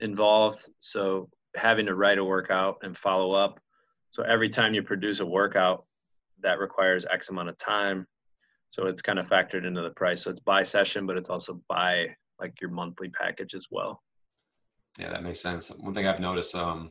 involved 0.00 0.68
so 0.80 1.28
having 1.54 1.86
to 1.86 1.94
write 1.94 2.18
a 2.18 2.24
workout 2.24 2.78
and 2.82 2.96
follow 2.96 3.32
up. 3.32 3.60
So 4.10 4.22
every 4.22 4.48
time 4.48 4.74
you 4.74 4.82
produce 4.82 5.20
a 5.20 5.26
workout 5.26 5.84
that 6.42 6.58
requires 6.58 7.06
x 7.10 7.28
amount 7.28 7.48
of 7.48 7.56
time 7.58 8.06
so 8.72 8.86
it's 8.86 9.02
kind 9.02 9.18
of 9.18 9.26
factored 9.26 9.66
into 9.66 9.82
the 9.82 9.90
price. 9.90 10.22
So 10.22 10.30
it's 10.30 10.40
by 10.40 10.62
session, 10.62 11.04
but 11.04 11.18
it's 11.18 11.28
also 11.28 11.60
by 11.68 12.06
like 12.40 12.58
your 12.58 12.70
monthly 12.70 13.10
package 13.10 13.54
as 13.54 13.66
well. 13.70 14.02
Yeah, 14.98 15.10
that 15.10 15.22
makes 15.22 15.40
sense. 15.40 15.68
One 15.68 15.92
thing 15.92 16.06
I've 16.06 16.20
noticed, 16.20 16.54
um, 16.54 16.90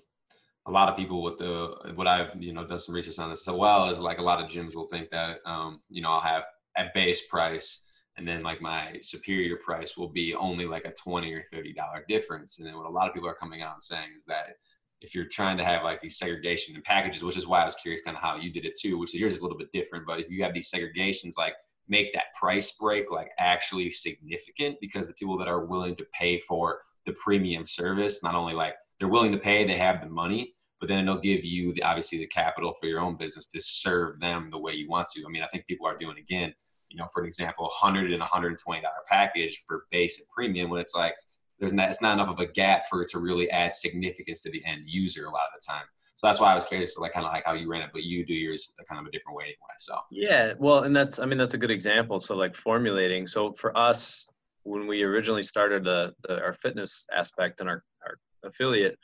a 0.67 0.71
lot 0.71 0.89
of 0.89 0.95
people 0.95 1.23
with 1.23 1.39
the 1.39 1.73
what 1.95 2.05
I've 2.05 2.35
you 2.39 2.53
know 2.53 2.67
done 2.67 2.77
some 2.77 2.93
research 2.93 3.17
on 3.17 3.31
this 3.31 3.47
as 3.47 3.55
well 3.55 3.89
is 3.89 3.99
like 3.99 4.19
a 4.19 4.21
lot 4.21 4.39
of 4.39 4.47
gyms 4.47 4.75
will 4.75 4.89
think 4.89 5.09
that 5.09 5.39
um, 5.47 5.81
you 5.89 6.03
know 6.03 6.11
I'll 6.11 6.21
have 6.21 6.43
a 6.77 6.85
base 6.93 7.25
price 7.25 7.81
and 8.15 8.27
then 8.27 8.43
like 8.43 8.61
my 8.61 8.99
superior 9.01 9.55
price 9.55 9.97
will 9.97 10.09
be 10.09 10.35
only 10.35 10.67
like 10.67 10.85
a 10.85 10.93
20 10.93 11.33
or 11.33 11.41
30 11.51 11.73
dollar 11.73 12.05
difference 12.07 12.59
and 12.59 12.67
then 12.67 12.75
what 12.77 12.85
a 12.85 12.89
lot 12.89 13.07
of 13.07 13.13
people 13.15 13.27
are 13.27 13.33
coming 13.33 13.63
out 13.63 13.73
and 13.73 13.81
saying 13.81 14.09
is 14.15 14.23
that 14.25 14.57
if 15.01 15.15
you're 15.15 15.25
trying 15.25 15.57
to 15.57 15.65
have 15.65 15.83
like 15.83 15.99
these 15.99 16.17
segregation 16.17 16.75
and 16.75 16.83
packages 16.83 17.23
which 17.23 17.37
is 17.37 17.47
why 17.47 17.61
i 17.61 17.65
was 17.65 17.75
curious 17.75 18.01
kind 18.01 18.15
of 18.15 18.21
how 18.21 18.35
you 18.35 18.51
did 18.51 18.65
it 18.65 18.77
too 18.79 18.97
which 18.97 19.13
is 19.13 19.19
yours 19.19 19.33
is 19.33 19.39
a 19.39 19.41
little 19.41 19.57
bit 19.57 19.71
different 19.73 20.05
but 20.05 20.19
if 20.19 20.29
you 20.29 20.43
have 20.43 20.53
these 20.53 20.69
segregations 20.69 21.37
like 21.37 21.55
make 21.87 22.13
that 22.13 22.33
price 22.39 22.71
break 22.73 23.11
like 23.11 23.31
actually 23.37 23.89
significant 23.89 24.77
because 24.81 25.07
the 25.07 25.13
people 25.13 25.37
that 25.37 25.47
are 25.47 25.65
willing 25.65 25.95
to 25.95 26.05
pay 26.13 26.39
for 26.39 26.79
the 27.05 27.13
premium 27.13 27.65
service 27.65 28.23
not 28.23 28.35
only 28.35 28.53
like 28.53 28.75
they're 28.99 29.07
willing 29.07 29.31
to 29.31 29.37
pay 29.37 29.65
they 29.65 29.77
have 29.77 30.01
the 30.01 30.09
money 30.09 30.53
but 30.79 30.87
then 30.87 30.99
it'll 30.99 31.21
give 31.21 31.43
you 31.43 31.73
the 31.73 31.83
obviously 31.83 32.17
the 32.17 32.27
capital 32.27 32.73
for 32.73 32.87
your 32.87 32.99
own 32.99 33.15
business 33.15 33.47
to 33.47 33.61
serve 33.61 34.19
them 34.19 34.49
the 34.49 34.57
way 34.57 34.73
you 34.73 34.89
want 34.89 35.07
to. 35.13 35.23
I 35.25 35.29
mean 35.29 35.43
i 35.43 35.47
think 35.47 35.65
people 35.67 35.87
are 35.87 35.97
doing 35.97 36.17
again 36.17 36.53
you 36.89 36.97
know 36.97 37.07
for 37.13 37.21
an 37.21 37.27
example 37.27 37.65
100 37.65 38.11
and 38.11 38.19
120 38.19 38.81
dollar 38.81 38.93
package 39.07 39.63
for 39.67 39.85
base 39.91 40.19
and 40.19 40.27
premium 40.29 40.69
when 40.69 40.79
it's 40.79 40.95
like 40.95 41.15
there's 41.61 41.71
not 41.71 41.89
it's 41.89 42.01
not 42.01 42.15
enough 42.15 42.27
of 42.27 42.39
a 42.39 42.47
gap 42.47 42.83
for 42.89 43.01
it 43.03 43.09
to 43.09 43.19
really 43.19 43.49
add 43.51 43.73
significance 43.73 44.43
to 44.43 44.51
the 44.51 44.61
end 44.65 44.81
user 44.85 45.27
a 45.27 45.31
lot 45.31 45.43
of 45.53 45.61
the 45.61 45.65
time 45.65 45.85
so 46.21 46.27
that's 46.27 46.39
why 46.39 46.51
I 46.51 46.55
was 46.55 46.65
curious, 46.65 46.99
like 46.99 47.13
kind 47.13 47.25
of 47.25 47.33
like 47.33 47.45
how 47.47 47.53
you 47.53 47.67
ran 47.67 47.81
it, 47.81 47.89
but 47.91 48.03
you 48.03 48.23
do 48.23 48.35
yours 48.35 48.71
kind 48.87 49.01
of 49.01 49.07
a 49.07 49.11
different 49.11 49.35
way 49.35 49.45
anyway. 49.45 49.73
So 49.79 49.97
yeah, 50.11 50.53
well, 50.59 50.83
and 50.83 50.95
that's 50.95 51.17
I 51.17 51.25
mean 51.25 51.39
that's 51.39 51.55
a 51.55 51.57
good 51.57 51.71
example. 51.71 52.19
So 52.19 52.35
like 52.35 52.55
formulating. 52.55 53.25
So 53.25 53.53
for 53.53 53.75
us, 53.75 54.27
when 54.61 54.85
we 54.85 55.01
originally 55.01 55.41
started 55.41 55.83
the, 55.83 56.13
the 56.27 56.39
our 56.39 56.53
fitness 56.53 57.07
aspect 57.11 57.59
and 57.59 57.67
our, 57.67 57.83
our 58.05 58.19
affiliate 58.43 58.99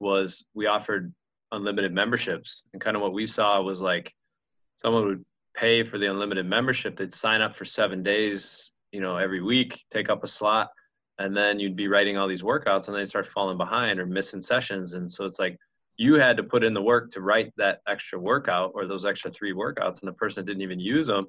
was 0.00 0.46
we 0.54 0.66
offered 0.66 1.12
unlimited 1.50 1.92
memberships, 1.92 2.62
and 2.72 2.80
kind 2.80 2.96
of 2.96 3.02
what 3.02 3.12
we 3.12 3.26
saw 3.26 3.60
was 3.60 3.82
like 3.82 4.10
someone 4.76 5.04
would 5.04 5.24
pay 5.54 5.82
for 5.82 5.98
the 5.98 6.10
unlimited 6.10 6.46
membership. 6.46 6.96
They'd 6.96 7.12
sign 7.12 7.42
up 7.42 7.54
for 7.54 7.66
seven 7.66 8.02
days, 8.02 8.72
you 8.92 9.02
know, 9.02 9.18
every 9.18 9.42
week, 9.42 9.84
take 9.92 10.08
up 10.08 10.24
a 10.24 10.26
slot, 10.26 10.70
and 11.22 11.36
then 11.36 11.58
you'd 11.60 11.76
be 11.76 11.88
writing 11.88 12.16
all 12.16 12.28
these 12.28 12.42
workouts, 12.42 12.88
and 12.88 12.96
they 12.96 13.04
start 13.04 13.26
falling 13.26 13.58
behind 13.58 13.98
or 14.00 14.06
missing 14.06 14.40
sessions, 14.40 14.94
and 14.94 15.10
so 15.10 15.24
it's 15.24 15.38
like 15.38 15.56
you 15.96 16.14
had 16.14 16.36
to 16.36 16.42
put 16.42 16.64
in 16.64 16.74
the 16.74 16.82
work 16.82 17.10
to 17.10 17.20
write 17.20 17.52
that 17.56 17.80
extra 17.86 18.18
workout 18.18 18.72
or 18.74 18.86
those 18.86 19.04
extra 19.04 19.30
three 19.30 19.52
workouts 19.52 20.00
and 20.00 20.08
the 20.08 20.12
person 20.14 20.44
didn't 20.44 20.62
even 20.62 20.80
use 20.80 21.06
them 21.06 21.26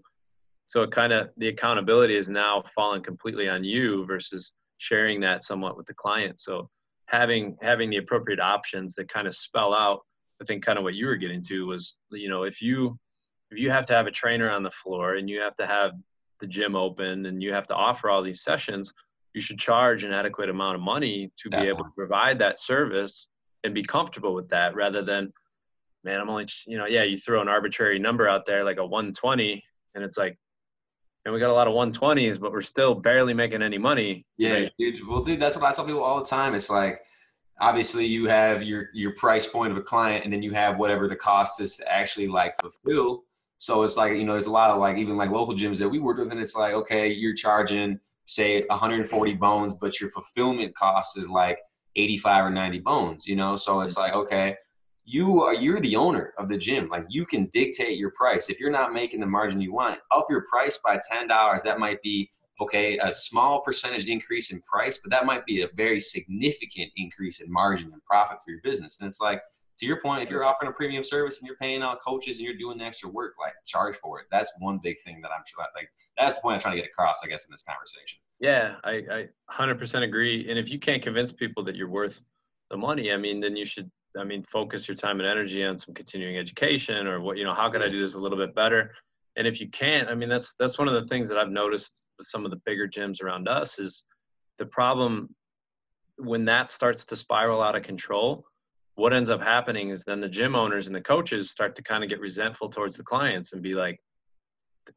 so 0.68 0.82
it 0.82 0.92
kind 0.92 1.14
of 1.14 1.30
the 1.38 1.50
accountability 1.50 2.16
is 2.16 2.30
now 2.30 2.64
falling 2.74 3.04
completely 3.04 3.50
on 3.50 3.64
you 3.64 4.06
versus 4.06 4.54
sharing 4.78 5.20
that 5.22 5.44
somewhat 5.44 5.78
with 5.78 5.86
the 5.86 5.94
client. 5.94 6.40
So 6.40 6.70
having 7.08 7.58
having 7.62 7.90
the 7.90 7.98
appropriate 7.98 8.40
options 8.40 8.96
that 8.96 9.12
kind 9.12 9.28
of 9.28 9.36
spell 9.36 9.74
out 9.74 10.00
i 10.42 10.46
think 10.46 10.64
kind 10.64 10.78
of 10.78 10.84
what 10.84 10.94
you 10.94 11.06
were 11.06 11.18
getting 11.18 11.42
to 11.42 11.68
was 11.68 11.98
you 12.12 12.30
know 12.30 12.44
if 12.44 12.62
you 12.62 12.98
if 13.52 13.60
you 13.60 13.70
have 13.70 13.86
to 13.86 13.94
have 13.94 14.08
a 14.08 14.12
trainer 14.12 14.50
on 14.50 14.64
the 14.64 14.72
floor 14.72 15.16
and 15.16 15.30
you 15.30 15.40
have 15.42 15.56
to 15.56 15.68
have 15.68 15.92
the 16.40 16.48
gym 16.48 16.76
open 16.76 17.26
and 17.26 17.44
you 17.44 17.54
have 17.54 17.68
to 17.68 17.76
offer 17.76 18.10
all 18.10 18.24
these 18.24 18.42
sessions, 18.42 18.94
you 19.34 19.42
should 19.42 19.60
charge 19.60 20.04
an 20.04 20.14
adequate 20.14 20.50
amount 20.50 20.76
of 20.76 20.82
money 20.82 21.32
to 21.38 21.50
Definitely. 21.50 21.66
be 21.66 21.70
able 21.70 21.84
to 21.86 21.92
provide 21.96 22.40
that 22.40 22.60
service 22.60 23.28
and 23.64 23.74
be 23.74 23.84
comfortable 23.84 24.34
with 24.34 24.50
that 24.50 24.76
rather 24.76 25.04
than, 25.04 25.34
man, 26.04 26.20
I'm 26.20 26.30
only, 26.30 26.48
you 26.68 26.78
know, 26.78 26.86
yeah, 26.86 27.04
you 27.04 27.18
throw 27.18 27.42
an 27.42 27.48
arbitrary 27.48 28.00
number 28.00 28.28
out 28.28 28.46
there 28.46 28.64
like 28.64 28.78
a 28.78 28.86
120 28.86 29.64
and 29.96 30.04
it's 30.04 30.18
like, 30.18 30.38
and 31.26 31.34
we 31.34 31.40
got 31.40 31.52
a 31.52 31.54
lot 31.54 31.68
of 31.68 31.74
120s, 31.74 32.40
but 32.40 32.52
we're 32.52 32.62
still 32.62 32.94
barely 32.94 33.34
making 33.34 33.62
any 33.62 33.78
money. 33.78 34.26
Yeah, 34.38 34.54
right? 34.54 34.72
dude. 34.78 35.08
Well, 35.08 35.22
dude, 35.22 35.40
that's 35.40 35.56
what 35.56 35.66
I 35.66 35.72
tell 35.72 35.86
people 35.86 36.04
all 36.04 36.20
the 36.20 36.26
time. 36.26 36.54
It's 36.54 36.70
like, 36.70 37.02
obviously 37.60 38.06
you 38.06 38.26
have 38.26 38.64
your 38.64 38.90
your 38.94 39.14
price 39.14 39.46
point 39.46 39.72
of 39.72 39.78
a 39.78 39.82
client 39.82 40.24
and 40.24 40.34
then 40.34 40.42
you 40.42 40.52
have 40.52 40.78
whatever 40.78 41.08
the 41.08 41.16
cost 41.16 41.62
is 41.62 41.78
to 41.78 41.92
actually 41.92 42.28
like 42.28 42.56
fulfill 42.60 43.24
so 43.58 43.84
it's 43.84 43.96
like 43.96 44.14
you 44.14 44.24
know 44.24 44.34
there's 44.34 44.48
a 44.48 44.52
lot 44.52 44.72
of 44.72 44.80
like 44.80 44.98
even 44.98 45.16
like 45.16 45.30
local 45.30 45.54
gyms 45.54 45.78
that 45.78 45.88
we 45.88 46.00
work 46.00 46.18
with 46.18 46.32
and 46.32 46.40
it's 46.40 46.56
like 46.56 46.74
okay 46.74 47.12
you're 47.12 47.34
charging 47.34 48.00
say 48.26 48.64
140 48.68 49.34
bones 49.36 49.74
but 49.74 50.00
your 50.00 50.10
fulfillment 50.10 50.76
cost 50.76 51.18
is 51.18 51.30
like 51.30 51.60
85 51.96 52.46
or 52.46 52.50
90 52.50 52.80
bones 52.80 53.28
you 53.28 53.36
know? 53.36 53.56
So 53.56 53.82
it's 53.82 53.94
mm-hmm. 53.94 54.02
like 54.02 54.14
okay 54.14 54.56
you 55.06 55.44
are 55.44 55.54
you're 55.54 55.82
the 55.82 55.98
owner 55.98 56.34
of 56.38 56.48
the 56.48 56.58
gym. 56.58 56.88
Like 56.88 57.06
you 57.10 57.26
can 57.26 57.50
dictate 57.52 57.98
your 57.98 58.12
price. 58.12 58.50
If 58.50 58.60
you're 58.60 58.72
not 58.72 58.94
making 58.94 59.20
the 59.20 59.26
margin 59.26 59.60
you 59.60 59.74
want 59.74 60.00
up 60.12 60.28
your 60.30 60.46
price 60.50 60.80
by 60.84 60.98
$10 60.98 61.64
that 61.64 61.80
might 61.80 62.02
be 62.02 62.30
okay, 62.62 62.98
a 63.00 63.12
small 63.12 63.62
percentage 63.62 64.08
increase 64.08 64.52
in 64.52 64.62
price, 64.62 65.00
but 65.00 65.12
that 65.12 65.26
might 65.26 65.46
be 65.46 65.62
a 65.62 65.68
very 65.76 66.00
significant 66.00 66.92
increase 66.96 67.42
in 67.42 67.52
margin 67.52 67.92
and 67.92 68.04
profit 68.06 68.38
for 68.44 68.52
your 68.52 68.62
business. 68.62 69.00
And 69.00 69.08
it's 69.08 69.20
like, 69.20 69.42
to 69.78 69.86
your 69.86 70.00
point, 70.02 70.24
if 70.24 70.30
you're 70.30 70.44
offering 70.44 70.70
a 70.70 70.74
premium 70.74 71.04
service 71.04 71.40
and 71.40 71.48
you're 71.48 71.58
paying 71.58 71.82
out 71.82 72.00
coaches 72.00 72.38
and 72.38 72.46
you're 72.46 72.58
doing 72.58 72.78
the 72.78 72.84
extra 72.84 73.10
work, 73.10 73.34
like 73.40 73.54
charge 73.66 73.96
for 73.96 74.20
it. 74.20 74.28
That's 74.32 74.52
one 74.60 74.80
big 74.82 75.00
thing 75.00 75.22
that 75.22 75.32
I'm 75.36 75.44
trying 75.48 75.68
like 75.76 75.90
that's 76.18 76.36
the 76.36 76.42
point 76.42 76.56
I'm 76.56 76.60
trying 76.62 76.76
to 76.76 76.82
get 76.82 76.90
across, 76.90 77.22
I 77.24 77.28
guess, 77.28 77.46
in 77.46 77.52
this 77.52 77.64
conversation. 77.64 78.20
Yeah, 78.40 78.76
I, 78.84 79.02
I 79.12 79.28
100% 79.52 80.04
agree. 80.04 80.50
And 80.50 80.60
if 80.60 80.70
you 80.70 80.80
can't 80.80 81.02
convince 81.02 81.32
people 81.32 81.64
that 81.64 81.76
you're 81.76 81.90
worth 81.90 82.22
the 82.70 82.78
money, 82.78 83.12
I 83.12 83.18
mean, 83.18 83.40
then 83.40 83.56
you 83.56 83.66
should, 83.66 83.90
I 84.18 84.24
mean, 84.24 84.44
focus 84.44 84.88
your 84.88 84.96
time 84.96 85.20
and 85.20 85.28
energy 85.28 85.64
on 85.64 85.78
some 85.78 85.94
continuing 85.94 86.38
education 86.38 87.08
or 87.08 87.22
what, 87.22 87.38
you 87.38 87.46
know, 87.46 87.54
how 87.54 87.70
can 87.70 87.82
I 87.82 87.90
do 87.90 88.00
this 88.00 88.16
a 88.16 88.20
little 88.20 88.38
bit 88.38 88.54
better? 88.54 88.92
and 89.36 89.48
if 89.48 89.60
you 89.60 89.68
can't 89.70 90.10
i 90.10 90.16
mean 90.16 90.30
that's 90.30 90.56
that's 90.56 90.78
one 90.78 90.88
of 90.88 90.94
the 90.94 91.08
things 91.08 91.28
that 91.30 91.38
i've 91.38 91.50
noticed 91.50 92.06
with 92.18 92.28
some 92.28 92.46
of 92.46 92.52
the 92.52 92.62
bigger 92.66 92.88
gyms 92.88 93.22
around 93.22 93.48
us 93.48 93.80
is 93.80 94.04
the 94.58 94.66
problem 94.66 95.30
when 96.18 96.46
that 96.46 96.72
starts 96.72 97.06
to 97.06 97.16
spiral 97.16 97.62
out 97.62 97.76
of 97.76 97.84
control 97.84 98.46
what 98.96 99.14
ends 99.14 99.30
up 99.30 99.42
happening 99.42 99.90
is 99.90 100.04
then 100.04 100.20
the 100.20 100.30
gym 100.30 100.56
owners 100.56 100.88
and 100.88 100.96
the 100.96 101.02
coaches 101.02 101.50
start 101.50 101.76
to 101.76 101.82
kind 101.82 102.04
of 102.04 102.10
get 102.10 102.20
resentful 102.20 102.70
towards 102.70 102.96
the 102.96 103.04
clients 103.04 103.54
and 103.54 103.62
be 103.62 103.74
like 103.74 104.00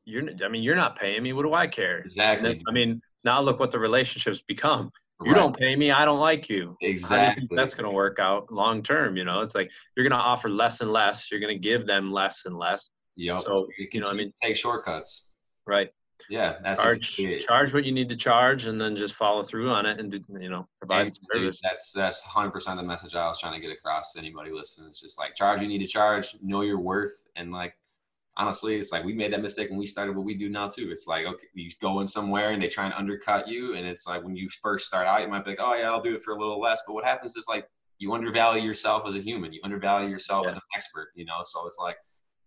you're 0.05 0.23
i 0.45 0.49
mean 0.49 0.63
you're 0.63 0.77
not 0.77 0.99
paying 0.99 1.23
me. 1.23 1.33
What 1.33 1.43
do 1.43 1.55
i 1.55 1.67
care? 1.67 2.01
Exactly 2.01 2.55
then, 2.55 2.63
i 2.69 2.73
mean 2.73 3.01
now 3.25 3.41
look 3.41 3.59
what 3.59 3.71
the 3.71 3.79
relationships 3.79 4.43
become. 4.47 4.91
You 5.25 5.33
right. 5.33 5.39
don't 5.39 5.57
pay 5.57 5.77
me 5.77 5.91
i 5.91 6.05
don't 6.05 6.21
like 6.21 6.49
you. 6.49 6.77
Exactly. 6.83 7.49
that's 7.57 7.75
going 7.75 7.87
to 7.87 7.91
work 7.91 8.19
out 8.19 8.53
long 8.53 8.83
term 8.83 9.17
you 9.17 9.25
know? 9.25 9.41
It's 9.41 9.55
like 9.55 9.71
you're 9.97 10.05
going 10.05 10.19
to 10.19 10.25
offer 10.25 10.49
less 10.49 10.81
and 10.81 10.93
less. 10.93 11.31
You're 11.31 11.41
going 11.41 11.55
to 11.55 11.61
give 11.61 11.87
them 11.87 12.13
less 12.13 12.43
and 12.45 12.57
less. 12.57 12.91
Yep. 13.17 13.41
So 13.41 13.67
you 13.93 14.01
know, 14.01 14.11
I 14.11 14.13
mean, 14.13 14.33
take 14.43 14.57
shortcuts. 14.57 15.29
Right. 15.67 15.91
Yeah, 16.29 16.57
that's 16.63 16.81
charge, 16.81 17.21
charge 17.47 17.75
what 17.75 17.85
you 17.85 17.93
need 17.93 18.09
to 18.09 18.17
charge, 18.17 18.67
and 18.67 18.81
then 18.81 18.97
just 18.97 19.15
follow 19.15 19.43
through 19.43 19.71
on 19.71 19.87
it, 19.87 20.01
and 20.01 20.11
do, 20.11 20.21
you 20.41 20.49
know 20.49 20.67
provide 20.79 21.13
service. 21.33 21.61
That's 21.63 21.93
that's 21.93 22.25
100 22.25 22.51
percent 22.51 22.79
the 22.79 22.83
message 22.83 23.15
I 23.15 23.27
was 23.29 23.41
trying 23.41 23.55
to 23.55 23.61
get 23.61 23.73
across 23.73 24.13
to 24.13 24.19
anybody 24.19 24.51
listening. 24.51 24.89
It's 24.89 25.01
just 25.01 25.19
like 25.19 25.35
charge 25.35 25.61
you 25.61 25.69
need 25.69 25.79
to 25.79 25.87
charge, 25.87 26.37
know 26.43 26.63
your 26.63 26.79
worth, 26.79 27.27
and 27.37 27.53
like 27.53 27.75
honestly, 28.37 28.77
it's 28.77 28.93
like 28.93 29.05
we 29.05 29.15
made 29.15 29.33
that 29.33 29.43
mistake 29.43 29.71
when 29.71 29.79
we 29.79 29.87
started 29.87 30.17
what 30.17 30.25
we 30.25 30.35
do 30.35 30.49
now 30.49 30.69
too. 30.69 30.89
It's 30.91 31.07
like 31.07 31.27
okay, 31.27 31.47
you 31.55 31.71
go 31.81 32.01
in 32.01 32.07
somewhere 32.07 32.51
and 32.51 32.61
they 32.61 32.69
try 32.69 32.87
and 32.87 32.95
undercut 32.95 33.47
you, 33.47 33.75
and 33.75 33.87
it's 33.87 34.07
like 34.07 34.25
when 34.25 34.37
you 34.37 34.49
first 34.49 34.87
start 34.87 35.07
out, 35.07 35.23
you 35.23 35.29
might 35.29 35.45
be 35.45 35.51
like, 35.51 35.61
oh 35.63 35.75
yeah, 35.75 35.91
I'll 35.91 36.03
do 36.03 36.15
it 36.15 36.23
for 36.23 36.35
a 36.35 36.39
little 36.39 36.61
less. 36.61 36.83
But 36.87 36.95
what 36.95 37.05
happens 37.05 37.37
is 37.37 37.47
like 37.49 37.69
you 37.99 38.13
undervalue 38.15 38.63
yourself 38.63 39.05
as 39.07 39.15
a 39.15 39.21
human, 39.21 39.53
you 39.53 39.61
undervalue 39.65 40.09
yourself 40.09 40.45
yeah. 40.45 40.49
as 40.49 40.57
an 40.57 40.63
expert, 40.75 41.09
you 41.15 41.25
know. 41.25 41.41
So 41.45 41.67
it's 41.67 41.79
like 41.79 41.97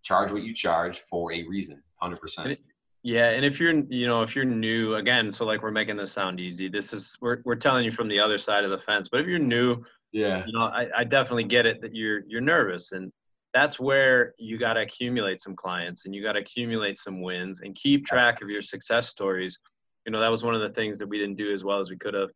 charge 0.02 0.32
what 0.32 0.44
you 0.44 0.54
charge 0.54 1.00
for 1.00 1.32
a 1.34 1.46
reason 1.48 1.82
100% 2.02 2.56
yeah 3.04 3.30
and 3.30 3.45
if 3.45 3.60
you're 3.60 3.74
you 3.89 4.08
know 4.08 4.22
if 4.22 4.36
you're 4.36 4.45
new 4.45 4.95
again 4.95 5.32
so 5.32 5.45
like 5.45 5.62
we're 5.62 5.72
making 5.72 5.97
this 5.97 6.12
sound 6.12 6.39
easy. 6.39 6.68
This 6.68 6.93
is 6.93 7.18
we're, 7.22 7.41
we're 7.45 7.56
telling 7.56 7.86
you 7.86 7.91
from 7.91 8.08
the 8.08 8.20
other 8.20 8.38
side 8.38 8.64
of 8.64 8.72
the 8.72 8.78
fence 8.78 9.10
but 9.10 9.22
if 9.22 9.28
you're 9.28 9.39
new 9.39 9.84
yeah. 10.12 10.43
you 10.45 10.54
know 10.54 10.66
i, 10.66 10.88
I 10.97 11.04
definitely 11.04 11.45
get 11.45 11.66
it 11.66 11.82
that 11.82 11.95
you're 11.95 12.22
you're 12.28 12.41
nervous 12.41 12.91
and 12.91 13.12
that's 13.54 13.80
where 13.80 14.36
you 14.38 14.58
got 14.58 14.74
to 14.74 14.82
accumulate 14.82 15.41
some 15.41 15.56
clients 15.56 16.06
and 16.06 16.14
you 16.14 16.22
got 16.22 16.34
to 16.34 16.39
accumulate 16.39 17.00
some 17.00 17.22
wins 17.22 17.62
and 17.62 17.74
keep 17.76 18.06
track 18.06 18.43
of 18.43 18.50
your 18.50 18.62
success 18.62 19.08
stories. 19.08 19.58
You 20.06 20.12
know 20.12 20.20
that 20.20 20.30
was 20.30 20.43
one 20.43 20.54
of 20.54 20.62
the 20.62 20.70
things 20.70 21.00
that 21.00 21.08
we 21.08 21.18
didn't 21.18 21.38
do 21.38 21.52
as 21.52 21.64
well 21.64 21.80
as 21.80 21.89
we 21.89 21.97
could 21.97 22.14
have. 22.14 22.30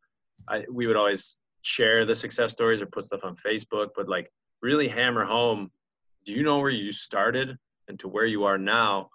I, 0.47 0.63
we 0.71 0.87
would 0.87 0.95
always 0.95 1.37
share 1.63 2.05
the 2.05 2.15
success 2.15 2.51
stories 2.51 2.81
or 2.81 2.85
put 2.87 3.05
stuff 3.05 3.21
on 3.23 3.35
facebook 3.35 3.89
but 3.95 4.09
like 4.09 4.29
really 4.61 4.87
hammer 4.87 5.23
home 5.23 5.71
do 6.25 6.33
you 6.33 6.43
know 6.43 6.59
where 6.59 6.69
you 6.69 6.91
started 6.91 7.57
and 7.87 7.97
to 7.99 8.07
where 8.07 8.25
you 8.25 8.43
are 8.43 8.57
now 8.57 9.09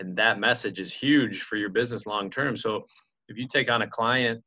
and 0.00 0.16
that 0.16 0.40
message 0.40 0.80
is 0.80 0.92
huge 0.92 1.42
for 1.42 1.56
your 1.56 1.68
business 1.68 2.06
long 2.06 2.30
term. 2.30 2.56
So 2.56 2.86
if 3.28 3.36
you 3.38 3.46
take 3.46 3.70
on 3.70 3.82
a 3.82 3.86
client 3.86 4.42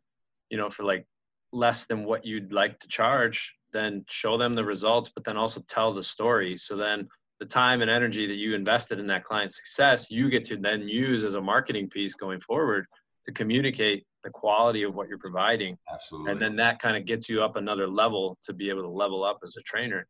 you 0.49 0.57
know 0.57 0.69
for 0.69 0.83
like 0.83 1.05
less 1.51 1.85
than 1.85 2.03
what 2.03 2.25
you'd 2.25 2.51
like 2.51 2.79
to 2.79 2.87
charge 2.87 3.53
then 3.71 4.05
show 4.07 4.37
them 4.37 4.53
the 4.53 4.63
results 4.63 5.09
but 5.13 5.23
then 5.23 5.37
also 5.37 5.61
tell 5.67 5.93
the 5.93 6.03
story. 6.03 6.57
So 6.57 6.75
then 6.75 7.07
the 7.39 7.45
time 7.45 7.81
and 7.81 7.89
energy 7.89 8.27
that 8.27 8.35
you 8.35 8.53
invested 8.53 8.99
in 8.99 9.07
that 9.07 9.23
client's 9.23 9.55
success 9.55 10.11
you 10.11 10.29
get 10.29 10.43
to 10.45 10.57
then 10.57 10.87
use 10.87 11.23
as 11.23 11.35
a 11.35 11.41
marketing 11.41 11.89
piece 11.89 12.13
going 12.13 12.39
forward 12.39 12.85
to 13.25 13.31
communicate 13.31 14.05
the 14.23 14.29
quality 14.29 14.83
of 14.83 14.95
what 14.95 15.07
you're 15.07 15.17
providing. 15.17 15.77
Absolutely. 15.91 16.31
And 16.31 16.41
then 16.41 16.55
that 16.57 16.79
kind 16.79 16.97
of 16.97 17.05
gets 17.05 17.27
you 17.29 17.43
up 17.43 17.55
another 17.55 17.87
level 17.87 18.37
to 18.43 18.53
be 18.53 18.69
able 18.69 18.81
to 18.81 18.89
level 18.89 19.23
up 19.23 19.39
as 19.43 19.55
a 19.57 19.61
trainer. 19.61 20.07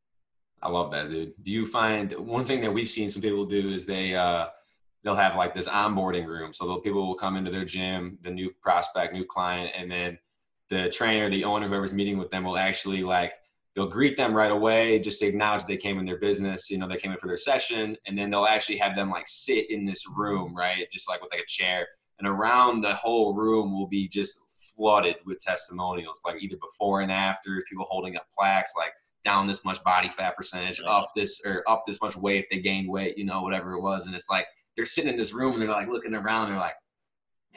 I 0.61 0.69
love 0.69 0.91
that, 0.91 1.09
dude. 1.09 1.33
Do 1.41 1.51
you 1.51 1.65
find 1.65 2.11
one 2.13 2.45
thing 2.45 2.61
that 2.61 2.71
we've 2.71 2.87
seen 2.87 3.09
some 3.09 3.21
people 3.21 3.45
do 3.45 3.69
is 3.69 3.85
they 3.85 4.15
uh, 4.15 4.47
they'll 5.03 5.15
have 5.15 5.35
like 5.35 5.53
this 5.53 5.67
onboarding 5.67 6.25
room, 6.25 6.53
so 6.53 6.67
the 6.67 6.79
people 6.79 7.05
will 7.05 7.15
come 7.15 7.35
into 7.35 7.51
their 7.51 7.65
gym, 7.65 8.17
the 8.21 8.31
new 8.31 8.51
prospect, 8.61 9.13
new 9.13 9.25
client, 9.25 9.71
and 9.75 9.91
then 9.91 10.17
the 10.69 10.89
trainer, 10.89 11.29
the 11.29 11.43
owner, 11.43 11.67
whoever's 11.67 11.93
meeting 11.93 12.17
with 12.17 12.31
them 12.31 12.43
will 12.43 12.57
actually 12.57 13.03
like 13.03 13.33
they'll 13.75 13.87
greet 13.87 14.15
them 14.15 14.33
right 14.33 14.51
away, 14.51 14.99
just 14.99 15.19
to 15.19 15.25
acknowledge 15.25 15.65
they 15.65 15.77
came 15.77 15.97
in 15.99 16.05
their 16.05 16.19
business, 16.19 16.69
you 16.69 16.77
know, 16.77 16.87
they 16.87 16.97
came 16.97 17.11
in 17.11 17.17
for 17.17 17.27
their 17.27 17.37
session, 17.37 17.97
and 18.05 18.17
then 18.17 18.29
they'll 18.29 18.45
actually 18.45 18.77
have 18.77 18.95
them 18.95 19.09
like 19.09 19.27
sit 19.27 19.69
in 19.69 19.83
this 19.83 20.05
room, 20.15 20.55
right, 20.55 20.89
just 20.91 21.09
like 21.09 21.21
with 21.21 21.31
like 21.31 21.41
a 21.41 21.45
chair, 21.47 21.87
and 22.19 22.27
around 22.27 22.81
the 22.81 22.93
whole 22.93 23.33
room 23.33 23.73
will 23.73 23.87
be 23.87 24.07
just 24.07 24.39
flooded 24.75 25.15
with 25.25 25.39
testimonials, 25.39 26.21
like 26.25 26.41
either 26.41 26.57
before 26.57 27.01
and 27.01 27.11
after, 27.11 27.59
people 27.67 27.85
holding 27.89 28.15
up 28.15 28.25
plaques, 28.33 28.73
like 28.77 28.93
down 29.25 29.47
this 29.47 29.63
much 29.65 29.83
body 29.83 30.09
fat 30.09 30.35
percentage, 30.35 30.81
up 30.85 31.07
this 31.15 31.41
or 31.45 31.63
up 31.67 31.83
this 31.85 32.01
much 32.01 32.15
weight 32.15 32.43
if 32.43 32.49
they 32.49 32.59
gained 32.59 32.89
weight, 32.89 33.17
you 33.17 33.25
know, 33.25 33.41
whatever 33.41 33.73
it 33.73 33.81
was. 33.81 34.05
And 34.05 34.15
it's 34.15 34.29
like 34.29 34.45
they're 34.75 34.85
sitting 34.85 35.09
in 35.09 35.17
this 35.17 35.33
room 35.33 35.53
and 35.53 35.61
they're 35.61 35.69
like 35.69 35.87
looking 35.87 36.13
around, 36.13 36.49
they're 36.49 36.57
like, 36.57 36.75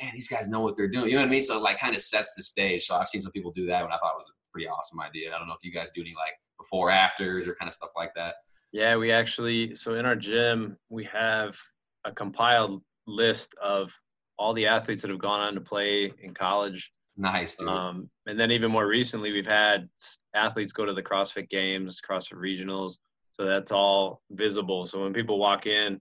man, 0.00 0.10
these 0.12 0.28
guys 0.28 0.48
know 0.48 0.60
what 0.60 0.76
they're 0.76 0.88
doing. 0.88 1.06
You 1.06 1.16
know 1.16 1.22
what 1.22 1.28
I 1.28 1.30
mean? 1.30 1.42
So 1.42 1.56
it 1.56 1.62
like 1.62 1.78
kind 1.78 1.94
of 1.94 2.02
sets 2.02 2.34
the 2.34 2.42
stage. 2.42 2.84
So 2.84 2.96
I've 2.96 3.08
seen 3.08 3.22
some 3.22 3.32
people 3.32 3.52
do 3.52 3.66
that 3.66 3.82
and 3.82 3.92
I 3.92 3.96
thought 3.96 4.12
it 4.12 4.16
was 4.16 4.30
a 4.30 4.52
pretty 4.52 4.68
awesome 4.68 5.00
idea. 5.00 5.34
I 5.34 5.38
don't 5.38 5.48
know 5.48 5.54
if 5.54 5.64
you 5.64 5.72
guys 5.72 5.90
do 5.94 6.02
any 6.02 6.14
like 6.14 6.34
before 6.58 6.90
afters 6.90 7.46
or 7.46 7.54
kind 7.54 7.68
of 7.68 7.74
stuff 7.74 7.90
like 7.96 8.10
that. 8.16 8.34
Yeah, 8.72 8.96
we 8.96 9.12
actually 9.12 9.74
so 9.74 9.94
in 9.94 10.04
our 10.04 10.16
gym 10.16 10.76
we 10.90 11.04
have 11.04 11.56
a 12.04 12.12
compiled 12.12 12.82
list 13.06 13.54
of 13.62 13.92
all 14.38 14.52
the 14.52 14.66
athletes 14.66 15.00
that 15.02 15.10
have 15.10 15.20
gone 15.20 15.40
on 15.40 15.54
to 15.54 15.60
play 15.60 16.12
in 16.22 16.34
college 16.34 16.90
Nice, 17.16 17.56
dude. 17.56 17.68
Um, 17.68 18.10
and 18.26 18.38
then 18.38 18.50
even 18.50 18.70
more 18.70 18.86
recently, 18.86 19.32
we've 19.32 19.46
had 19.46 19.88
athletes 20.34 20.72
go 20.72 20.84
to 20.84 20.92
the 20.92 21.02
CrossFit 21.02 21.48
Games, 21.48 22.00
CrossFit 22.06 22.34
Regionals. 22.34 22.98
So 23.32 23.44
that's 23.44 23.72
all 23.72 24.22
visible. 24.30 24.86
So 24.86 25.02
when 25.02 25.12
people 25.12 25.38
walk 25.38 25.66
in, 25.66 26.00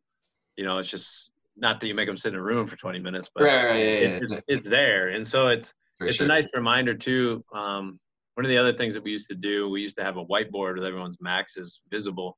you 0.57 0.65
know, 0.65 0.77
it's 0.77 0.89
just 0.89 1.31
not 1.57 1.79
that 1.79 1.87
you 1.87 1.95
make 1.95 2.07
them 2.07 2.17
sit 2.17 2.33
in 2.33 2.39
a 2.39 2.43
room 2.43 2.67
for 2.67 2.75
20 2.75 2.99
minutes, 2.99 3.29
but 3.33 3.43
right, 3.43 3.65
right, 3.65 3.77
yeah, 3.77 3.85
it's, 3.85 4.31
yeah. 4.31 4.39
it's, 4.47 4.67
there. 4.67 5.09
And 5.09 5.25
so 5.25 5.47
it's 5.47 5.73
for 5.97 6.07
it's 6.07 6.17
sure. 6.17 6.25
a 6.25 6.27
nice 6.27 6.47
reminder 6.53 6.93
too. 6.93 7.43
Um, 7.53 7.99
one 8.35 8.45
of 8.45 8.49
the 8.49 8.57
other 8.57 8.73
things 8.73 8.93
that 8.93 9.03
we 9.03 9.11
used 9.11 9.29
to 9.29 9.35
do, 9.35 9.69
we 9.69 9.81
used 9.81 9.95
to 9.97 10.03
have 10.03 10.17
a 10.17 10.25
whiteboard 10.25 10.75
with 10.75 10.85
everyone's 10.85 11.17
maxes 11.21 11.81
visible. 11.89 12.37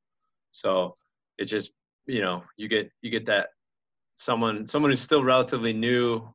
So 0.52 0.94
it 1.40 1.46
just, 1.46 1.72
you 2.06 2.22
know, 2.22 2.44
you 2.58 2.68
get 2.68 2.92
you 3.02 3.10
get 3.10 3.26
that 3.26 3.48
someone 4.18 4.68
someone 4.68 4.92
who's 4.92 5.00
still 5.00 5.24
relatively 5.24 5.72
new 5.72 6.28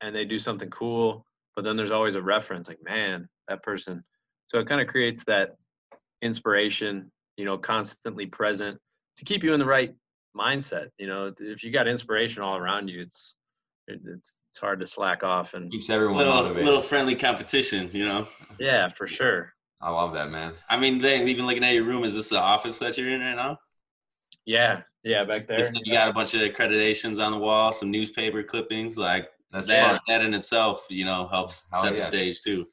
and 0.00 0.16
they 0.16 0.24
do 0.24 0.38
something 0.38 0.70
cool 0.70 1.24
but 1.54 1.64
then 1.64 1.76
there's 1.76 1.90
always 1.90 2.14
a 2.14 2.22
reference 2.22 2.66
like 2.66 2.78
man 2.82 3.28
that 3.46 3.62
person 3.62 4.02
so 4.48 4.58
it 4.58 4.66
kind 4.66 4.80
of 4.80 4.86
creates 4.86 5.22
that 5.24 5.56
inspiration 6.22 7.10
you 7.36 7.44
know 7.44 7.58
constantly 7.58 8.24
present 8.24 8.78
to 9.16 9.24
keep 9.24 9.44
you 9.44 9.52
in 9.52 9.60
the 9.60 9.66
right 9.66 9.94
mindset 10.36 10.88
you 10.98 11.06
know 11.06 11.32
if 11.40 11.64
you 11.64 11.70
got 11.70 11.88
inspiration 11.88 12.42
all 12.42 12.56
around 12.56 12.88
you 12.88 13.00
it's 13.00 13.34
it's 13.88 14.40
it's 14.50 14.58
hard 14.58 14.80
to 14.80 14.86
slack 14.86 15.22
off 15.22 15.54
and 15.54 15.70
keeps 15.70 15.90
everyone 15.90 16.16
little, 16.18 16.34
motivated. 16.34 16.64
little 16.64 16.82
friendly 16.82 17.14
competition 17.14 17.88
you 17.92 18.06
know 18.06 18.26
yeah 18.58 18.88
for 18.88 19.06
sure 19.06 19.52
i 19.80 19.90
love 19.90 20.12
that 20.12 20.30
man 20.30 20.52
i 20.68 20.76
mean 20.76 20.98
then 20.98 21.28
even 21.28 21.46
looking 21.46 21.64
at 21.64 21.72
your 21.72 21.84
room 21.84 22.04
is 22.04 22.14
this 22.14 22.28
the 22.30 22.38
office 22.38 22.78
that 22.78 22.96
you're 22.98 23.10
in 23.10 23.20
right 23.20 23.36
now 23.36 23.56
yeah 24.44 24.80
yeah 25.04 25.24
back 25.24 25.46
there 25.46 25.64
you 25.84 25.92
got 25.92 26.08
a 26.08 26.12
bunch 26.12 26.34
of 26.34 26.40
accreditations 26.40 27.24
on 27.24 27.32
the 27.32 27.38
wall 27.38 27.72
some 27.72 27.90
newspaper 27.90 28.42
clippings 28.42 28.96
like 28.96 29.28
That's 29.52 29.68
that, 29.68 29.84
smart. 29.84 30.02
That 30.08 30.22
in 30.22 30.34
itself, 30.34 30.86
you 30.90 31.04
know, 31.04 31.28
helps 31.28 31.68
set 31.80 31.94
yeah. 31.94 32.00
the 32.00 32.02
stage 32.02 32.42
too. 32.42 32.66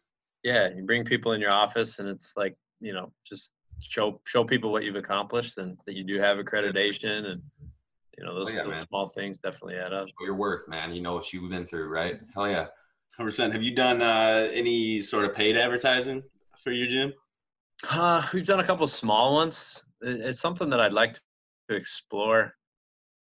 Yeah, 0.43 0.69
you 0.75 0.83
bring 0.83 1.05
people 1.05 1.33
in 1.33 1.41
your 1.41 1.53
office, 1.53 1.99
and 1.99 2.07
it's 2.07 2.33
like 2.35 2.55
you 2.81 2.93
know, 2.93 3.11
just 3.25 3.53
show 3.89 4.19
show 4.25 4.43
people 4.43 4.71
what 4.71 4.83
you've 4.83 4.95
accomplished 4.95 5.57
and 5.57 5.77
that 5.85 5.95
you 5.95 6.03
do 6.03 6.19
have 6.19 6.37
accreditation 6.37 7.31
and 7.31 7.41
you 8.17 8.25
know 8.25 8.35
those, 8.35 8.57
oh, 8.57 8.63
yeah, 8.63 8.69
those 8.69 8.81
small 8.87 9.09
things 9.09 9.39
definitely 9.39 9.75
add 9.75 9.93
up. 9.93 10.07
Show 10.07 10.25
your 10.25 10.35
worth, 10.35 10.67
man. 10.67 10.93
You 10.93 11.01
know 11.01 11.13
what 11.13 11.33
you've 11.33 11.49
been 11.49 11.65
through, 11.65 11.87
right? 11.89 12.19
Hell 12.33 12.49
yeah. 12.49 12.67
100%. 13.19 13.51
Have 13.51 13.61
you 13.61 13.75
done 13.75 14.01
uh, 14.01 14.49
any 14.53 15.01
sort 15.01 15.25
of 15.25 15.35
paid 15.35 15.55
advertising 15.55 16.23
for 16.63 16.71
your 16.71 16.87
gym? 16.87 17.13
Uh, 17.89 18.25
we've 18.33 18.45
done 18.45 18.59
a 18.59 18.65
couple 18.65 18.87
small 18.87 19.33
ones. 19.33 19.83
It's 20.01 20.39
something 20.39 20.69
that 20.69 20.79
I'd 20.79 20.93
like 20.93 21.13
to 21.69 21.75
explore. 21.75 22.53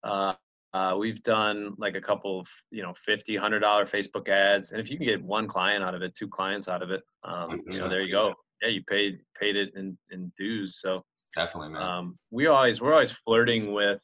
Uh, 0.03 0.34
uh, 0.74 0.96
we've 0.99 1.22
done 1.22 1.74
like 1.78 1.94
a 1.94 2.01
couple 2.01 2.40
of, 2.40 2.49
you 2.70 2.82
know, 2.82 2.92
50, 2.92 3.36
$100 3.36 3.62
Facebook 3.62 4.28
ads. 4.28 4.72
And 4.72 4.80
if 4.80 4.90
you 4.90 4.96
can 4.96 5.07
get 5.07 5.22
one 5.22 5.46
client 5.46 5.82
out 5.82 5.94
of 5.94 6.03
it, 6.03 6.14
two 6.14 6.28
clients 6.28 6.68
out 6.68 6.82
of 6.82 6.90
it, 6.90 7.03
um, 7.24 7.62
you 7.68 7.78
know, 7.78 7.88
there 7.88 8.03
you 8.03 8.12
go. 8.12 8.34
Yeah, 8.62 8.68
you 8.68 8.82
paid 8.84 9.20
paid 9.38 9.56
it 9.56 9.74
in, 9.76 9.96
in 10.11 10.32
dues. 10.36 10.80
So 10.80 11.04
definitely, 11.36 11.70
man. 11.70 11.82
Um, 11.82 12.18
we 12.30 12.46
always 12.46 12.80
we're 12.80 12.92
always 12.92 13.12
flirting 13.12 13.72
with 13.72 14.00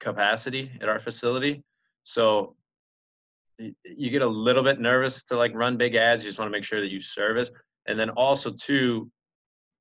capacity 0.00 0.70
at 0.80 0.88
our 0.88 0.98
facility. 0.98 1.62
So 2.04 2.56
you 3.58 4.10
get 4.10 4.22
a 4.22 4.26
little 4.26 4.62
bit 4.62 4.80
nervous 4.80 5.22
to 5.24 5.36
like 5.36 5.54
run 5.54 5.76
big 5.76 5.94
ads. 5.94 6.24
You 6.24 6.28
just 6.28 6.38
want 6.38 6.48
to 6.48 6.52
make 6.52 6.64
sure 6.64 6.80
that 6.80 6.90
you 6.90 7.00
service. 7.00 7.50
And 7.86 7.98
then 7.98 8.10
also 8.10 8.50
too, 8.50 9.10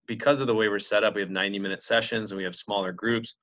because 0.07 0.41
of 0.41 0.47
the 0.47 0.55
way 0.55 0.67
we're 0.69 0.79
set 0.79 1.03
up, 1.03 1.15
we 1.15 1.21
have 1.21 1.29
90 1.29 1.59
minute 1.59 1.81
sessions 1.81 2.31
and 2.31 2.37
we 2.37 2.43
have 2.43 2.55
smaller 2.55 2.91
groups 2.91 3.35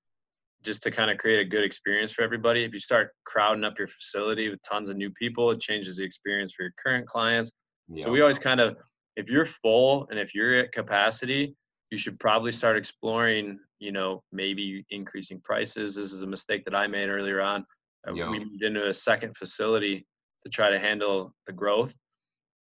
just 0.65 0.83
to 0.83 0.91
kind 0.91 1.11
of 1.11 1.19
create 1.19 1.41
a 1.41 1.49
good 1.49 1.65
experience 1.65 2.13
for 2.13 2.23
everybody. 2.23 2.65
If 2.65 2.73
you 2.73 2.81
start 2.81 3.11
crowding 3.25 3.65
up 3.65 3.79
your 3.79 3.89
facility 3.89 4.49
with 4.49 4.61
tons 4.69 4.89
of 4.89 4.97
new 4.97 5.11
people, 5.11 5.51
it 5.51 5.61
changes 5.61 5.99
the 5.99 6.05
experience 6.05 6.53
for 6.53 6.65
your 6.65 6.73
current 6.85 7.07
clients. 7.07 7.51
Yeah. 7.89 8.05
So 8.05 8.11
we 8.11 8.21
always 8.21 8.39
kind 8.39 8.61
of, 8.61 8.77
if 9.19 9.29
you're 9.29 9.45
full 9.45 10.07
and 10.11 10.19
if 10.19 10.35
you're 10.35 10.61
at 10.61 10.73
capacity, 10.73 11.55
you 11.91 11.99
should 11.99 12.19
probably 12.21 12.53
start 12.53 12.77
exploring, 12.77 13.59
you 13.81 13.91
know, 13.91 14.23
maybe 14.31 14.87
increasing 14.91 15.41
prices. 15.43 15.97
This 15.97 16.13
is 16.13 16.23
a 16.23 16.27
mistake 16.27 16.65
that 16.65 16.75
I 16.75 16.87
made 16.87 17.09
earlier 17.09 17.41
on. 17.41 17.67
Uh, 18.09 18.15
yeah. 18.15 18.31
We 18.31 18.39
moved 18.39 18.63
into 18.63 18.89
a 18.89 18.95
second 18.95 19.37
facility 19.37 20.07
to 20.45 20.51
try 20.51 20.71
to 20.71 20.79
handle 20.79 21.35
the 21.49 21.53
growth. 21.53 21.95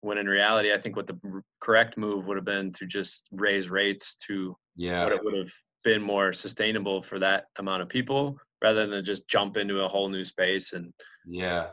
When 0.01 0.17
in 0.17 0.27
reality, 0.27 0.73
I 0.73 0.77
think 0.77 0.97
what 0.97 1.07
the 1.07 1.17
correct 1.61 1.97
move 1.97 2.27
would 2.27 2.35
have 2.35 2.45
been 2.45 2.73
to 2.73 2.85
just 2.85 3.29
raise 3.31 3.69
rates 3.69 4.17
to 4.27 4.55
yeah. 4.75 5.05
what 5.05 5.13
it 5.13 5.23
would 5.23 5.37
have 5.37 5.53
been 5.85 6.01
more 6.01 6.33
sustainable 6.33 7.01
for 7.01 7.17
that 7.19 7.45
amount 7.59 7.81
of 7.81 7.87
people 7.87 8.35
rather 8.61 8.85
than 8.87 9.05
just 9.05 9.27
jump 9.27 9.55
into 9.55 9.81
a 9.81 9.87
whole 9.87 10.09
new 10.09 10.23
space 10.23 10.73
and 10.73 10.93
yeah 11.27 11.69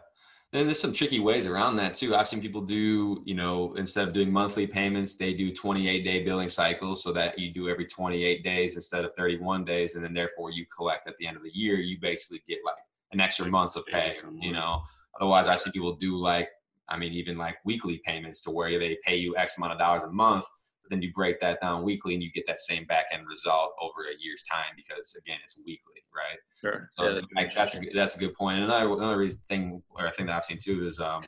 and 0.52 0.66
there's 0.66 0.80
some 0.80 0.92
tricky 0.92 1.20
ways 1.20 1.46
around 1.46 1.76
that 1.76 1.94
too. 1.94 2.16
I've 2.16 2.28
seen 2.28 2.40
people 2.40 2.62
do 2.62 3.22
you 3.24 3.34
know 3.34 3.74
instead 3.74 4.08
of 4.08 4.14
doing 4.14 4.32
monthly 4.32 4.66
payments 4.66 5.14
they 5.14 5.34
do 5.34 5.52
28 5.52 6.02
day 6.04 6.24
billing 6.24 6.48
cycles 6.48 7.02
so 7.02 7.12
that 7.12 7.38
you 7.38 7.52
do 7.52 7.68
every 7.68 7.84
28 7.84 8.42
days 8.42 8.74
instead 8.74 9.04
of 9.04 9.14
31 9.14 9.64
days 9.64 9.94
and 9.94 10.04
then 10.04 10.14
therefore 10.14 10.50
you 10.50 10.64
collect 10.74 11.06
at 11.06 11.16
the 11.18 11.26
end 11.26 11.36
of 11.36 11.42
the 11.42 11.50
year 11.52 11.76
you 11.76 11.98
basically 12.00 12.42
get 12.48 12.58
like 12.64 12.76
an 13.12 13.20
extra 13.20 13.46
month 13.46 13.76
of 13.76 13.84
pay 13.86 14.14
you 14.40 14.52
know? 14.52 14.80
Otherwise 15.20 15.48
I've 15.48 15.60
seen 15.60 15.72
people 15.72 15.94
do 15.96 16.16
like 16.16 16.48
i 16.88 16.96
mean 16.96 17.12
even 17.12 17.36
like 17.36 17.56
weekly 17.64 18.00
payments 18.04 18.42
to 18.42 18.50
where 18.50 18.78
they 18.78 18.96
pay 19.04 19.16
you 19.16 19.36
x 19.36 19.58
amount 19.58 19.72
of 19.72 19.78
dollars 19.78 20.04
a 20.04 20.10
month 20.10 20.44
then 20.90 21.02
you 21.02 21.12
break 21.12 21.40
that 21.40 21.60
down 21.60 21.82
weekly 21.82 22.14
and 22.14 22.22
you 22.22 22.30
get 22.32 22.46
that 22.46 22.60
same 22.60 22.84
back 22.86 23.06
end 23.12 23.26
result 23.26 23.72
over 23.80 24.08
a 24.08 24.16
year's 24.20 24.42
time 24.42 24.72
because 24.76 25.16
again 25.18 25.38
it's 25.42 25.58
weekly 25.58 25.98
right? 26.18 26.38
Sure. 26.60 26.88
So 26.90 27.08
yeah, 27.08 27.20
like, 27.34 27.54
that's 27.54 27.76
a, 27.76 27.80
that's 27.94 28.16
a 28.16 28.18
good 28.18 28.34
point. 28.34 28.56
And 28.56 28.64
another, 28.64 28.92
another 28.92 29.18
reason 29.18 29.40
thing 29.48 29.82
or 29.90 30.06
a 30.06 30.10
thing 30.10 30.26
that 30.26 30.36
i've 30.36 30.44
seen 30.44 30.58
too 30.58 30.86
is 30.86 31.00
um, 31.00 31.24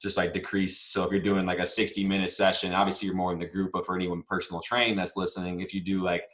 just 0.00 0.16
like 0.16 0.32
decrease. 0.32 0.78
So 0.78 1.04
if 1.04 1.12
you're 1.12 1.20
doing 1.20 1.46
like 1.46 1.60
a 1.60 1.66
60 1.66 2.04
minute 2.06 2.30
session 2.30 2.72
obviously 2.72 3.06
you're 3.06 3.16
more 3.16 3.32
in 3.32 3.38
the 3.38 3.46
group 3.46 3.70
but 3.72 3.86
for 3.86 3.94
anyone 3.94 4.22
personal 4.22 4.60
train 4.60 4.96
that's 4.96 5.16
listening 5.16 5.60
if 5.60 5.72
you 5.72 5.80
do 5.80 6.00
like 6.00 6.24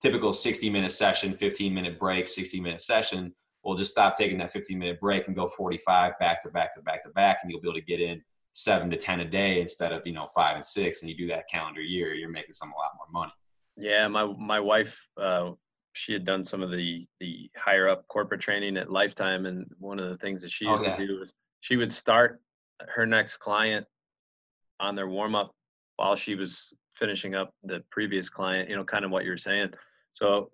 typical 0.00 0.32
60 0.32 0.70
minute 0.70 0.92
session 0.92 1.34
15 1.34 1.72
minute 1.72 1.98
break 1.98 2.28
60 2.28 2.60
minute 2.60 2.80
session 2.80 3.32
we'll 3.64 3.74
just 3.74 3.90
stop 3.90 4.16
taking 4.16 4.38
that 4.38 4.50
15 4.50 4.78
minute 4.78 5.00
break 5.00 5.26
and 5.26 5.34
go 5.34 5.48
45 5.48 6.18
back 6.20 6.40
to 6.42 6.50
back 6.50 6.72
to 6.74 6.80
back 6.82 7.02
to 7.02 7.08
back 7.10 7.38
and 7.42 7.50
you'll 7.50 7.60
be 7.60 7.68
able 7.68 7.78
to 7.78 7.84
get 7.84 8.00
in 8.00 8.22
seven 8.56 8.88
to 8.88 8.96
ten 8.96 9.20
a 9.20 9.24
day 9.24 9.60
instead 9.60 9.92
of 9.92 10.06
you 10.06 10.14
know 10.14 10.26
five 10.34 10.56
and 10.56 10.64
six 10.64 11.02
and 11.02 11.10
you 11.10 11.16
do 11.16 11.26
that 11.26 11.46
calendar 11.46 11.82
year 11.82 12.14
you're 12.14 12.30
making 12.30 12.54
some 12.54 12.72
a 12.72 12.76
lot 12.76 12.92
more 12.96 13.22
money 13.22 13.32
yeah 13.76 14.08
my 14.08 14.24
my 14.38 14.58
wife 14.58 14.98
uh, 15.20 15.50
she 15.92 16.14
had 16.14 16.24
done 16.24 16.42
some 16.42 16.62
of 16.62 16.70
the 16.70 17.06
the 17.20 17.50
higher 17.54 17.86
up 17.86 18.08
corporate 18.08 18.40
training 18.40 18.78
at 18.78 18.90
Life 18.90 19.14
Time 19.14 19.44
and 19.44 19.66
one 19.78 20.00
of 20.00 20.08
the 20.08 20.16
things 20.16 20.40
that 20.40 20.50
she 20.50 20.64
used 20.64 20.82
oh, 20.82 20.86
yeah. 20.86 20.96
to 20.96 21.06
do 21.06 21.20
was 21.20 21.34
she 21.60 21.76
would 21.76 21.92
start 21.92 22.40
her 22.88 23.04
next 23.04 23.36
client 23.36 23.86
on 24.80 24.94
their 24.94 25.08
warm 25.08 25.34
up 25.34 25.52
while 25.96 26.16
she 26.16 26.34
was 26.34 26.72
finishing 26.94 27.34
up 27.34 27.50
the 27.64 27.84
previous 27.90 28.30
client 28.30 28.70
you 28.70 28.76
know 28.76 28.84
kind 28.84 29.04
of 29.04 29.10
what 29.10 29.26
you're 29.26 29.36
saying 29.36 29.68
so 30.12 30.50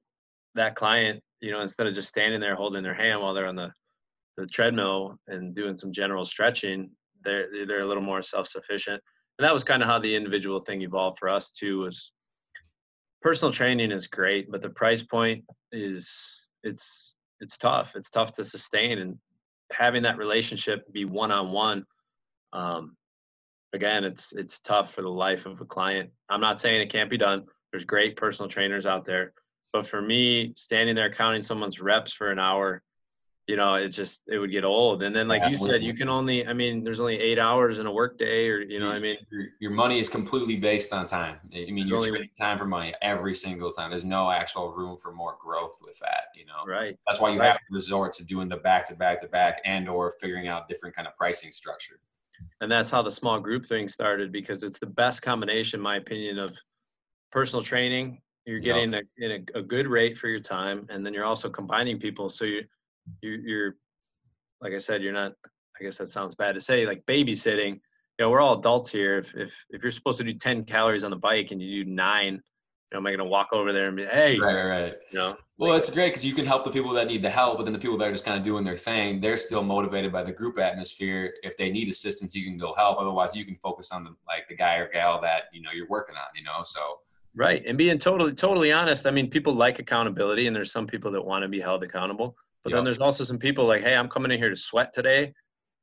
that 0.56 0.74
client 0.74 1.20
you 1.40 1.52
know 1.52 1.60
instead 1.60 1.86
of 1.86 1.94
just 1.94 2.08
standing 2.08 2.40
there 2.40 2.56
holding 2.56 2.82
their 2.82 2.94
hand 2.94 3.20
while 3.20 3.32
they're 3.32 3.46
on 3.46 3.54
the 3.54 3.72
the 4.36 4.46
treadmill 4.46 5.16
and 5.28 5.54
doing 5.54 5.76
some 5.76 5.92
general 5.92 6.24
stretching 6.24 6.90
they're 7.24 7.48
they're 7.66 7.82
a 7.82 7.86
little 7.86 8.02
more 8.02 8.22
self-sufficient. 8.22 9.00
And 9.38 9.44
that 9.44 9.54
was 9.54 9.64
kind 9.64 9.82
of 9.82 9.88
how 9.88 9.98
the 9.98 10.14
individual 10.14 10.60
thing 10.60 10.82
evolved 10.82 11.18
for 11.18 11.28
us 11.28 11.50
too 11.50 11.80
was 11.80 12.12
personal 13.22 13.52
training 13.52 13.92
is 13.92 14.06
great 14.06 14.50
but 14.50 14.60
the 14.60 14.68
price 14.70 15.02
point 15.02 15.44
is 15.70 16.44
it's 16.62 17.16
it's 17.40 17.56
tough. 17.56 17.96
It's 17.96 18.08
tough 18.08 18.32
to 18.34 18.44
sustain 18.44 18.98
and 18.98 19.18
having 19.72 20.02
that 20.04 20.16
relationship 20.16 20.84
be 20.92 21.04
one-on-one 21.04 21.84
um, 22.52 22.96
again 23.72 24.04
it's 24.04 24.32
it's 24.32 24.60
tough 24.60 24.94
for 24.94 25.02
the 25.02 25.08
life 25.08 25.46
of 25.46 25.60
a 25.60 25.64
client. 25.64 26.10
I'm 26.28 26.40
not 26.40 26.60
saying 26.60 26.80
it 26.80 26.92
can't 26.92 27.10
be 27.10 27.18
done. 27.18 27.44
There's 27.72 27.84
great 27.84 28.16
personal 28.16 28.48
trainers 28.48 28.86
out 28.86 29.04
there. 29.04 29.32
But 29.72 29.86
for 29.86 30.02
me 30.02 30.52
standing 30.54 30.94
there 30.94 31.12
counting 31.12 31.42
someone's 31.42 31.80
reps 31.80 32.12
for 32.12 32.30
an 32.30 32.38
hour 32.38 32.82
you 33.48 33.56
know, 33.56 33.74
it's 33.74 33.96
just 33.96 34.22
it 34.28 34.38
would 34.38 34.52
get 34.52 34.64
old. 34.64 35.02
And 35.02 35.14
then, 35.14 35.26
like 35.26 35.50
you 35.50 35.58
said, 35.58 35.82
you 35.82 35.94
can 35.94 36.08
only. 36.08 36.46
I 36.46 36.52
mean, 36.52 36.84
there's 36.84 37.00
only 37.00 37.18
eight 37.18 37.38
hours 37.38 37.80
in 37.80 37.86
a 37.86 37.92
workday, 37.92 38.46
or 38.48 38.60
you 38.60 38.78
know, 38.78 38.88
I 38.88 39.00
mean, 39.00 39.16
your, 39.30 39.46
your, 39.58 39.70
money 39.72 39.98
is 39.98 40.08
completely 40.08 40.56
based 40.56 40.92
on 40.92 41.06
time. 41.06 41.38
I 41.52 41.70
mean, 41.70 41.88
you're 41.88 42.00
trading 42.00 42.30
time 42.38 42.56
for 42.56 42.66
money 42.66 42.94
every 43.02 43.34
single 43.34 43.72
time. 43.72 43.90
There's 43.90 44.04
no 44.04 44.30
actual 44.30 44.72
room 44.72 44.96
for 44.96 45.12
more 45.12 45.36
growth 45.42 45.80
with 45.84 45.98
that. 45.98 46.26
You 46.36 46.46
know, 46.46 46.64
right? 46.66 46.96
That's 47.06 47.18
why 47.18 47.30
you 47.30 47.40
right. 47.40 47.48
have 47.48 47.56
to 47.56 47.64
resort 47.70 48.12
to 48.14 48.24
doing 48.24 48.48
the 48.48 48.58
back 48.58 48.86
to 48.88 48.94
back 48.94 49.18
to 49.20 49.28
back 49.28 49.60
and 49.64 49.88
or 49.88 50.14
figuring 50.20 50.46
out 50.46 50.68
different 50.68 50.94
kind 50.94 51.08
of 51.08 51.16
pricing 51.16 51.50
structure. 51.50 51.98
And 52.60 52.70
that's 52.70 52.90
how 52.90 53.02
the 53.02 53.10
small 53.10 53.40
group 53.40 53.66
thing 53.66 53.88
started 53.88 54.30
because 54.30 54.62
it's 54.62 54.78
the 54.78 54.86
best 54.86 55.20
combination, 55.22 55.80
in 55.80 55.84
my 55.84 55.96
opinion, 55.96 56.38
of 56.38 56.56
personal 57.32 57.64
training. 57.64 58.20
You're 58.46 58.60
getting 58.60 58.92
yep. 58.92 59.04
a, 59.20 59.58
a, 59.58 59.60
a 59.60 59.62
good 59.62 59.86
rate 59.86 60.16
for 60.16 60.28
your 60.28 60.40
time, 60.40 60.86
and 60.90 61.04
then 61.04 61.12
you're 61.12 61.24
also 61.24 61.48
combining 61.48 61.98
people. 61.98 62.28
So 62.28 62.44
you 62.44 62.62
you're, 63.20 63.38
you're 63.38 63.76
like 64.60 64.72
I 64.72 64.78
said, 64.78 65.02
you're 65.02 65.12
not. 65.12 65.32
I 65.80 65.84
guess 65.84 65.98
that 65.98 66.08
sounds 66.08 66.34
bad 66.34 66.54
to 66.54 66.60
say, 66.60 66.86
like 66.86 67.04
babysitting. 67.06 67.80
You 68.18 68.26
know, 68.26 68.30
we're 68.30 68.40
all 68.40 68.58
adults 68.58 68.90
here. 68.90 69.18
If 69.18 69.34
if 69.34 69.52
if 69.70 69.82
you're 69.82 69.90
supposed 69.90 70.18
to 70.18 70.24
do 70.24 70.34
10 70.34 70.64
calories 70.64 71.04
on 71.04 71.10
the 71.10 71.16
bike 71.16 71.50
and 71.50 71.60
you 71.60 71.84
do 71.84 71.90
nine, 71.90 72.34
you 72.34 72.40
know, 72.92 72.98
am 72.98 73.06
I 73.06 73.10
gonna 73.10 73.24
walk 73.24 73.48
over 73.52 73.72
there 73.72 73.88
and 73.88 73.96
be, 73.96 74.04
hey, 74.04 74.38
right, 74.38 74.54
right, 74.54 74.82
right. 74.82 74.94
You 75.10 75.18
know, 75.18 75.36
well, 75.58 75.76
it's 75.76 75.90
great 75.90 76.08
because 76.08 76.24
you 76.24 76.34
can 76.34 76.46
help 76.46 76.64
the 76.64 76.70
people 76.70 76.92
that 76.92 77.06
need 77.06 77.22
the 77.22 77.30
help, 77.30 77.56
but 77.56 77.64
then 77.64 77.72
the 77.72 77.78
people 77.78 77.96
that 77.98 78.08
are 78.08 78.12
just 78.12 78.24
kind 78.24 78.36
of 78.36 78.44
doing 78.44 78.64
their 78.64 78.76
thing, 78.76 79.20
they're 79.20 79.36
still 79.36 79.62
motivated 79.62 80.12
by 80.12 80.22
the 80.22 80.32
group 80.32 80.58
atmosphere. 80.58 81.34
If 81.42 81.56
they 81.56 81.70
need 81.70 81.88
assistance, 81.88 82.34
you 82.34 82.44
can 82.44 82.58
go 82.58 82.74
help. 82.74 82.98
Otherwise, 82.98 83.34
you 83.34 83.44
can 83.44 83.56
focus 83.56 83.92
on 83.92 84.04
the 84.04 84.14
like 84.28 84.46
the 84.48 84.54
guy 84.54 84.76
or 84.76 84.88
gal 84.88 85.20
that 85.22 85.44
you 85.52 85.62
know 85.62 85.70
you're 85.72 85.88
working 85.88 86.16
on. 86.16 86.26
You 86.36 86.44
know, 86.44 86.62
so 86.62 87.00
right 87.34 87.64
and 87.66 87.78
being 87.78 87.98
totally 87.98 88.34
totally 88.34 88.72
honest. 88.72 89.06
I 89.06 89.10
mean, 89.10 89.30
people 89.30 89.54
like 89.54 89.78
accountability, 89.78 90.46
and 90.46 90.54
there's 90.54 90.70
some 90.70 90.86
people 90.86 91.10
that 91.12 91.24
want 91.24 91.42
to 91.42 91.48
be 91.48 91.60
held 91.60 91.82
accountable. 91.82 92.36
But 92.64 92.70
yep. 92.70 92.78
then 92.78 92.84
there's 92.84 93.00
also 93.00 93.24
some 93.24 93.38
people 93.38 93.66
like, 93.66 93.82
hey, 93.82 93.94
I'm 93.94 94.08
coming 94.08 94.30
in 94.30 94.38
here 94.38 94.50
to 94.50 94.56
sweat 94.56 94.92
today. 94.94 95.32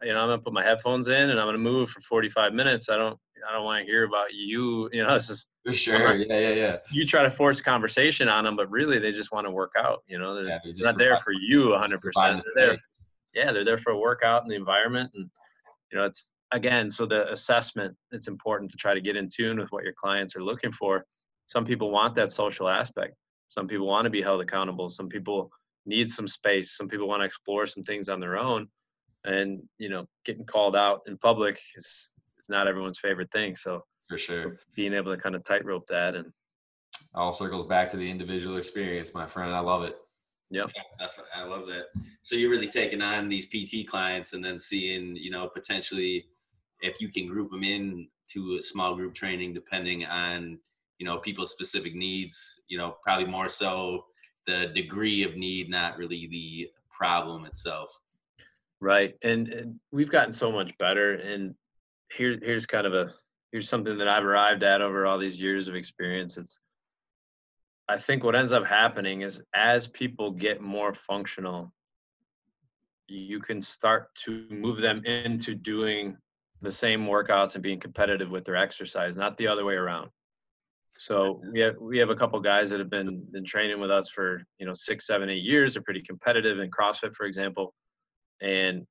You 0.01 0.13
know, 0.13 0.19
I'm 0.19 0.29
gonna 0.29 0.41
put 0.41 0.53
my 0.53 0.63
headphones 0.63 1.09
in 1.09 1.29
and 1.29 1.39
I'm 1.39 1.47
gonna 1.47 1.57
move 1.57 1.89
for 1.89 1.99
45 2.01 2.53
minutes. 2.53 2.89
I 2.89 2.97
don't, 2.97 3.19
I 3.47 3.53
don't 3.53 3.65
want 3.65 3.85
to 3.85 3.91
hear 3.91 4.05
about 4.05 4.33
you. 4.33 4.89
You 4.93 5.03
know, 5.03 5.15
it's 5.15 5.27
just 5.27 5.47
for 5.65 5.73
sure. 5.73 6.15
yeah, 6.15 6.39
yeah, 6.39 6.53
yeah. 6.53 6.77
You 6.91 7.05
try 7.05 7.23
to 7.23 7.29
force 7.29 7.61
conversation 7.61 8.29
on 8.29 8.45
them, 8.45 8.55
but 8.55 8.69
really 8.69 8.97
they 8.97 9.11
just 9.11 9.31
want 9.31 9.45
to 9.45 9.51
work 9.51 9.73
out. 9.77 10.03
You 10.07 10.19
know, 10.19 10.35
they're, 10.35 10.47
yeah, 10.47 10.59
they're 10.63 10.85
not 10.85 10.97
there 10.97 11.17
for 11.17 11.33
you 11.33 11.69
100. 11.69 12.01
percent 12.01 12.43
They're 12.55 12.67
there. 12.67 12.77
Yeah, 13.33 13.51
they're 13.51 13.65
there 13.65 13.77
for 13.77 13.91
a 13.91 13.97
workout 13.97 14.43
and 14.43 14.51
the 14.51 14.55
environment, 14.55 15.11
and 15.13 15.29
you 15.91 15.97
know, 15.97 16.05
it's 16.05 16.33
again. 16.51 16.89
So 16.89 17.05
the 17.05 17.29
assessment, 17.31 17.95
it's 18.11 18.27
important 18.27 18.71
to 18.71 18.77
try 18.77 18.93
to 18.93 19.01
get 19.01 19.15
in 19.15 19.27
tune 19.27 19.59
with 19.59 19.69
what 19.71 19.83
your 19.83 19.93
clients 19.93 20.35
are 20.35 20.43
looking 20.43 20.71
for. 20.71 21.05
Some 21.47 21.65
people 21.65 21.91
want 21.91 22.15
that 22.15 22.31
social 22.31 22.69
aspect. 22.69 23.15
Some 23.47 23.67
people 23.67 23.87
want 23.87 24.05
to 24.05 24.09
be 24.09 24.21
held 24.21 24.41
accountable. 24.41 24.89
Some 24.89 25.09
people 25.09 25.51
need 25.89 26.09
some 26.09 26.27
space. 26.27 26.77
Some 26.77 26.87
people 26.87 27.07
want 27.07 27.21
to 27.21 27.25
explore 27.25 27.65
some 27.65 27.83
things 27.83 28.07
on 28.07 28.19
their 28.19 28.37
own, 28.37 28.67
and 29.25 29.61
you 29.77 29.89
know, 29.89 30.05
getting 30.25 30.45
called 30.45 30.75
out 30.75 31.01
in 31.07 31.17
public 31.17 31.59
is 31.75 32.13
is 32.39 32.49
not 32.49 32.67
everyone's 32.67 32.99
favorite 32.99 33.31
thing. 33.31 33.55
So 33.55 33.83
for 34.07 34.17
sure, 34.17 34.57
being 34.75 34.93
able 34.93 35.13
to 35.13 35.21
kind 35.21 35.35
of 35.35 35.43
tightrope 35.43 35.87
that 35.87 36.15
and 36.15 36.31
all 37.15 37.33
circles 37.33 37.65
back 37.65 37.89
to 37.89 37.97
the 37.97 38.09
individual 38.09 38.57
experience, 38.57 39.13
my 39.13 39.25
friend. 39.25 39.53
I 39.53 39.59
love 39.59 39.83
it. 39.83 39.97
Yep. 40.51 40.71
Yeah, 40.75 41.07
I 41.35 41.43
love 41.43 41.67
that. 41.67 41.85
So 42.23 42.35
you're 42.35 42.49
really 42.49 42.67
taking 42.67 43.01
on 43.01 43.29
these 43.29 43.45
PT 43.45 43.87
clients 43.87 44.33
and 44.33 44.43
then 44.43 44.57
seeing, 44.57 45.15
you 45.15 45.29
know, 45.29 45.47
potentially 45.47 46.25
if 46.81 46.99
you 46.99 47.09
can 47.09 47.27
group 47.27 47.51
them 47.51 47.63
in 47.63 48.07
to 48.31 48.55
a 48.57 48.61
small 48.61 48.95
group 48.95 49.13
training 49.13 49.53
depending 49.53 50.05
on, 50.05 50.59
you 50.97 51.05
know, 51.05 51.17
people's 51.17 51.51
specific 51.51 51.93
needs, 51.95 52.61
you 52.67 52.77
know, 52.77 52.95
probably 53.03 53.25
more 53.25 53.49
so 53.49 54.05
the 54.49 54.67
degree 54.67 55.23
of 55.23 55.35
need, 55.35 55.69
not 55.69 55.97
really 55.97 56.27
the 56.27 56.69
problem 56.89 57.45
itself. 57.45 57.97
Right. 58.81 59.15
And, 59.23 59.47
and 59.49 59.79
we've 59.91 60.11
gotten 60.11 60.31
so 60.31 60.51
much 60.51 60.77
better. 60.77 61.15
And 61.15 61.55
here, 62.15 62.37
here's 62.41 62.65
kind 62.65 62.87
of 62.87 62.93
a, 62.93 63.13
here's 63.51 63.69
something 63.69 63.97
that 63.97 64.07
I've 64.07 64.23
arrived 64.25 64.63
at 64.63 64.81
over 64.81 65.05
all 65.05 65.17
these 65.17 65.39
years 65.39 65.67
of 65.67 65.75
experience. 65.75 66.37
It's, 66.37 66.59
I 67.89 67.97
think 67.97 68.23
what 68.23 68.35
ends 68.35 68.53
up 68.53 68.65
happening 68.65 69.21
is 69.21 69.41
as 69.53 69.87
people 69.87 70.31
get 70.31 70.61
more 70.61 70.93
functional, 70.93 71.73
you 73.07 73.39
can 73.39 73.61
start 73.61 74.13
to 74.23 74.45
move 74.49 74.79
them 74.79 75.03
into 75.05 75.55
doing 75.55 76.15
the 76.61 76.71
same 76.71 77.05
workouts 77.05 77.55
and 77.55 77.63
being 77.63 77.79
competitive 77.79 78.29
with 78.29 78.45
their 78.45 78.55
exercise, 78.55 79.17
not 79.17 79.37
the 79.37 79.47
other 79.47 79.65
way 79.65 79.73
around. 79.73 80.09
So 80.99 81.39
we 81.53 81.61
have 81.61 81.77
we 81.79 81.97
have 81.97 82.09
a 82.09 82.15
couple 82.15 82.37
guys 82.41 82.69
that 82.69 82.79
have 82.79 82.89
been 82.89 83.25
been 83.31 83.45
training 83.45 83.79
with 83.79 83.89
us 83.89 84.09
for 84.09 84.43
you 84.59 84.65
know 84.65 84.73
six, 84.73 85.07
seven, 85.07 85.29
eight 85.29 85.43
years. 85.43 85.73
They're 85.73 85.81
pretty 85.81 86.01
competitive 86.01 86.59
in 86.59 86.69
CrossFit, 86.69 87.15
for 87.15 87.25
example, 87.25 87.73
and 88.41 88.85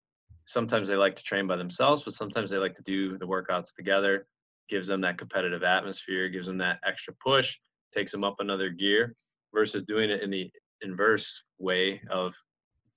sometimes 0.46 0.88
they 0.88 0.96
like 0.96 1.16
to 1.16 1.22
train 1.22 1.46
by 1.46 1.56
themselves, 1.56 2.04
but 2.04 2.14
sometimes 2.14 2.50
they 2.50 2.56
like 2.56 2.74
to 2.76 2.82
do 2.82 3.18
the 3.18 3.26
workouts 3.26 3.74
together. 3.76 4.26
Gives 4.70 4.88
them 4.88 5.02
that 5.02 5.18
competitive 5.18 5.62
atmosphere, 5.62 6.30
gives 6.30 6.46
them 6.46 6.56
that 6.58 6.78
extra 6.82 7.12
push, 7.22 7.54
takes 7.94 8.10
them 8.10 8.24
up 8.24 8.36
another 8.38 8.70
gear, 8.70 9.14
versus 9.52 9.82
doing 9.82 10.08
it 10.08 10.22
in 10.22 10.30
the 10.30 10.50
inverse 10.80 11.42
way 11.58 12.00
of 12.10 12.34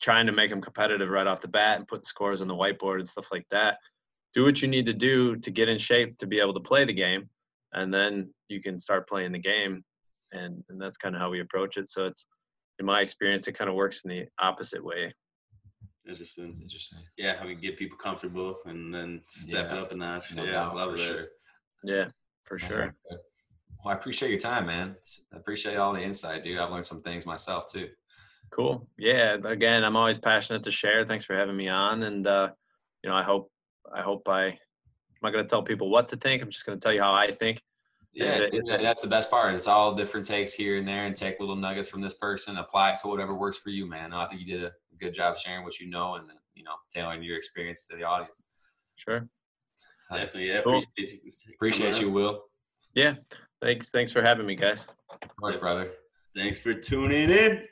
trying 0.02 0.26
to 0.26 0.32
make 0.32 0.50
them 0.50 0.62
competitive 0.62 1.10
right 1.10 1.28
off 1.28 1.42
the 1.42 1.50
bat 1.50 1.80
and 1.80 1.88
putting 1.88 2.06
scores 2.06 2.40
on 2.40 2.48
the 2.48 2.56
whiteboard 2.56 3.00
and 3.00 3.10
stuff 3.10 3.28
like 3.30 3.46
that. 3.52 3.78
Do 4.34 4.46
what 4.46 4.62
you 4.62 4.70
need 4.70 4.86
to 4.86 4.94
do 4.94 5.36
to 5.36 5.52
get 5.52 5.68
in 5.68 5.78
shape 5.78 6.18
to 6.20 6.28
be 6.28 6.40
able 6.40 6.54
to 6.54 6.62
play 6.62 6.86
the 6.86 6.94
game 6.94 7.28
and 7.74 7.94
then 7.94 8.34
you 8.50 8.62
can 8.62 8.80
start 8.80 9.08
playing 9.08 9.32
the 9.32 9.40
game 9.40 9.84
and, 10.32 10.64
and 10.70 10.82
that's 10.82 10.98
kind 10.98 11.16
of 11.16 11.22
how 11.22 11.30
we 11.30 11.42
approach 11.42 11.78
it. 11.78 11.90
So 11.90 12.06
it's 12.06 12.26
in 12.80 12.86
my 12.86 13.02
experience 13.02 13.48
it 13.48 13.58
kind 13.58 13.70
of 13.70 13.76
works 13.76 14.02
in 14.04 14.10
the 14.10 14.26
opposite 14.40 14.84
way. 14.84 15.14
Interesting 16.08 16.48
interesting. 16.48 17.00
Yeah 17.18 17.38
how 17.38 17.46
we 17.46 17.56
get 17.56 17.78
people 17.78 17.98
comfortable 17.98 18.58
and 18.66 18.94
then 18.94 19.22
step 19.28 19.68
yeah. 19.70 19.78
it 19.78 19.82
up 19.82 19.92
a 19.92 19.96
notch. 19.96 20.36
No 20.36 20.44
yeah 20.44 20.68
love 20.70 20.92
for 20.92 20.98
that. 20.98 21.04
sure 21.04 21.26
yeah 21.84 22.06
for 22.44 22.58
sure. 22.58 22.96
well 23.10 23.20
i 23.88 23.94
appreciate 23.94 24.30
your 24.30 24.40
time 24.40 24.66
man. 24.66 24.96
I 25.34 25.38
appreciate 25.38 25.78
all 25.78 25.94
the 25.94 26.02
insight 26.02 26.44
dude. 26.44 26.58
I've 26.58 26.72
learned 26.72 26.86
some 26.86 27.02
things 27.02 27.26
myself 27.26 27.72
too. 27.72 27.90
Cool. 28.50 28.88
Yeah 28.98 29.38
again 29.46 29.84
i'm 29.84 29.96
always 29.96 30.18
passionate 30.18 30.64
to 30.64 30.72
share. 30.72 31.06
Thanks 31.06 31.26
for 31.26 31.36
having 31.36 31.56
me 31.56 31.68
on 31.70 32.04
and 32.04 32.26
uh 32.26 32.50
you 33.04 33.10
know 33.10 33.16
i 33.16 33.24
hope 33.24 33.52
i 33.96 34.02
hope 34.02 34.28
i 34.28 34.58
I'm 35.22 35.28
not 35.28 35.34
going 35.34 35.46
to 35.46 35.50
tell 35.50 35.62
people 35.62 35.90
what 35.90 36.08
to 36.10 36.16
think. 36.16 36.42
I'm 36.42 36.50
just 36.50 36.66
going 36.66 36.80
to 36.80 36.84
tell 36.84 36.94
you 36.94 37.02
how 37.02 37.14
I 37.14 37.32
think. 37.32 37.62
Yeah, 38.14 38.40
it, 38.52 38.66
that's 38.68 39.02
the 39.02 39.08
best 39.08 39.30
part. 39.30 39.54
It's 39.56 39.68
all 39.68 39.94
different 39.94 40.26
takes 40.26 40.54
here 40.54 40.78
and 40.78 40.88
there, 40.88 41.06
and 41.06 41.16
take 41.16 41.40
little 41.40 41.56
nuggets 41.56 41.88
from 41.88 42.02
this 42.02 42.14
person, 42.16 42.58
apply 42.58 42.92
it 42.92 42.98
to 43.04 43.08
whatever 43.08 43.34
works 43.34 43.58
for 43.58 43.70
you, 43.70 43.86
man. 43.86 44.14
I 44.14 44.28
think 44.28 44.42
you 44.42 44.48
did 44.48 44.66
a 44.66 44.72
good 45.00 45.14
job 45.14 45.38
sharing 45.38 45.64
what 45.64 45.80
you 45.80 45.90
know, 45.90 46.16
and 46.16 46.26
you 46.56 46.64
know, 46.64 46.74
tailoring 46.94 47.24
your 47.24 47.38
experience 47.38 47.88
to 47.88 47.96
the 47.96 48.04
audience. 48.04 48.42
Sure. 48.98 49.28
Uh, 50.10 50.18
Definitely, 50.18 50.50
yeah. 50.50 50.62
Cool. 50.62 50.80
Appreciate, 50.80 51.24
you, 51.24 51.32
appreciate 51.54 52.02
you, 52.02 52.12
Will. 52.12 52.44
Yeah. 52.94 53.16
Thanks. 53.62 53.92
Thanks 53.92 54.12
for 54.12 54.22
having 54.22 54.46
me, 54.46 54.56
guys. 54.56 54.88
Of 55.22 55.36
course, 55.38 55.56
brother. 55.56 55.92
Thanks 56.36 56.60
for 56.60 56.74
tuning 56.74 57.30
in. 57.30 57.64